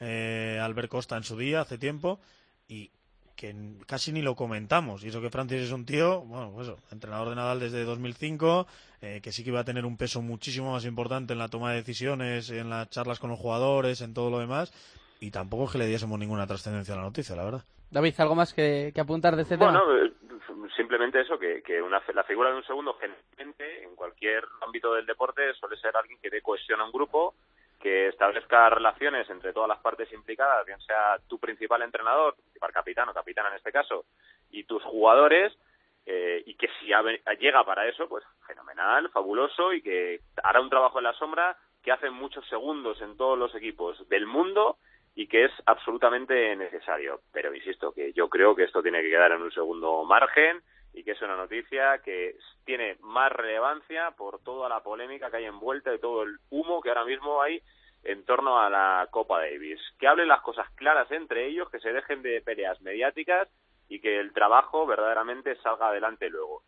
eh, 0.00 0.58
a 0.60 0.64
Albert 0.64 0.88
Costa 0.88 1.16
en 1.16 1.24
su 1.24 1.36
día, 1.36 1.60
hace 1.60 1.76
tiempo, 1.76 2.20
y 2.66 2.90
que 3.38 3.54
casi 3.86 4.12
ni 4.12 4.20
lo 4.20 4.34
comentamos. 4.34 5.04
Y 5.04 5.08
eso 5.08 5.20
que 5.20 5.30
Francis 5.30 5.62
es 5.62 5.72
un 5.72 5.86
tío, 5.86 6.22
bueno, 6.22 6.50
pues 6.52 6.66
eso, 6.66 6.78
entrenador 6.90 7.28
de 7.28 7.36
Nadal 7.36 7.60
desde 7.60 7.84
2005, 7.84 8.66
eh, 9.00 9.20
que 9.22 9.30
sí 9.30 9.44
que 9.44 9.50
iba 9.50 9.60
a 9.60 9.64
tener 9.64 9.86
un 9.86 9.96
peso 9.96 10.22
muchísimo 10.22 10.72
más 10.72 10.84
importante 10.84 11.34
en 11.34 11.38
la 11.38 11.48
toma 11.48 11.70
de 11.70 11.76
decisiones, 11.76 12.50
en 12.50 12.68
las 12.68 12.90
charlas 12.90 13.20
con 13.20 13.30
los 13.30 13.38
jugadores, 13.38 14.00
en 14.00 14.12
todo 14.12 14.28
lo 14.30 14.40
demás, 14.40 14.72
y 15.20 15.30
tampoco 15.30 15.64
es 15.64 15.72
que 15.72 15.78
le 15.78 15.86
diésemos 15.86 16.18
ninguna 16.18 16.46
trascendencia 16.46 16.94
a 16.94 16.98
la 16.98 17.04
noticia, 17.04 17.36
la 17.36 17.44
verdad. 17.44 17.64
David, 17.90 18.14
¿algo 18.18 18.34
más 18.34 18.52
que, 18.52 18.92
que 18.94 19.00
apuntar 19.00 19.36
de 19.36 19.42
este 19.42 19.56
bueno, 19.56 19.80
tema? 19.80 19.84
Bueno, 19.84 20.68
simplemente 20.76 21.20
eso, 21.20 21.38
que, 21.38 21.62
que 21.62 21.82
una, 21.82 22.02
la 22.14 22.24
figura 22.24 22.50
de 22.50 22.56
un 22.56 22.64
segundo 22.64 22.94
generalmente 22.94 23.82
en 23.82 23.96
cualquier 23.96 24.44
ámbito 24.60 24.94
del 24.94 25.06
deporte 25.06 25.52
suele 25.54 25.76
ser 25.76 25.96
alguien 25.96 26.18
que 26.20 26.30
dé 26.30 26.42
cohesión 26.42 26.80
a 26.80 26.84
un 26.84 26.92
grupo, 26.92 27.34
que 27.80 28.08
establezca 28.08 28.70
relaciones 28.70 29.28
entre 29.30 29.52
todas 29.52 29.68
las 29.68 29.78
partes 29.78 30.12
implicadas, 30.12 30.66
bien 30.66 30.80
sea 30.80 31.18
tu 31.28 31.38
principal 31.38 31.82
entrenador, 31.82 32.34
principal 32.34 32.72
capitán 32.72 33.08
o 33.08 33.14
capitana 33.14 33.48
en 33.50 33.56
este 33.56 33.72
caso, 33.72 34.04
y 34.50 34.64
tus 34.64 34.82
jugadores, 34.82 35.56
eh, 36.06 36.42
y 36.46 36.54
que 36.54 36.68
si 36.80 36.86
llega 37.38 37.64
para 37.64 37.86
eso, 37.86 38.08
pues 38.08 38.24
fenomenal, 38.46 39.10
fabuloso, 39.10 39.72
y 39.72 39.82
que 39.82 40.20
hará 40.42 40.60
un 40.60 40.70
trabajo 40.70 40.98
en 40.98 41.04
la 41.04 41.12
sombra 41.14 41.56
que 41.82 41.92
hace 41.92 42.10
muchos 42.10 42.46
segundos 42.48 43.00
en 43.00 43.16
todos 43.16 43.38
los 43.38 43.54
equipos 43.54 44.08
del 44.08 44.26
mundo 44.26 44.78
y 45.18 45.26
que 45.26 45.46
es 45.46 45.52
absolutamente 45.66 46.54
necesario. 46.54 47.22
Pero 47.32 47.52
insisto 47.52 47.90
que 47.90 48.12
yo 48.12 48.28
creo 48.28 48.54
que 48.54 48.62
esto 48.62 48.84
tiene 48.84 49.02
que 49.02 49.10
quedar 49.10 49.32
en 49.32 49.42
un 49.42 49.50
segundo 49.50 50.04
margen 50.04 50.62
y 50.94 51.02
que 51.02 51.10
es 51.10 51.22
una 51.22 51.34
noticia 51.34 51.98
que 52.04 52.36
tiene 52.64 52.98
más 53.00 53.32
relevancia 53.32 54.12
por 54.12 54.38
toda 54.44 54.68
la 54.68 54.80
polémica 54.80 55.28
que 55.28 55.38
hay 55.38 55.46
envuelta 55.46 55.92
y 55.92 55.98
todo 55.98 56.22
el 56.22 56.38
humo 56.50 56.80
que 56.80 56.90
ahora 56.90 57.04
mismo 57.04 57.42
hay 57.42 57.60
en 58.04 58.24
torno 58.24 58.60
a 58.60 58.70
la 58.70 59.08
Copa 59.10 59.40
Davis. 59.40 59.80
Que 59.98 60.06
hablen 60.06 60.28
las 60.28 60.40
cosas 60.42 60.70
claras 60.76 61.10
entre 61.10 61.48
ellos, 61.48 61.68
que 61.68 61.80
se 61.80 61.92
dejen 61.92 62.22
de 62.22 62.40
peleas 62.40 62.80
mediáticas 62.80 63.48
y 63.88 63.98
que 63.98 64.20
el 64.20 64.32
trabajo 64.32 64.86
verdaderamente 64.86 65.56
salga 65.56 65.88
adelante 65.88 66.30
luego. 66.30 66.62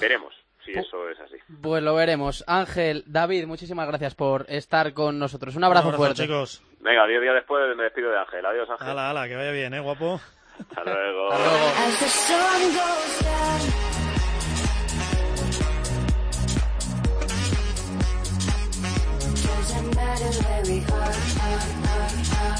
Veremos. 0.00 0.34
Si 0.64 0.72
eso 0.72 1.08
es 1.08 1.18
así. 1.20 1.36
Pues 1.60 1.82
lo 1.82 1.94
veremos. 1.94 2.44
Ángel, 2.46 3.04
David, 3.06 3.46
muchísimas 3.46 3.86
gracias 3.88 4.14
por 4.14 4.46
estar 4.48 4.92
con 4.94 5.18
nosotros. 5.18 5.56
Un 5.56 5.64
abrazo, 5.64 5.88
Un 5.88 5.94
abrazo, 5.94 6.14
fuerte. 6.14 6.22
chicos. 6.22 6.62
Venga, 6.80 7.06
diez 7.06 7.20
días 7.20 7.34
después 7.34 7.76
me 7.76 7.84
despido 7.84 8.10
de 8.10 8.18
Ángel. 8.18 8.44
Adiós, 8.44 8.68
Ángel. 8.70 8.88
Ala, 8.88 9.10
ala, 9.10 9.28
que 9.28 9.36
vaya 9.36 9.52
bien, 9.52 9.74
¿eh, 9.74 9.80
guapo? 9.80 10.20
Hasta 10.58 10.84
luego. 10.84 11.32
As 11.32 11.98
the 12.00 12.08
sun 12.08 12.62
goes 12.74 13.22
down. 13.22 14.72
Doesn't 18.62 19.94
matter 19.96 20.30
where 20.42 20.62
we 20.68 20.78
are, 20.84 21.14
are, 21.46 21.62
are, 21.92 22.10
are. 22.38 22.58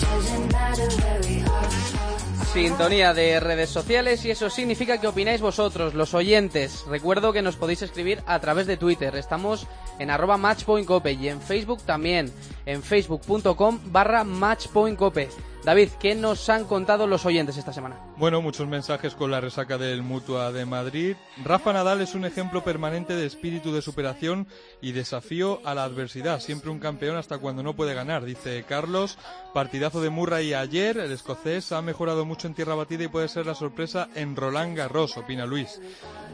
Doesn't 0.00 0.52
matter 0.52 0.88
where 1.02 1.20
we 1.28 1.42
are, 1.42 1.70
are. 2.00 2.15
Sintonía 2.52 3.12
de 3.14 3.40
redes 3.40 3.70
sociales 3.70 4.24
y 4.24 4.30
eso 4.30 4.50
significa 4.50 5.00
que 5.00 5.06
opináis 5.06 5.40
vosotros, 5.40 5.94
los 5.94 6.14
oyentes. 6.14 6.84
Recuerdo 6.88 7.32
que 7.32 7.42
nos 7.42 7.56
podéis 7.56 7.82
escribir 7.82 8.22
a 8.26 8.38
través 8.40 8.66
de 8.66 8.76
Twitter. 8.76 9.14
Estamos 9.16 9.66
en 9.98 10.10
arroba 10.10 10.36
matchpointcope 10.36 11.12
y 11.12 11.28
en 11.28 11.40
Facebook 11.40 11.82
también, 11.82 12.32
en 12.64 12.82
facebook.com 12.82 13.80
barra 13.86 14.24
matchpointcope. 14.24 15.28
David, 15.66 15.88
¿qué 15.98 16.14
nos 16.14 16.48
han 16.48 16.64
contado 16.64 17.08
los 17.08 17.26
oyentes 17.26 17.56
esta 17.56 17.72
semana? 17.72 17.96
Bueno, 18.18 18.40
muchos 18.40 18.68
mensajes 18.68 19.16
con 19.16 19.32
la 19.32 19.40
resaca 19.40 19.76
del 19.76 20.04
Mutua 20.04 20.52
de 20.52 20.64
Madrid. 20.64 21.16
Rafa 21.44 21.72
Nadal 21.72 22.00
es 22.02 22.14
un 22.14 22.24
ejemplo 22.24 22.62
permanente 22.62 23.16
de 23.16 23.26
espíritu 23.26 23.72
de 23.72 23.82
superación 23.82 24.46
y 24.80 24.92
desafío 24.92 25.60
a 25.64 25.74
la 25.74 25.82
adversidad. 25.82 26.38
Siempre 26.38 26.70
un 26.70 26.78
campeón 26.78 27.16
hasta 27.16 27.38
cuando 27.38 27.64
no 27.64 27.74
puede 27.74 27.94
ganar, 27.94 28.24
dice 28.24 28.64
Carlos. 28.68 29.18
Partidazo 29.54 30.00
de 30.00 30.10
Murray 30.10 30.54
ayer. 30.54 30.98
El 30.98 31.10
escocés 31.10 31.72
ha 31.72 31.82
mejorado 31.82 32.24
mucho 32.24 32.46
en 32.46 32.54
tierra 32.54 32.76
batida 32.76 33.02
y 33.02 33.08
puede 33.08 33.26
ser 33.26 33.44
la 33.46 33.56
sorpresa 33.56 34.08
en 34.14 34.36
Roland 34.36 34.76
Garros, 34.76 35.16
opina 35.16 35.46
Luis. 35.46 35.80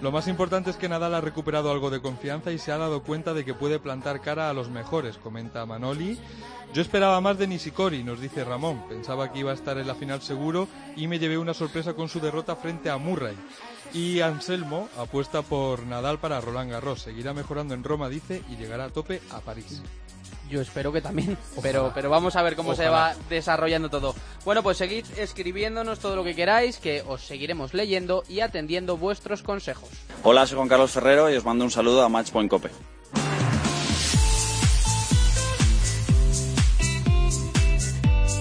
Lo 0.02 0.12
más 0.12 0.28
importante 0.28 0.68
es 0.68 0.76
que 0.76 0.90
Nadal 0.90 1.14
ha 1.14 1.22
recuperado 1.22 1.70
algo 1.70 1.88
de 1.88 2.02
confianza 2.02 2.52
y 2.52 2.58
se 2.58 2.70
ha 2.70 2.76
dado 2.76 3.02
cuenta 3.02 3.32
de 3.32 3.46
que 3.46 3.54
puede 3.54 3.78
plantar 3.78 4.20
cara 4.20 4.50
a 4.50 4.52
los 4.52 4.68
mejores, 4.68 5.16
comenta 5.16 5.64
Manoli. 5.64 6.18
Yo 6.72 6.80
esperaba 6.80 7.20
más 7.20 7.36
de 7.36 7.46
Nishikori, 7.46 8.02
nos 8.02 8.18
dice 8.18 8.44
Ramón. 8.44 8.82
Pensaba 8.88 9.30
que 9.30 9.40
iba 9.40 9.50
a 9.50 9.54
estar 9.54 9.76
en 9.76 9.86
la 9.86 9.94
final 9.94 10.22
seguro 10.22 10.68
y 10.96 11.06
me 11.06 11.18
llevé 11.18 11.36
una 11.36 11.52
sorpresa 11.52 11.92
con 11.92 12.08
su 12.08 12.18
derrota 12.18 12.56
frente 12.56 12.88
a 12.88 12.96
Murray. 12.96 13.36
Y 13.92 14.20
Anselmo 14.20 14.88
apuesta 14.96 15.42
por 15.42 15.82
Nadal 15.84 16.18
para 16.18 16.40
Roland 16.40 16.70
Garros. 16.70 17.02
Seguirá 17.02 17.34
mejorando 17.34 17.74
en 17.74 17.84
Roma, 17.84 18.08
dice, 18.08 18.42
y 18.48 18.56
llegará 18.56 18.84
a 18.84 18.88
tope 18.88 19.20
a 19.32 19.40
París. 19.40 19.82
Yo 20.48 20.62
espero 20.62 20.92
que 20.92 21.02
también, 21.02 21.36
pero, 21.62 21.92
pero 21.94 22.08
vamos 22.08 22.36
a 22.36 22.42
ver 22.42 22.56
cómo 22.56 22.74
se 22.74 22.88
va 22.88 23.14
desarrollando 23.28 23.90
todo. 23.90 24.14
Bueno, 24.46 24.62
pues 24.62 24.78
seguid 24.78 25.04
escribiéndonos 25.18 25.98
todo 25.98 26.16
lo 26.16 26.24
que 26.24 26.34
queráis, 26.34 26.78
que 26.78 27.02
os 27.06 27.20
seguiremos 27.20 27.74
leyendo 27.74 28.24
y 28.30 28.40
atendiendo 28.40 28.96
vuestros 28.96 29.42
consejos. 29.42 29.90
Hola, 30.22 30.46
soy 30.46 30.56
Juan 30.56 30.68
Carlos 30.68 30.92
Ferrero 30.92 31.30
y 31.30 31.36
os 31.36 31.44
mando 31.44 31.64
un 31.64 31.70
saludo 31.70 32.02
a 32.02 32.08
Matchpoint 32.08 32.50
Cope. 32.50 32.70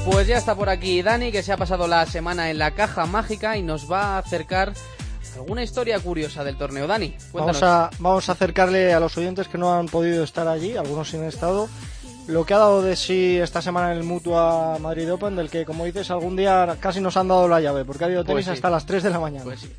Pues 0.06 0.28
ya 0.28 0.38
está 0.38 0.56
por 0.56 0.70
aquí 0.70 1.02
Dani, 1.02 1.32
que 1.32 1.43
se 1.43 1.52
ha 1.54 1.58
pasado 1.58 1.88
la 1.88 2.06
semana 2.06 2.49
en 2.49 2.58
la 2.58 2.72
caja 2.72 3.06
mágica 3.06 3.58
y 3.58 3.62
nos 3.62 3.89
va 3.91 4.16
a 4.16 4.18
acercar 4.18 4.74
alguna 5.36 5.64
historia 5.64 5.99
curiosa 5.99 6.43
del 6.43 6.58
torneo. 6.58 6.88
Dani, 6.88 7.16
cuéntanos. 7.32 7.62
Vamos 7.62 7.64
a, 7.64 7.89
vamos 7.99 8.30
a 8.30 8.32
acercarle 8.34 8.93
a 8.93 8.99
los 8.99 9.16
oyentes 9.18 9.47
que 9.47 9.58
no 9.58 9.74
han 9.74 9.88
podido 9.88 10.24
estar 10.24 10.47
allí, 10.47 10.76
algunos 10.76 11.10
sí 11.10 11.18
han 11.18 11.24
estado, 11.26 11.70
lo 12.28 12.45
que 12.45 12.54
ha 12.54 12.58
dado 12.58 12.82
de 12.82 12.95
sí 12.95 13.38
esta 13.38 13.62
semana 13.62 13.91
en 13.91 13.99
el 13.99 14.04
Mutua 14.04 14.78
Madrid 14.80 15.12
Open, 15.14 15.36
del 15.36 15.49
que, 15.49 15.66
como 15.66 15.86
dices, 15.86 16.10
algún 16.12 16.36
día 16.36 16.78
casi 16.80 16.99
nos 16.99 17.16
han 17.16 17.28
dado 17.28 17.47
la 17.47 17.62
llave, 17.62 17.86
porque 17.86 18.04
ha 18.04 18.08
habido 18.08 18.24
Pues 18.26 18.34
tenis 18.34 18.45
sí. 18.45 18.52
hasta 18.52 18.70
las 18.70 18.86
3 18.86 19.04
de 19.04 19.10
la 19.12 19.20
mañana. 19.20 19.43
Pues 19.45 19.62
sí. 19.62 19.72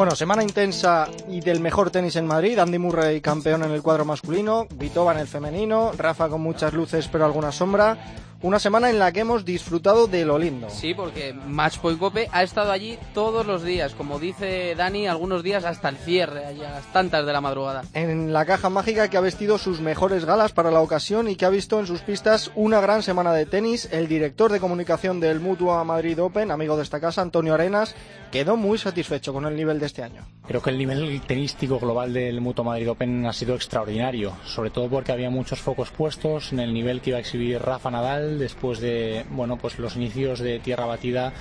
Bueno, 0.00 0.16
semana 0.16 0.42
intensa 0.42 1.08
y 1.28 1.42
del 1.42 1.60
mejor 1.60 1.90
tenis 1.90 2.16
en 2.16 2.26
Madrid. 2.26 2.58
Andy 2.58 2.78
Murray 2.78 3.20
campeón 3.20 3.64
en 3.64 3.72
el 3.72 3.82
cuadro 3.82 4.06
masculino, 4.06 4.66
Vitova 4.76 5.12
en 5.12 5.18
el 5.18 5.26
femenino, 5.26 5.92
Rafa 5.94 6.30
con 6.30 6.40
muchas 6.40 6.72
luces 6.72 7.06
pero 7.12 7.26
alguna 7.26 7.52
sombra. 7.52 7.98
Una 8.42 8.58
semana 8.58 8.88
en 8.88 8.98
la 8.98 9.12
que 9.12 9.20
hemos 9.20 9.44
disfrutado 9.44 10.06
de 10.06 10.24
lo 10.24 10.38
lindo. 10.38 10.70
Sí, 10.70 10.94
porque 10.94 11.34
Matchpoint 11.34 11.98
Cope 11.98 12.30
ha 12.32 12.42
estado 12.42 12.72
allí 12.72 12.98
todos 13.12 13.46
los 13.46 13.62
días, 13.62 13.94
como 13.94 14.18
dice 14.18 14.74
Dani, 14.74 15.06
algunos 15.06 15.42
días 15.42 15.66
hasta 15.66 15.90
el 15.90 15.98
cierre, 15.98 16.46
allá 16.46 16.70
a 16.70 16.74
las 16.76 16.86
tantas 16.90 17.26
de 17.26 17.34
la 17.34 17.42
madrugada. 17.42 17.82
En 17.92 18.32
la 18.32 18.46
caja 18.46 18.70
mágica 18.70 19.08
que 19.08 19.18
ha 19.18 19.20
vestido 19.20 19.58
sus 19.58 19.82
mejores 19.82 20.24
galas 20.24 20.52
para 20.52 20.70
la 20.70 20.80
ocasión 20.80 21.28
y 21.28 21.36
que 21.36 21.44
ha 21.44 21.50
visto 21.50 21.78
en 21.80 21.86
sus 21.86 22.00
pistas 22.00 22.50
una 22.54 22.80
gran 22.80 23.02
semana 23.02 23.34
de 23.34 23.44
tenis, 23.44 23.90
el 23.92 24.08
director 24.08 24.50
de 24.50 24.58
comunicación 24.58 25.20
del 25.20 25.38
Mutua 25.38 25.84
Madrid 25.84 26.18
Open, 26.22 26.50
amigo 26.50 26.78
de 26.78 26.84
esta 26.84 26.98
casa, 26.98 27.20
Antonio 27.20 27.52
Arenas, 27.52 27.94
quedó 28.32 28.56
muy 28.56 28.78
satisfecho 28.78 29.34
con 29.34 29.44
el 29.44 29.54
nivel 29.54 29.78
de 29.78 29.84
este 29.84 30.02
año. 30.02 30.24
Creo 30.46 30.62
que 30.62 30.70
el 30.70 30.78
nivel 30.78 31.20
tenístico 31.26 31.78
global 31.78 32.14
del 32.14 32.40
Mutua 32.40 32.64
Madrid 32.64 32.90
Open 32.90 33.26
ha 33.26 33.34
sido 33.34 33.54
extraordinario, 33.54 34.32
sobre 34.46 34.70
todo 34.70 34.88
porque 34.88 35.12
había 35.12 35.28
muchos 35.28 35.60
focos 35.60 35.90
puestos 35.90 36.52
en 36.52 36.60
el 36.60 36.72
nivel 36.72 37.02
que 37.02 37.10
iba 37.10 37.18
a 37.18 37.20
exhibir 37.20 37.60
Rafa 37.60 37.90
Nadal 37.90 38.29
después 38.38 38.80
de 38.80 39.24
bueno 39.30 39.56
pues 39.58 39.78
los 39.78 39.96
inicios 39.96 40.40
de 40.40 40.58
tierra 40.58 40.86
batida 40.86 41.32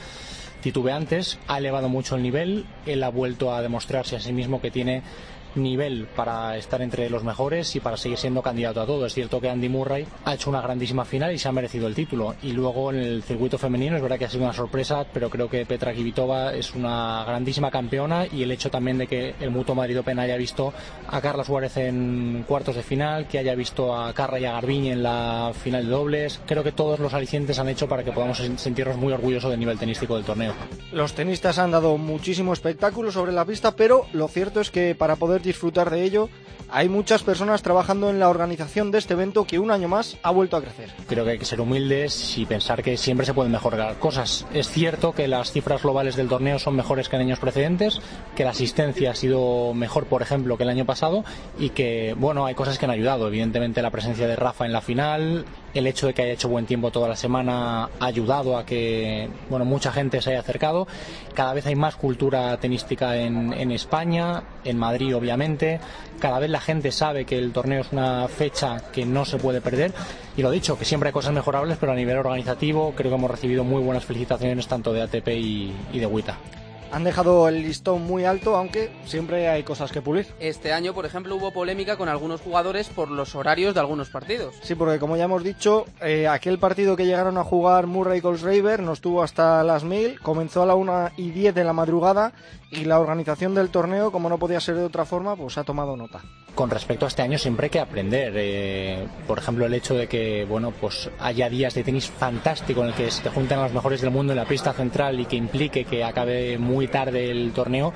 titubeantes. 0.61 1.39
Ha 1.47 1.57
elevado 1.57 1.89
mucho 1.89 2.15
el 2.15 2.23
nivel, 2.23 2.65
él 2.85 3.03
ha 3.03 3.09
vuelto 3.09 3.53
a 3.53 3.61
demostrarse 3.61 4.15
a 4.15 4.19
sí 4.19 4.33
mismo 4.33 4.61
que 4.61 4.71
tiene 4.71 5.03
nivel 5.55 6.07
para 6.15 6.57
estar 6.57 6.81
entre 6.81 7.09
los 7.09 7.23
mejores 7.23 7.75
y 7.75 7.79
para 7.79 7.97
seguir 7.97 8.17
siendo 8.17 8.41
candidato 8.41 8.81
a 8.81 8.85
todo. 8.85 9.05
Es 9.05 9.13
cierto 9.13 9.39
que 9.41 9.49
Andy 9.49 9.69
Murray 9.69 10.05
ha 10.25 10.33
hecho 10.33 10.49
una 10.49 10.61
grandísima 10.61 11.05
final 11.05 11.33
y 11.33 11.39
se 11.39 11.47
ha 11.47 11.51
merecido 11.51 11.87
el 11.87 11.95
título. 11.95 12.35
Y 12.41 12.51
luego 12.51 12.91
en 12.91 12.99
el 12.99 13.23
circuito 13.23 13.57
femenino 13.57 13.95
es 13.95 14.01
verdad 14.01 14.17
que 14.17 14.25
ha 14.25 14.29
sido 14.29 14.43
una 14.43 14.53
sorpresa, 14.53 15.05
pero 15.13 15.29
creo 15.29 15.49
que 15.49 15.65
Petra 15.65 15.93
Kvitova 15.93 16.53
es 16.53 16.73
una 16.75 17.23
grandísima 17.25 17.71
campeona 17.71 18.25
y 18.31 18.43
el 18.43 18.51
hecho 18.51 18.69
también 18.69 18.97
de 18.97 19.07
que 19.07 19.35
el 19.39 19.51
Mutuo 19.51 19.75
Madrid 19.75 19.99
Open 19.99 20.19
haya 20.19 20.37
visto 20.37 20.73
a 21.07 21.21
Carla 21.21 21.43
Suárez 21.43 21.77
en 21.77 22.43
cuartos 22.47 22.75
de 22.75 22.83
final, 22.83 23.27
que 23.27 23.39
haya 23.39 23.55
visto 23.55 23.95
a 23.95 24.13
Carra 24.13 24.39
y 24.39 24.45
a 24.45 24.53
Garbiñe 24.53 24.91
en 24.91 25.03
la 25.03 25.51
final 25.53 25.85
de 25.85 25.91
dobles, 25.91 26.39
creo 26.45 26.63
que 26.63 26.71
todos 26.71 26.99
los 26.99 27.13
alicientes 27.13 27.59
han 27.59 27.69
hecho 27.69 27.87
para 27.87 28.03
que 28.03 28.11
podamos 28.11 28.37
sentirnos 28.57 28.97
muy 28.97 29.13
orgullosos 29.13 29.49
del 29.49 29.59
nivel 29.59 29.77
tenístico 29.77 30.15
del 30.15 30.25
torneo. 30.25 30.53
Los 30.91 31.13
tenistas 31.13 31.59
han 31.59 31.71
dado 31.71 31.97
muchísimo 31.97 32.53
espectáculo 32.53 33.11
sobre 33.11 33.31
la 33.31 33.45
pista, 33.45 33.75
pero 33.75 34.05
lo 34.13 34.27
cierto 34.27 34.61
es 34.61 34.71
que 34.71 34.95
para 34.95 35.15
poder 35.15 35.38
disfrutar 35.41 35.89
de 35.89 36.03
ello 36.03 36.29
hay 36.71 36.87
muchas 36.87 37.23
personas 37.23 37.63
trabajando 37.63 38.09
en 38.09 38.19
la 38.19 38.29
organización 38.29 38.91
de 38.91 38.99
este 38.99 39.13
evento 39.13 39.45
que 39.45 39.57
un 39.57 39.71
año 39.71 39.87
más 39.87 40.17
ha 40.21 40.29
vuelto 40.29 40.55
a 40.55 40.61
crecer. 40.61 40.91
Creo 41.07 41.25
que 41.25 41.31
hay 41.31 41.39
que 41.39 41.45
ser 41.45 41.61
humildes 41.61 42.37
y 42.37 42.45
pensar 42.45 42.83
que 42.83 42.95
siempre 42.95 43.25
se 43.25 43.33
pueden 43.33 43.51
mejorar 43.51 43.97
cosas. 43.97 44.45
Es 44.53 44.69
cierto 44.69 45.13
que 45.13 45.27
las 45.27 45.51
cifras 45.51 45.81
globales 45.81 46.15
del 46.15 46.27
torneo 46.27 46.59
son 46.59 46.75
mejores 46.75 47.09
que 47.09 47.15
en 47.15 47.23
años 47.23 47.39
precedentes, 47.39 47.99
que 48.35 48.43
la 48.43 48.51
asistencia 48.51 49.11
ha 49.11 49.15
sido 49.15 49.73
mejor, 49.73 50.05
por 50.05 50.21
ejemplo, 50.21 50.57
que 50.57 50.63
el 50.63 50.69
año 50.69 50.85
pasado 50.85 51.23
y 51.57 51.69
que, 51.69 52.15
bueno, 52.17 52.45
hay 52.45 52.53
cosas 52.53 52.77
que 52.77 52.85
han 52.85 52.91
ayudado. 52.91 53.27
Evidentemente 53.27 53.81
la 53.81 53.89
presencia 53.89 54.27
de 54.27 54.35
Rafa 54.35 54.65
en 54.65 54.73
la 54.73 54.81
final, 54.81 55.45
el 55.73 55.87
hecho 55.87 56.07
de 56.07 56.13
que 56.13 56.21
haya 56.23 56.33
hecho 56.33 56.49
buen 56.49 56.65
tiempo 56.65 56.91
toda 56.91 57.07
la 57.07 57.15
semana 57.15 57.89
ha 57.99 58.05
ayudado 58.05 58.57
a 58.57 58.65
que, 58.65 59.29
bueno, 59.49 59.65
mucha 59.65 59.91
gente 59.91 60.21
se 60.21 60.31
haya 60.31 60.39
acercado. 60.39 60.87
Cada 61.33 61.53
vez 61.53 61.65
hay 61.65 61.75
más 61.75 61.95
cultura 61.95 62.57
tenística 62.57 63.15
en, 63.15 63.71
España, 63.71 64.43
en 64.63 64.77
Madrid, 64.77 65.15
obviamente. 65.15 65.79
Cada 66.19 66.39
vez 66.39 66.49
la 66.49 66.59
gente 66.59 66.91
sabe 66.91 67.25
que 67.25 67.37
el 67.37 67.51
torneo 67.51 67.81
es 67.81 67.91
una 67.91 68.27
fecha 68.27 68.91
que 68.91 69.05
no 69.05 69.25
se 69.25 69.37
puede 69.37 69.61
perder. 69.61 69.93
Y 70.35 70.41
lo 70.41 70.51
dicho, 70.51 70.77
que 70.77 70.85
siempre 70.85 71.09
hay 71.09 71.13
cosas 71.13 71.33
mejorables, 71.33 71.77
pero 71.79 71.91
a 71.91 71.95
nivel 71.95 72.17
organizativo 72.17 72.93
creo 72.95 73.11
que 73.11 73.15
hemos 73.15 73.31
recibido 73.31 73.63
muy 73.63 73.81
buenas 73.81 74.05
felicitaciones 74.05 74.67
tanto 74.67 74.93
de 74.93 75.01
ATP 75.01 75.27
y, 75.29 75.73
y 75.93 75.99
de 75.99 76.05
WITA. 76.05 76.58
Han 76.91 77.03
dejado 77.03 77.47
el 77.47 77.61
listón 77.61 78.01
muy 78.01 78.25
alto, 78.25 78.55
aunque 78.55 78.89
siempre 79.05 79.47
hay 79.47 79.63
cosas 79.63 79.91
que 79.91 80.01
pulir. 80.01 80.27
Este 80.39 80.73
año, 80.73 80.93
por 80.93 81.05
ejemplo, 81.05 81.35
hubo 81.35 81.51
polémica 81.51 81.97
con 81.97 82.09
algunos 82.09 82.41
jugadores 82.41 82.87
por 82.89 83.11
los 83.11 83.35
horarios 83.35 83.73
de 83.73 83.79
algunos 83.79 84.09
partidos. 84.09 84.55
Sí, 84.63 84.75
porque 84.75 84.99
como 84.99 85.15
ya 85.15 85.25
hemos 85.25 85.43
dicho, 85.43 85.85
eh, 86.01 86.27
aquel 86.27 86.57
partido 86.57 86.95
que 86.95 87.05
llegaron 87.05 87.37
a 87.37 87.43
jugar 87.43 87.87
Murray 87.87 88.19
y 88.19 88.21
Colsraver 88.21 88.81
nos 88.81 89.01
tuvo 89.01 89.23
hasta 89.23 89.63
las 89.63 89.83
1000, 89.83 90.19
comenzó 90.19 90.63
a 90.63 90.65
la 90.65 90.75
1 90.75 91.11
y 91.17 91.31
10 91.31 91.53
de 91.53 91.63
la 91.63 91.73
madrugada 91.73 92.33
y 92.71 92.85
la 92.85 92.99
organización 92.99 93.55
del 93.55 93.69
torneo, 93.69 94.11
como 94.11 94.29
no 94.29 94.37
podía 94.37 94.59
ser 94.59 94.75
de 94.75 94.83
otra 94.83 95.05
forma, 95.05 95.35
pues 95.35 95.57
ha 95.57 95.63
tomado 95.63 95.97
nota. 95.97 96.21
Con 96.55 96.69
respecto 96.69 97.05
a 97.05 97.07
este 97.07 97.21
año 97.21 97.37
siempre 97.37 97.65
hay 97.65 97.69
que 97.69 97.79
aprender. 97.79 98.33
eh, 98.35 99.07
por 99.27 99.37
ejemplo, 99.37 99.65
el 99.65 99.73
hecho 99.73 99.95
de 99.95 100.07
que 100.07 100.45
bueno, 100.45 100.71
pues 100.71 101.09
haya 101.19 101.49
días 101.49 101.73
de 101.73 101.83
tenis 101.83 102.09
fantástico 102.09 102.81
en 102.81 102.87
el 102.87 102.93
que 102.93 103.09
se 103.09 103.23
te 103.23 103.29
juntan 103.29 103.61
los 103.61 103.73
mejores 103.73 104.01
del 104.01 104.11
mundo 104.11 104.33
en 104.33 104.37
la 104.37 104.45
pista 104.45 104.73
central 104.73 105.19
y 105.19 105.25
que 105.25 105.35
implique 105.35 105.85
que 105.85 106.03
acabe 106.03 106.57
muy 106.57 106.87
tarde 106.87 107.31
el 107.31 107.53
torneo. 107.53 107.93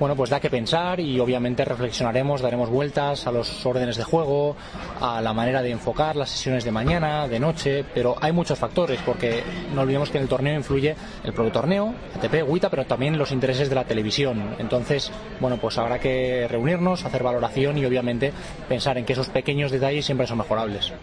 Bueno, 0.00 0.16
pues 0.16 0.30
da 0.30 0.40
que 0.40 0.48
pensar 0.48 0.98
y 0.98 1.20
obviamente 1.20 1.62
reflexionaremos, 1.62 2.40
daremos 2.40 2.70
vueltas 2.70 3.26
a 3.26 3.32
los 3.32 3.66
órdenes 3.66 3.98
de 3.98 4.02
juego, 4.02 4.56
a 4.98 5.20
la 5.20 5.34
manera 5.34 5.60
de 5.60 5.70
enfocar 5.70 6.16
las 6.16 6.30
sesiones 6.30 6.64
de 6.64 6.72
mañana, 6.72 7.28
de 7.28 7.38
noche, 7.38 7.84
pero 7.92 8.16
hay 8.18 8.32
muchos 8.32 8.58
factores 8.58 8.98
porque 9.04 9.42
no 9.74 9.82
olvidemos 9.82 10.08
que 10.08 10.16
en 10.16 10.22
el 10.22 10.28
torneo 10.30 10.54
influye 10.54 10.96
el 11.22 11.34
propio 11.34 11.52
torneo, 11.52 11.94
ATP, 12.16 12.48
WITA, 12.48 12.70
pero 12.70 12.86
también 12.86 13.18
los 13.18 13.30
intereses 13.30 13.68
de 13.68 13.74
la 13.74 13.84
televisión. 13.84 14.56
Entonces, 14.58 15.12
bueno, 15.38 15.58
pues 15.58 15.76
habrá 15.76 15.98
que 15.98 16.48
reunirnos, 16.48 17.04
hacer 17.04 17.22
valoración 17.22 17.76
y 17.76 17.84
obviamente 17.84 18.32
pensar 18.70 18.96
en 18.96 19.04
que 19.04 19.12
esos 19.12 19.28
pequeños 19.28 19.70
detalles 19.70 20.06
siempre 20.06 20.26
son 20.26 20.38
mejorables. 20.38 20.94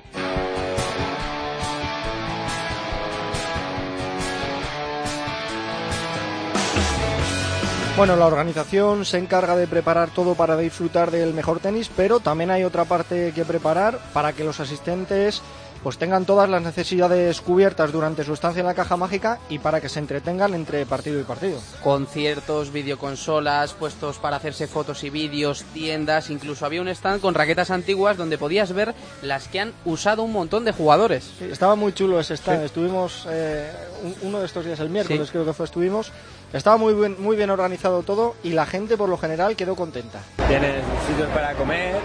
Bueno, 7.98 8.16
la 8.16 8.28
organización 8.28 9.06
se 9.06 9.18
encarga 9.18 9.56
de 9.56 9.66
preparar 9.66 10.10
todo 10.12 10.36
para 10.36 10.56
disfrutar 10.56 11.10
del 11.10 11.34
mejor 11.34 11.60
tenis, 11.60 11.90
pero 11.96 12.20
también 12.20 12.52
hay 12.52 12.64
otra 12.64 12.86
parte 12.86 13.32
que 13.34 13.44
preparar 13.44 13.98
para 14.14 14.34
que 14.34 14.44
los 14.44 14.60
asistentes 14.60 15.42
pues 15.84 15.98
tengan 15.98 16.26
todas 16.26 16.50
las 16.50 16.62
necesidades 16.62 17.40
cubiertas 17.40 17.92
durante 17.92 18.24
su 18.24 18.34
estancia 18.34 18.60
en 18.60 18.66
la 18.66 18.74
caja 18.74 18.98
mágica 18.98 19.40
y 19.48 19.60
para 19.60 19.80
que 19.80 19.90
se 19.90 20.00
entretengan 20.00 20.54
entre 20.54 20.86
partido 20.86 21.20
y 21.20 21.24
partido. 21.24 21.60
Conciertos, 21.84 22.72
videoconsolas, 22.72 23.74
puestos 23.74 24.18
para 24.18 24.38
hacerse 24.38 24.68
fotos 24.68 25.04
y 25.04 25.10
vídeos, 25.10 25.64
tiendas, 25.74 26.30
incluso 26.30 26.66
había 26.66 26.82
un 26.82 26.88
stand 26.90 27.22
con 27.22 27.36
raquetas 27.36 27.72
antiguas 27.72 28.18
donde 28.18 28.38
podías 28.38 28.74
ver 28.74 28.94
las 29.22 29.48
que 29.48 29.60
han 29.60 29.74
usado 29.86 30.24
un 30.24 30.34
montón 30.34 30.66
de 30.66 30.72
jugadores. 30.72 31.24
Sí, 31.40 31.46
estaba 31.52 31.76
muy 31.76 31.94
chulo 31.94 32.20
ese 32.20 32.34
stand, 32.36 32.64
estuvimos 32.66 33.26
eh, 33.30 33.72
un- 34.04 34.16
uno 34.30 34.40
de 34.40 34.46
estos 34.48 34.66
días, 34.66 34.80
el 34.82 34.90
miércoles 34.90 35.28
Sí. 35.28 35.32
creo 35.32 35.46
que 35.46 35.54
fue, 35.54 35.66
estuvimos. 35.66 36.12
Estaba 36.54 36.78
muy 36.78 36.94
bien, 36.94 37.16
muy 37.20 37.36
bien 37.36 37.50
organizado 37.50 38.04
todo 38.04 38.36
y 38.42 38.52
la 38.52 38.66
gente 38.66 38.96
por 38.96 39.10
lo 39.10 39.18
general 39.18 39.56
quedó 39.56 39.76
contenta. 39.76 40.20
Tienes 40.48 40.82
sitios 41.06 41.28
para 41.30 41.54
comer, 41.56 41.96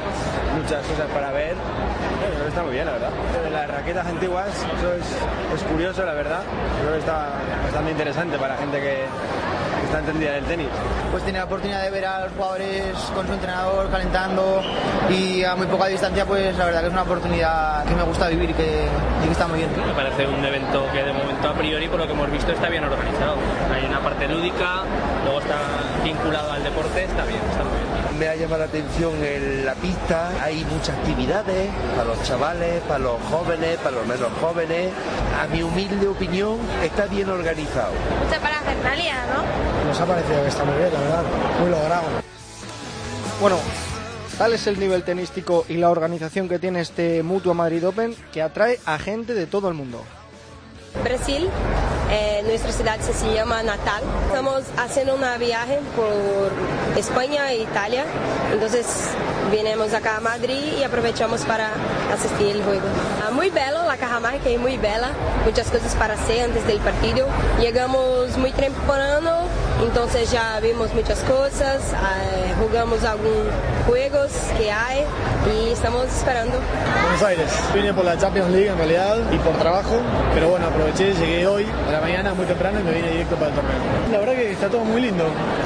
muchas 0.60 0.84
cosas 0.84 1.08
para 1.12 1.30
ver. 1.30 1.54
Bueno, 1.54 2.48
está 2.48 2.62
muy 2.64 2.72
bien, 2.72 2.86
la 2.86 2.92
verdad. 2.92 3.10
Las 3.52 3.70
raquetas 3.70 4.06
antiguas, 4.06 4.48
eso 4.48 4.94
es, 4.94 5.06
es 5.54 5.62
curioso, 5.70 6.04
la 6.04 6.14
verdad. 6.14 6.42
Creo 6.80 6.92
que 6.92 6.98
está 6.98 7.30
bastante 7.62 7.92
interesante 7.92 8.36
para 8.36 8.54
la 8.54 8.60
gente 8.60 8.80
que, 8.80 9.04
está 9.92 9.98
entendida 9.98 10.32
del 10.32 10.44
tenis. 10.44 10.68
pues 11.10 11.22
tiene 11.22 11.38
la 11.38 11.44
oportunidad 11.44 11.82
de 11.82 11.90
ver 11.90 12.06
a 12.06 12.20
los 12.24 12.32
jugadores 12.32 12.96
con 13.14 13.26
su 13.26 13.34
entrenador 13.34 13.90
calentando 13.90 14.62
y 15.10 15.44
a 15.44 15.54
muy 15.54 15.66
poca 15.66 15.86
distancia, 15.88 16.24
pues 16.24 16.56
la 16.56 16.64
verdad 16.64 16.80
que 16.80 16.86
es 16.86 16.92
una 16.94 17.02
oportunidad 17.02 17.84
que 17.84 17.94
me 17.94 18.02
gusta 18.02 18.28
vivir 18.28 18.48
y 18.48 18.54
que, 18.54 18.88
y 19.22 19.26
que 19.26 19.32
está 19.32 19.46
muy 19.46 19.58
bien. 19.58 19.70
Me 19.86 19.92
parece 19.92 20.26
un 20.26 20.42
evento 20.42 20.86
que 20.94 21.02
de 21.02 21.12
momento 21.12 21.46
a 21.46 21.52
priori, 21.52 21.88
por 21.88 22.00
lo 22.00 22.06
que 22.06 22.12
hemos 22.12 22.30
visto, 22.30 22.52
está 22.52 22.70
bien 22.70 22.84
organizado. 22.84 23.36
Hay 23.70 23.84
una 23.84 24.00
parte 24.00 24.26
lúdica, 24.28 24.84
luego 25.24 25.40
está 25.40 25.58
vinculado 26.02 26.52
al 26.52 26.64
deporte, 26.64 27.04
está 27.04 27.24
bien, 27.26 27.40
está 27.50 27.62
muy 27.62 27.76
bien. 27.76 27.81
Me 28.22 28.28
ha 28.28 28.36
llamado 28.36 28.60
la 28.60 28.66
atención 28.66 29.12
en 29.24 29.66
la 29.66 29.74
pista, 29.74 30.30
hay 30.40 30.64
muchas 30.66 30.96
actividades 30.96 31.68
para 31.96 32.04
los 32.04 32.22
chavales, 32.22 32.80
para 32.82 33.00
los 33.00 33.20
jóvenes, 33.22 33.78
para 33.78 33.96
los 33.96 34.06
menos 34.06 34.28
jóvenes. 34.40 34.92
A 35.42 35.48
mi 35.48 35.64
humilde 35.64 36.06
opinión, 36.06 36.56
está 36.84 37.06
bien 37.06 37.28
organizado. 37.28 37.90
Mucha 38.24 38.40
parafernalia, 38.40 39.26
¿no? 39.26 39.88
Nos 39.88 40.00
ha 40.00 40.06
parecido 40.06 40.40
que 40.40 40.48
está 40.48 40.62
muy 40.62 40.76
bien, 40.76 40.92
la 40.92 41.00
verdad, 41.00 41.22
muy 41.58 41.70
logrado. 41.70 42.04
Bueno, 43.40 43.56
tal 44.38 44.52
es 44.52 44.68
el 44.68 44.78
nivel 44.78 45.02
tenístico 45.02 45.66
y 45.68 45.78
la 45.78 45.90
organización 45.90 46.48
que 46.48 46.60
tiene 46.60 46.80
este 46.80 47.24
Mutua 47.24 47.54
Madrid 47.54 47.84
Open 47.88 48.14
que 48.32 48.40
atrae 48.40 48.78
a 48.86 49.00
gente 49.00 49.34
de 49.34 49.48
todo 49.48 49.68
el 49.68 49.74
mundo. 49.74 50.00
Brasil, 51.02 51.48
eh, 52.10 52.42
nuestra 52.46 52.70
ciudad 52.70 53.00
se 53.00 53.34
llama 53.34 53.62
Natal. 53.62 54.02
Estamos 54.28 54.62
haciendo 54.76 55.14
una 55.14 55.36
viaje 55.38 55.80
por 55.96 56.52
España 56.98 57.50
e 57.50 57.62
Italia, 57.62 58.04
entonces 58.52 58.86
vinimos 59.50 59.94
acá 59.94 60.18
a 60.18 60.20
Madrid 60.20 60.62
y 60.78 60.82
aprovechamos 60.84 61.42
para 61.42 61.70
asistir 62.12 62.56
el 62.56 62.62
juego. 62.62 62.86
Ah, 63.26 63.30
Muy 63.30 63.50
belo, 63.50 63.84
la 63.84 63.96
caja 63.96 64.20
mágica 64.20 64.50
es 64.50 64.60
muy 64.60 64.76
bella, 64.76 65.10
muchas 65.44 65.68
cosas 65.68 65.94
para 65.94 66.14
hacer 66.14 66.44
antes 66.44 66.66
del 66.66 66.78
partido. 66.78 67.26
Llegamos 67.58 68.36
muy 68.36 68.52
temprano, 68.52 69.46
entonces 69.84 70.30
ya 70.30 70.58
vimos 70.60 70.92
muchas 70.94 71.18
cosas, 71.20 71.80
eh, 71.92 72.54
jugamos 72.60 73.02
algunos 73.04 73.46
juegos 73.86 74.30
que 74.56 74.70
hay 74.70 75.04
y 75.52 75.70
estamos 75.72 76.04
esperando. 76.06 76.58
Buenos 77.02 77.22
Aires. 77.22 77.50
Vine 77.74 77.92
por 77.92 78.04
la 78.04 78.16
Champions 78.16 78.50
League 78.50 78.68
en 78.68 78.76
realidad 78.78 79.16
y 79.32 79.36
por 79.38 79.52
trabajo, 79.58 79.96
pero 80.34 80.48
bueno, 80.50 80.66
aproveché, 80.66 81.12
llegué 81.14 81.46
hoy 81.46 81.66
a 81.88 81.92
la 81.92 82.00
mañana 82.00 82.34
muy 82.34 82.46
temprano 82.46 82.80
y 82.80 82.82
me 82.84 82.92
vine 82.92 83.10
directo 83.10 83.34
para 83.36 83.48
el 83.48 83.54
torneo. 83.54 83.72
La 84.12 84.18
verdad 84.18 84.32
que 84.34 84.52
está 84.52 84.68
todo 84.68 84.84
muy 84.84 85.00
lindo. 85.02 85.24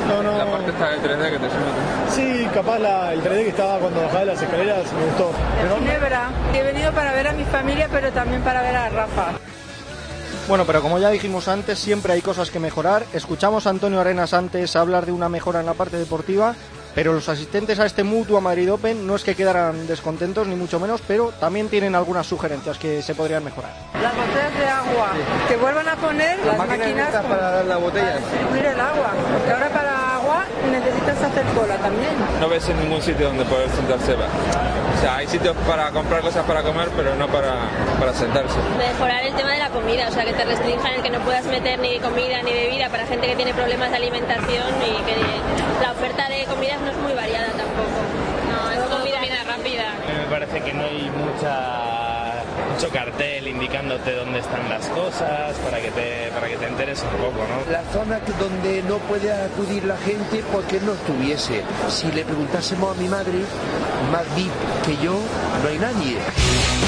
No, 0.08 0.22
no. 0.22 0.38
La 0.38 0.46
parte 0.46 0.70
esta 0.70 0.88
de 0.90 0.96
3D 0.98 1.30
que 1.30 1.38
te 1.38 1.48
suena. 1.50 1.66
Sí, 2.14 2.48
capaz 2.54 2.78
la- 2.78 3.12
el 3.12 3.22
3D 3.22 3.42
que 3.44 3.50
estaba 3.50 3.78
cuando 3.78 4.00
bajaba 4.02 4.20
de 4.20 4.26
las 4.26 4.42
escaleras 4.42 4.92
me 4.92 5.04
gustó. 5.06 5.30
Pero 5.62 5.76
Ginebra. 5.78 6.30
He 6.54 6.62
venido 6.62 6.92
para 6.92 7.12
ver 7.12 7.28
a 7.28 7.32
mi 7.32 7.44
familia, 7.44 7.88
pero 7.90 8.10
también 8.12 8.40
para 8.42 8.62
ver 8.62 8.76
a 8.76 8.88
Rafa. 8.88 9.32
Bueno, 10.48 10.64
pero 10.64 10.80
como 10.80 10.98
ya 11.00 11.10
dijimos 11.10 11.48
antes, 11.48 11.78
siempre 11.78 12.12
hay 12.12 12.22
cosas 12.22 12.50
que 12.50 12.60
mejorar. 12.60 13.04
Escuchamos 13.12 13.66
a 13.66 13.70
Antonio 13.70 14.00
Arenas 14.00 14.32
antes 14.32 14.76
hablar 14.76 15.04
de 15.04 15.10
una 15.12 15.28
mejora 15.28 15.58
en 15.58 15.66
la 15.66 15.74
parte 15.74 15.96
deportiva, 15.96 16.54
pero 16.94 17.12
los 17.12 17.28
asistentes 17.28 17.80
a 17.80 17.86
este 17.86 18.04
Mutua 18.04 18.40
Madrid 18.40 18.72
Open 18.72 19.06
no 19.08 19.16
es 19.16 19.24
que 19.24 19.34
quedaran 19.34 19.88
descontentos, 19.88 20.46
ni 20.46 20.54
mucho 20.54 20.78
menos, 20.78 21.02
pero 21.06 21.32
también 21.40 21.68
tienen 21.68 21.96
algunas 21.96 22.28
sugerencias 22.28 22.78
que 22.78 23.02
se 23.02 23.16
podrían 23.16 23.42
mejorar. 23.42 23.72
Las 24.00 24.14
botellas 24.14 24.56
de 24.56 24.66
agua. 24.66 25.08
Que 25.48 25.56
vuelvan 25.56 25.88
a 25.88 25.96
poner 25.96 26.38
las 26.46 26.58
máquinas 26.58 27.10
con- 27.12 27.22
para 27.26 27.50
dar 27.50 27.64
las 27.64 27.80
botellas. 27.80 28.12
para 28.12 28.30
distribuir 28.30 28.66
el 28.66 28.80
agua. 28.80 29.10
Porque 29.32 29.50
ahora 29.52 29.68
para 29.68 30.14
agua 30.14 30.15
necesitas 30.70 31.22
hacer 31.22 31.44
cola 31.54 31.76
también. 31.76 32.10
No 32.40 32.48
ves 32.48 32.68
en 32.68 32.78
ningún 32.80 33.02
sitio 33.02 33.28
donde 33.28 33.44
poder 33.44 33.68
sentarse. 33.70 34.14
O 34.14 35.00
sea, 35.00 35.16
hay 35.16 35.26
sitios 35.26 35.54
para 35.66 35.90
comprar 35.90 36.20
cosas 36.22 36.44
para 36.44 36.62
comer, 36.62 36.88
pero 36.96 37.14
no 37.16 37.28
para, 37.28 37.68
para 37.98 38.12
sentarse. 38.14 38.56
Mejorar 38.78 39.22
el 39.24 39.34
tema 39.34 39.52
de 39.52 39.58
la 39.58 39.70
comida, 39.70 40.08
o 40.08 40.12
sea, 40.12 40.24
que 40.24 40.32
te 40.32 40.44
restrinjan 40.44 40.94
el 40.94 41.02
que 41.02 41.10
no 41.10 41.20
puedas 41.20 41.44
meter 41.46 41.78
ni 41.78 41.98
comida 41.98 42.42
ni 42.42 42.52
bebida 42.52 42.88
para 42.88 43.06
gente 43.06 43.26
que 43.26 43.36
tiene 43.36 43.54
problemas 43.54 43.90
de 43.90 43.96
alimentación 43.96 44.66
y 44.82 45.02
que 45.04 45.16
la 45.82 45.92
oferta 45.92 46.28
de 46.28 46.44
comidas 46.44 46.80
no 46.80 46.90
es 46.90 46.96
muy 46.98 47.12
variada 47.12 47.48
tampoco. 47.48 48.00
No, 48.50 48.70
es 48.72 48.78
comida, 48.88 49.20
rápida. 49.44 49.84
Me 50.06 50.30
parece 50.30 50.60
que 50.62 50.72
no 50.72 50.84
hay 50.84 51.10
mucha 51.10 51.95
mucho 52.76 52.90
cartel 52.90 53.48
indicándote 53.48 54.12
dónde 54.16 54.40
están 54.40 54.68
las 54.68 54.86
cosas 54.88 55.56
para 55.64 55.80
que 55.80 55.90
te 55.92 56.30
para 56.30 56.46
que 56.46 56.56
te 56.58 56.66
enteres 56.66 57.02
un 57.04 57.08
poco, 57.24 57.46
¿no? 57.48 57.72
La 57.72 57.82
zona 57.90 58.20
donde 58.38 58.82
no 58.82 58.98
puede 58.98 59.32
acudir 59.32 59.84
la 59.84 59.96
gente 59.96 60.44
porque 60.52 60.78
no 60.80 60.92
estuviese. 60.92 61.62
Si 61.88 62.12
le 62.12 62.22
preguntásemos 62.24 62.94
a 62.94 63.00
mi 63.00 63.08
madre, 63.08 63.38
más 64.12 64.24
VIP 64.36 64.52
que 64.84 65.02
yo, 65.02 65.18
no 65.62 65.68
hay 65.70 65.78
nadie. 65.78 66.85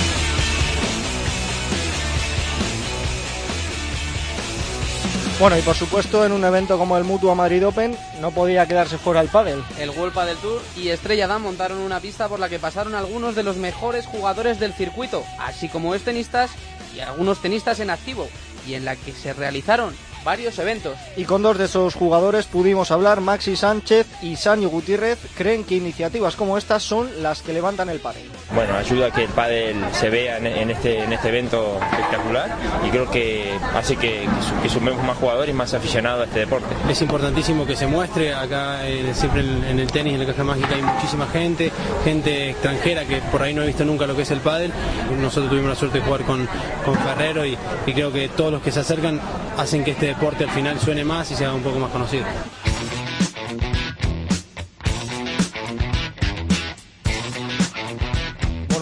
Bueno, 5.41 5.57
y 5.57 5.62
por 5.62 5.76
supuesto, 5.76 6.26
en 6.26 6.32
un 6.32 6.45
evento 6.45 6.78
como 6.78 6.97
el 6.99 7.05
Mutua 7.05 7.36
Madrid 7.36 7.64
Open, 7.64 7.97
no 8.20 8.32
podía 8.32 8.66
quedarse 8.66 8.99
fuera 8.99 9.20
el 9.20 9.28
pádel. 9.28 9.62
El 9.78 9.91
World 9.91 10.12
Padel 10.12 10.36
Tour 10.39 10.61
y 10.76 10.89
Estrella 10.89 11.28
Damm 11.28 11.45
montaron 11.45 11.78
una 11.78 12.01
pista 12.01 12.28
por 12.28 12.41
la 12.41 12.49
que 12.49 12.59
pasaron 12.59 12.97
algunos 12.97 13.36
de 13.36 13.45
los 13.45 13.57
mejores 13.57 14.05
jugadores 14.05 14.59
del 14.59 14.72
circuito, 14.72 15.22
así 15.39 15.68
como 15.68 15.95
ex 15.95 16.05
tenistas 16.05 16.51
y 16.93 16.99
algunos 16.99 17.41
tenistas 17.41 17.78
en 17.78 17.91
activo, 17.91 18.28
y 18.66 18.74
en 18.74 18.84
la 18.84 18.97
que 18.97 19.12
se 19.12 19.32
realizaron 19.32 19.95
varios 20.29 20.59
eventos. 20.59 20.95
Y 21.16 21.24
con 21.24 21.41
dos 21.43 21.57
de 21.57 21.64
esos 21.64 21.95
jugadores 21.95 22.45
pudimos 22.45 22.91
hablar, 22.91 23.22
Maxi 23.22 23.57
Sánchez 23.57 24.07
y 24.20 24.37
Sanio 24.37 24.68
Gutiérrez 24.68 25.18
creen 25.39 25.64
que 25.64 25.76
iniciativas 25.76 26.37
como 26.37 26.59
estas 26.59 26.83
son 26.83 27.09
las 27.22 27.41
que 27.41 27.55
levantan 27.55 27.89
el 27.89 27.99
pádel. 27.99 28.24
bueno, 28.55 28.74
ayuda 28.76 29.07
a 29.07 29.11
que 29.11 29.24
el 29.24 29.31
pádel 29.31 29.76
se 29.93 30.11
vea 30.11 30.37
en, 30.37 30.70
este, 30.70 31.03
en 31.03 31.12
este 31.14 31.29
evento 31.31 31.79
espectacular 31.91 32.55
y 32.87 32.91
creo 32.91 33.11
que 33.11 33.53
hace 33.74 33.97
que, 33.97 34.20
que 34.29 34.43
su- 34.47 34.62
que 34.62 34.68
sumemos 34.68 35.03
más 35.03 35.16
jugadores 35.16 35.49
y 35.49 35.57
más 35.57 35.72
aficionados 35.72 36.20
a 36.20 36.24
este 36.24 36.41
deporte. 36.41 36.66
Es 36.91 37.01
importantísimo 37.01 37.64
que 37.64 37.74
se 37.74 37.87
muestre, 37.87 38.35
acá 38.35 38.87
eh, 38.87 39.12
siempre 39.14 39.41
en, 39.41 39.64
en 39.64 39.79
el 39.81 39.91
tenis, 39.91 40.12
en 40.12 40.20
la 40.20 40.26
caja 40.26 40.45
mágica 40.45 40.74
hay 40.74 40.83
muchísima 40.83 41.26
gente, 41.29 41.72
gente 42.05 42.51
extranjera 42.51 43.07
que 43.07 43.16
por 43.33 43.43
ahí 43.43 43.55
no 43.55 43.62
ha 43.62 43.64
visto 43.64 43.85
nunca 43.87 44.07
lo 44.07 44.14
que 44.14 44.22
es 44.22 44.31
el 44.31 44.41
pádel. 44.41 44.72
Nosotros 45.18 45.49
tuvimos 45.49 45.70
la 45.70 45.76
suerte 45.76 46.01
de 46.01 46.05
jugar 46.05 46.22
con, 46.24 46.47
con 46.85 46.95
Ferrero 46.97 47.47
y, 47.47 47.57
y 47.87 47.93
creo 47.95 48.12
que 48.12 48.29
todos 48.29 48.53
los 48.53 48.61
que 48.62 48.72
se 48.72 48.81
acercan 48.81 49.18
hacen 49.57 49.85
que 49.85 49.93
este 49.93 50.14
deporte 50.18 50.42
al 50.42 50.50
final 50.50 50.80
suene 50.80 51.04
más 51.04 51.30
y 51.30 51.36
se 51.36 51.44
haga 51.44 51.54
un 51.54 51.62
poco 51.62 51.78
más 51.78 51.92
conocido. 51.92 52.24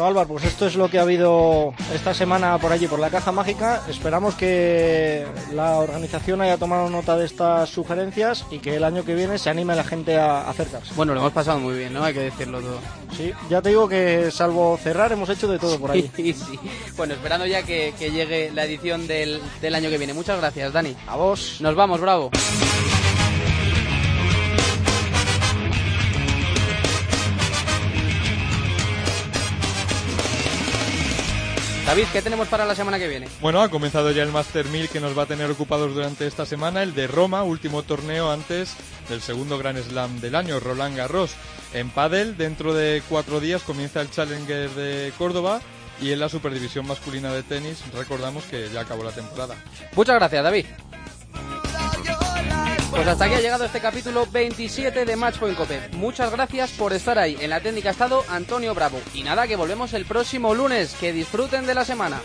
Bueno, 0.07 0.21
Álvaro, 0.21 0.35
pues 0.35 0.45
esto 0.45 0.67
es 0.69 0.77
lo 0.77 0.89
que 0.89 1.01
ha 1.01 1.03
habido 1.03 1.75
esta 1.93 2.15
semana 2.15 2.59
por 2.59 2.71
allí, 2.71 2.87
por 2.87 3.01
la 3.01 3.11
caja 3.11 3.33
mágica. 3.33 3.83
Esperamos 3.89 4.37
que 4.37 5.27
la 5.53 5.79
organización 5.79 6.41
haya 6.41 6.59
tomado 6.59 6.89
nota 6.89 7.17
de 7.17 7.27
estas 7.27 7.71
sugerencias 7.71 8.47
y 8.53 8.61
que 8.61 8.77
el 8.77 8.85
año 8.85 9.05
que 9.05 9.17
viene 9.17 9.37
se 9.37 9.51
anime 9.51 9.73
a 9.73 9.77
la 9.77 9.83
gente 9.83 10.17
a 10.17 10.49
acercarse. 10.49 10.95
Bueno, 10.95 11.13
lo 11.13 11.19
hemos 11.19 11.33
pasado 11.33 11.59
muy 11.59 11.77
bien, 11.77 11.93
¿no? 11.93 12.05
Hay 12.05 12.15
que 12.15 12.21
decirlo 12.21 12.61
todo. 12.61 12.79
Sí, 13.17 13.33
ya 13.51 13.61
te 13.61 13.71
digo 13.71 13.89
que 13.89 14.31
salvo 14.31 14.79
cerrar 14.81 15.11
hemos 15.11 15.29
hecho 15.29 15.49
de 15.49 15.59
todo 15.59 15.77
por 15.81 15.91
ahí. 15.91 16.09
Sí, 16.15 16.33
sí. 16.35 16.57
Bueno, 16.97 17.15
esperando 17.15 17.45
ya 17.45 17.65
que, 17.65 17.93
que 17.99 18.13
llegue 18.13 18.53
la 18.55 18.65
edición 18.65 19.09
del, 19.09 19.41
del 19.61 19.75
año 19.75 19.91
que 19.91 19.99
viene. 19.99 20.15
Muchas 20.15 20.39
gracias, 20.39 20.73
Dani. 20.73 20.95
A 21.09 21.17
vos. 21.17 21.57
Nos 21.61 21.75
vamos, 21.75 22.01
bravo. 22.01 22.31
David, 31.87 32.07
¿qué 32.13 32.21
tenemos 32.21 32.49
para 32.49 32.67
la 32.67 32.75
semana 32.75 32.99
que 32.99 33.07
viene? 33.07 33.29
Bueno, 33.41 33.63
ha 33.63 33.69
comenzado 33.69 34.11
ya 34.11 34.25
el 34.25 34.33
Master 34.33 34.67
1000 34.67 34.89
que 34.89 34.99
nos 34.99 35.17
va 35.17 35.23
a 35.23 35.27
tener 35.27 35.49
ocupados 35.49 35.95
durante 35.95 36.27
esta 36.27 36.45
semana, 36.45 36.83
el 36.83 36.97
de 36.97 37.07
Roma, 37.07 37.45
último 37.45 37.85
torneo 37.85 38.33
antes 38.33 38.75
del 39.09 39.21
segundo 39.21 39.57
Gran 39.57 39.81
Slam 39.81 40.21
del 40.21 40.35
año, 40.35 40.59
Roland 40.59 40.97
Garros. 40.97 41.37
En 41.73 41.89
pádel, 41.91 42.37
dentro 42.37 42.75
de 42.75 43.05
cuatro 43.09 43.39
días 43.39 43.63
comienza 43.63 44.01
el 44.01 44.11
Challenger 44.11 44.69
de 44.71 45.13
Córdoba 45.17 45.61
y 46.03 46.11
en 46.11 46.19
la 46.19 46.29
Superdivisión 46.29 46.89
masculina 46.89 47.33
de 47.33 47.45
tenis 47.45 47.81
recordamos 47.95 48.43
que 48.45 48.69
ya 48.69 48.81
acabó 48.81 49.05
la 49.05 49.13
temporada. 49.13 49.55
Muchas 49.95 50.17
gracias, 50.17 50.43
David. 50.43 50.67
Pues 52.97 53.09
hasta 53.09 53.27
aquí 53.27 53.35
ha 53.35 53.41
llegado 53.41 53.67
este 53.67 53.79
capítulo 53.79 54.27
27 54.33 55.05
de 55.05 55.17
Matchpoint 55.17 55.55
Cope. 55.55 55.91
Muchas 55.93 56.33
gracias 56.33 56.71
por 56.73 56.95
estar 56.95 57.19
ahí. 57.19 57.37
En 57.41 57.51
la 57.51 57.61
técnica 57.61 57.91
estado 57.91 58.25
Antonio 58.31 58.75
Bravo. 58.75 58.99
Y 59.13 59.23
nada, 59.23 59.47
que 59.47 59.55
volvemos 59.55 59.93
el 59.93 60.07
próximo 60.07 60.55
lunes. 60.55 60.97
Que 60.99 61.13
disfruten 61.13 61.67
de 61.67 61.75
la 61.75 61.85
semana. 61.85 62.23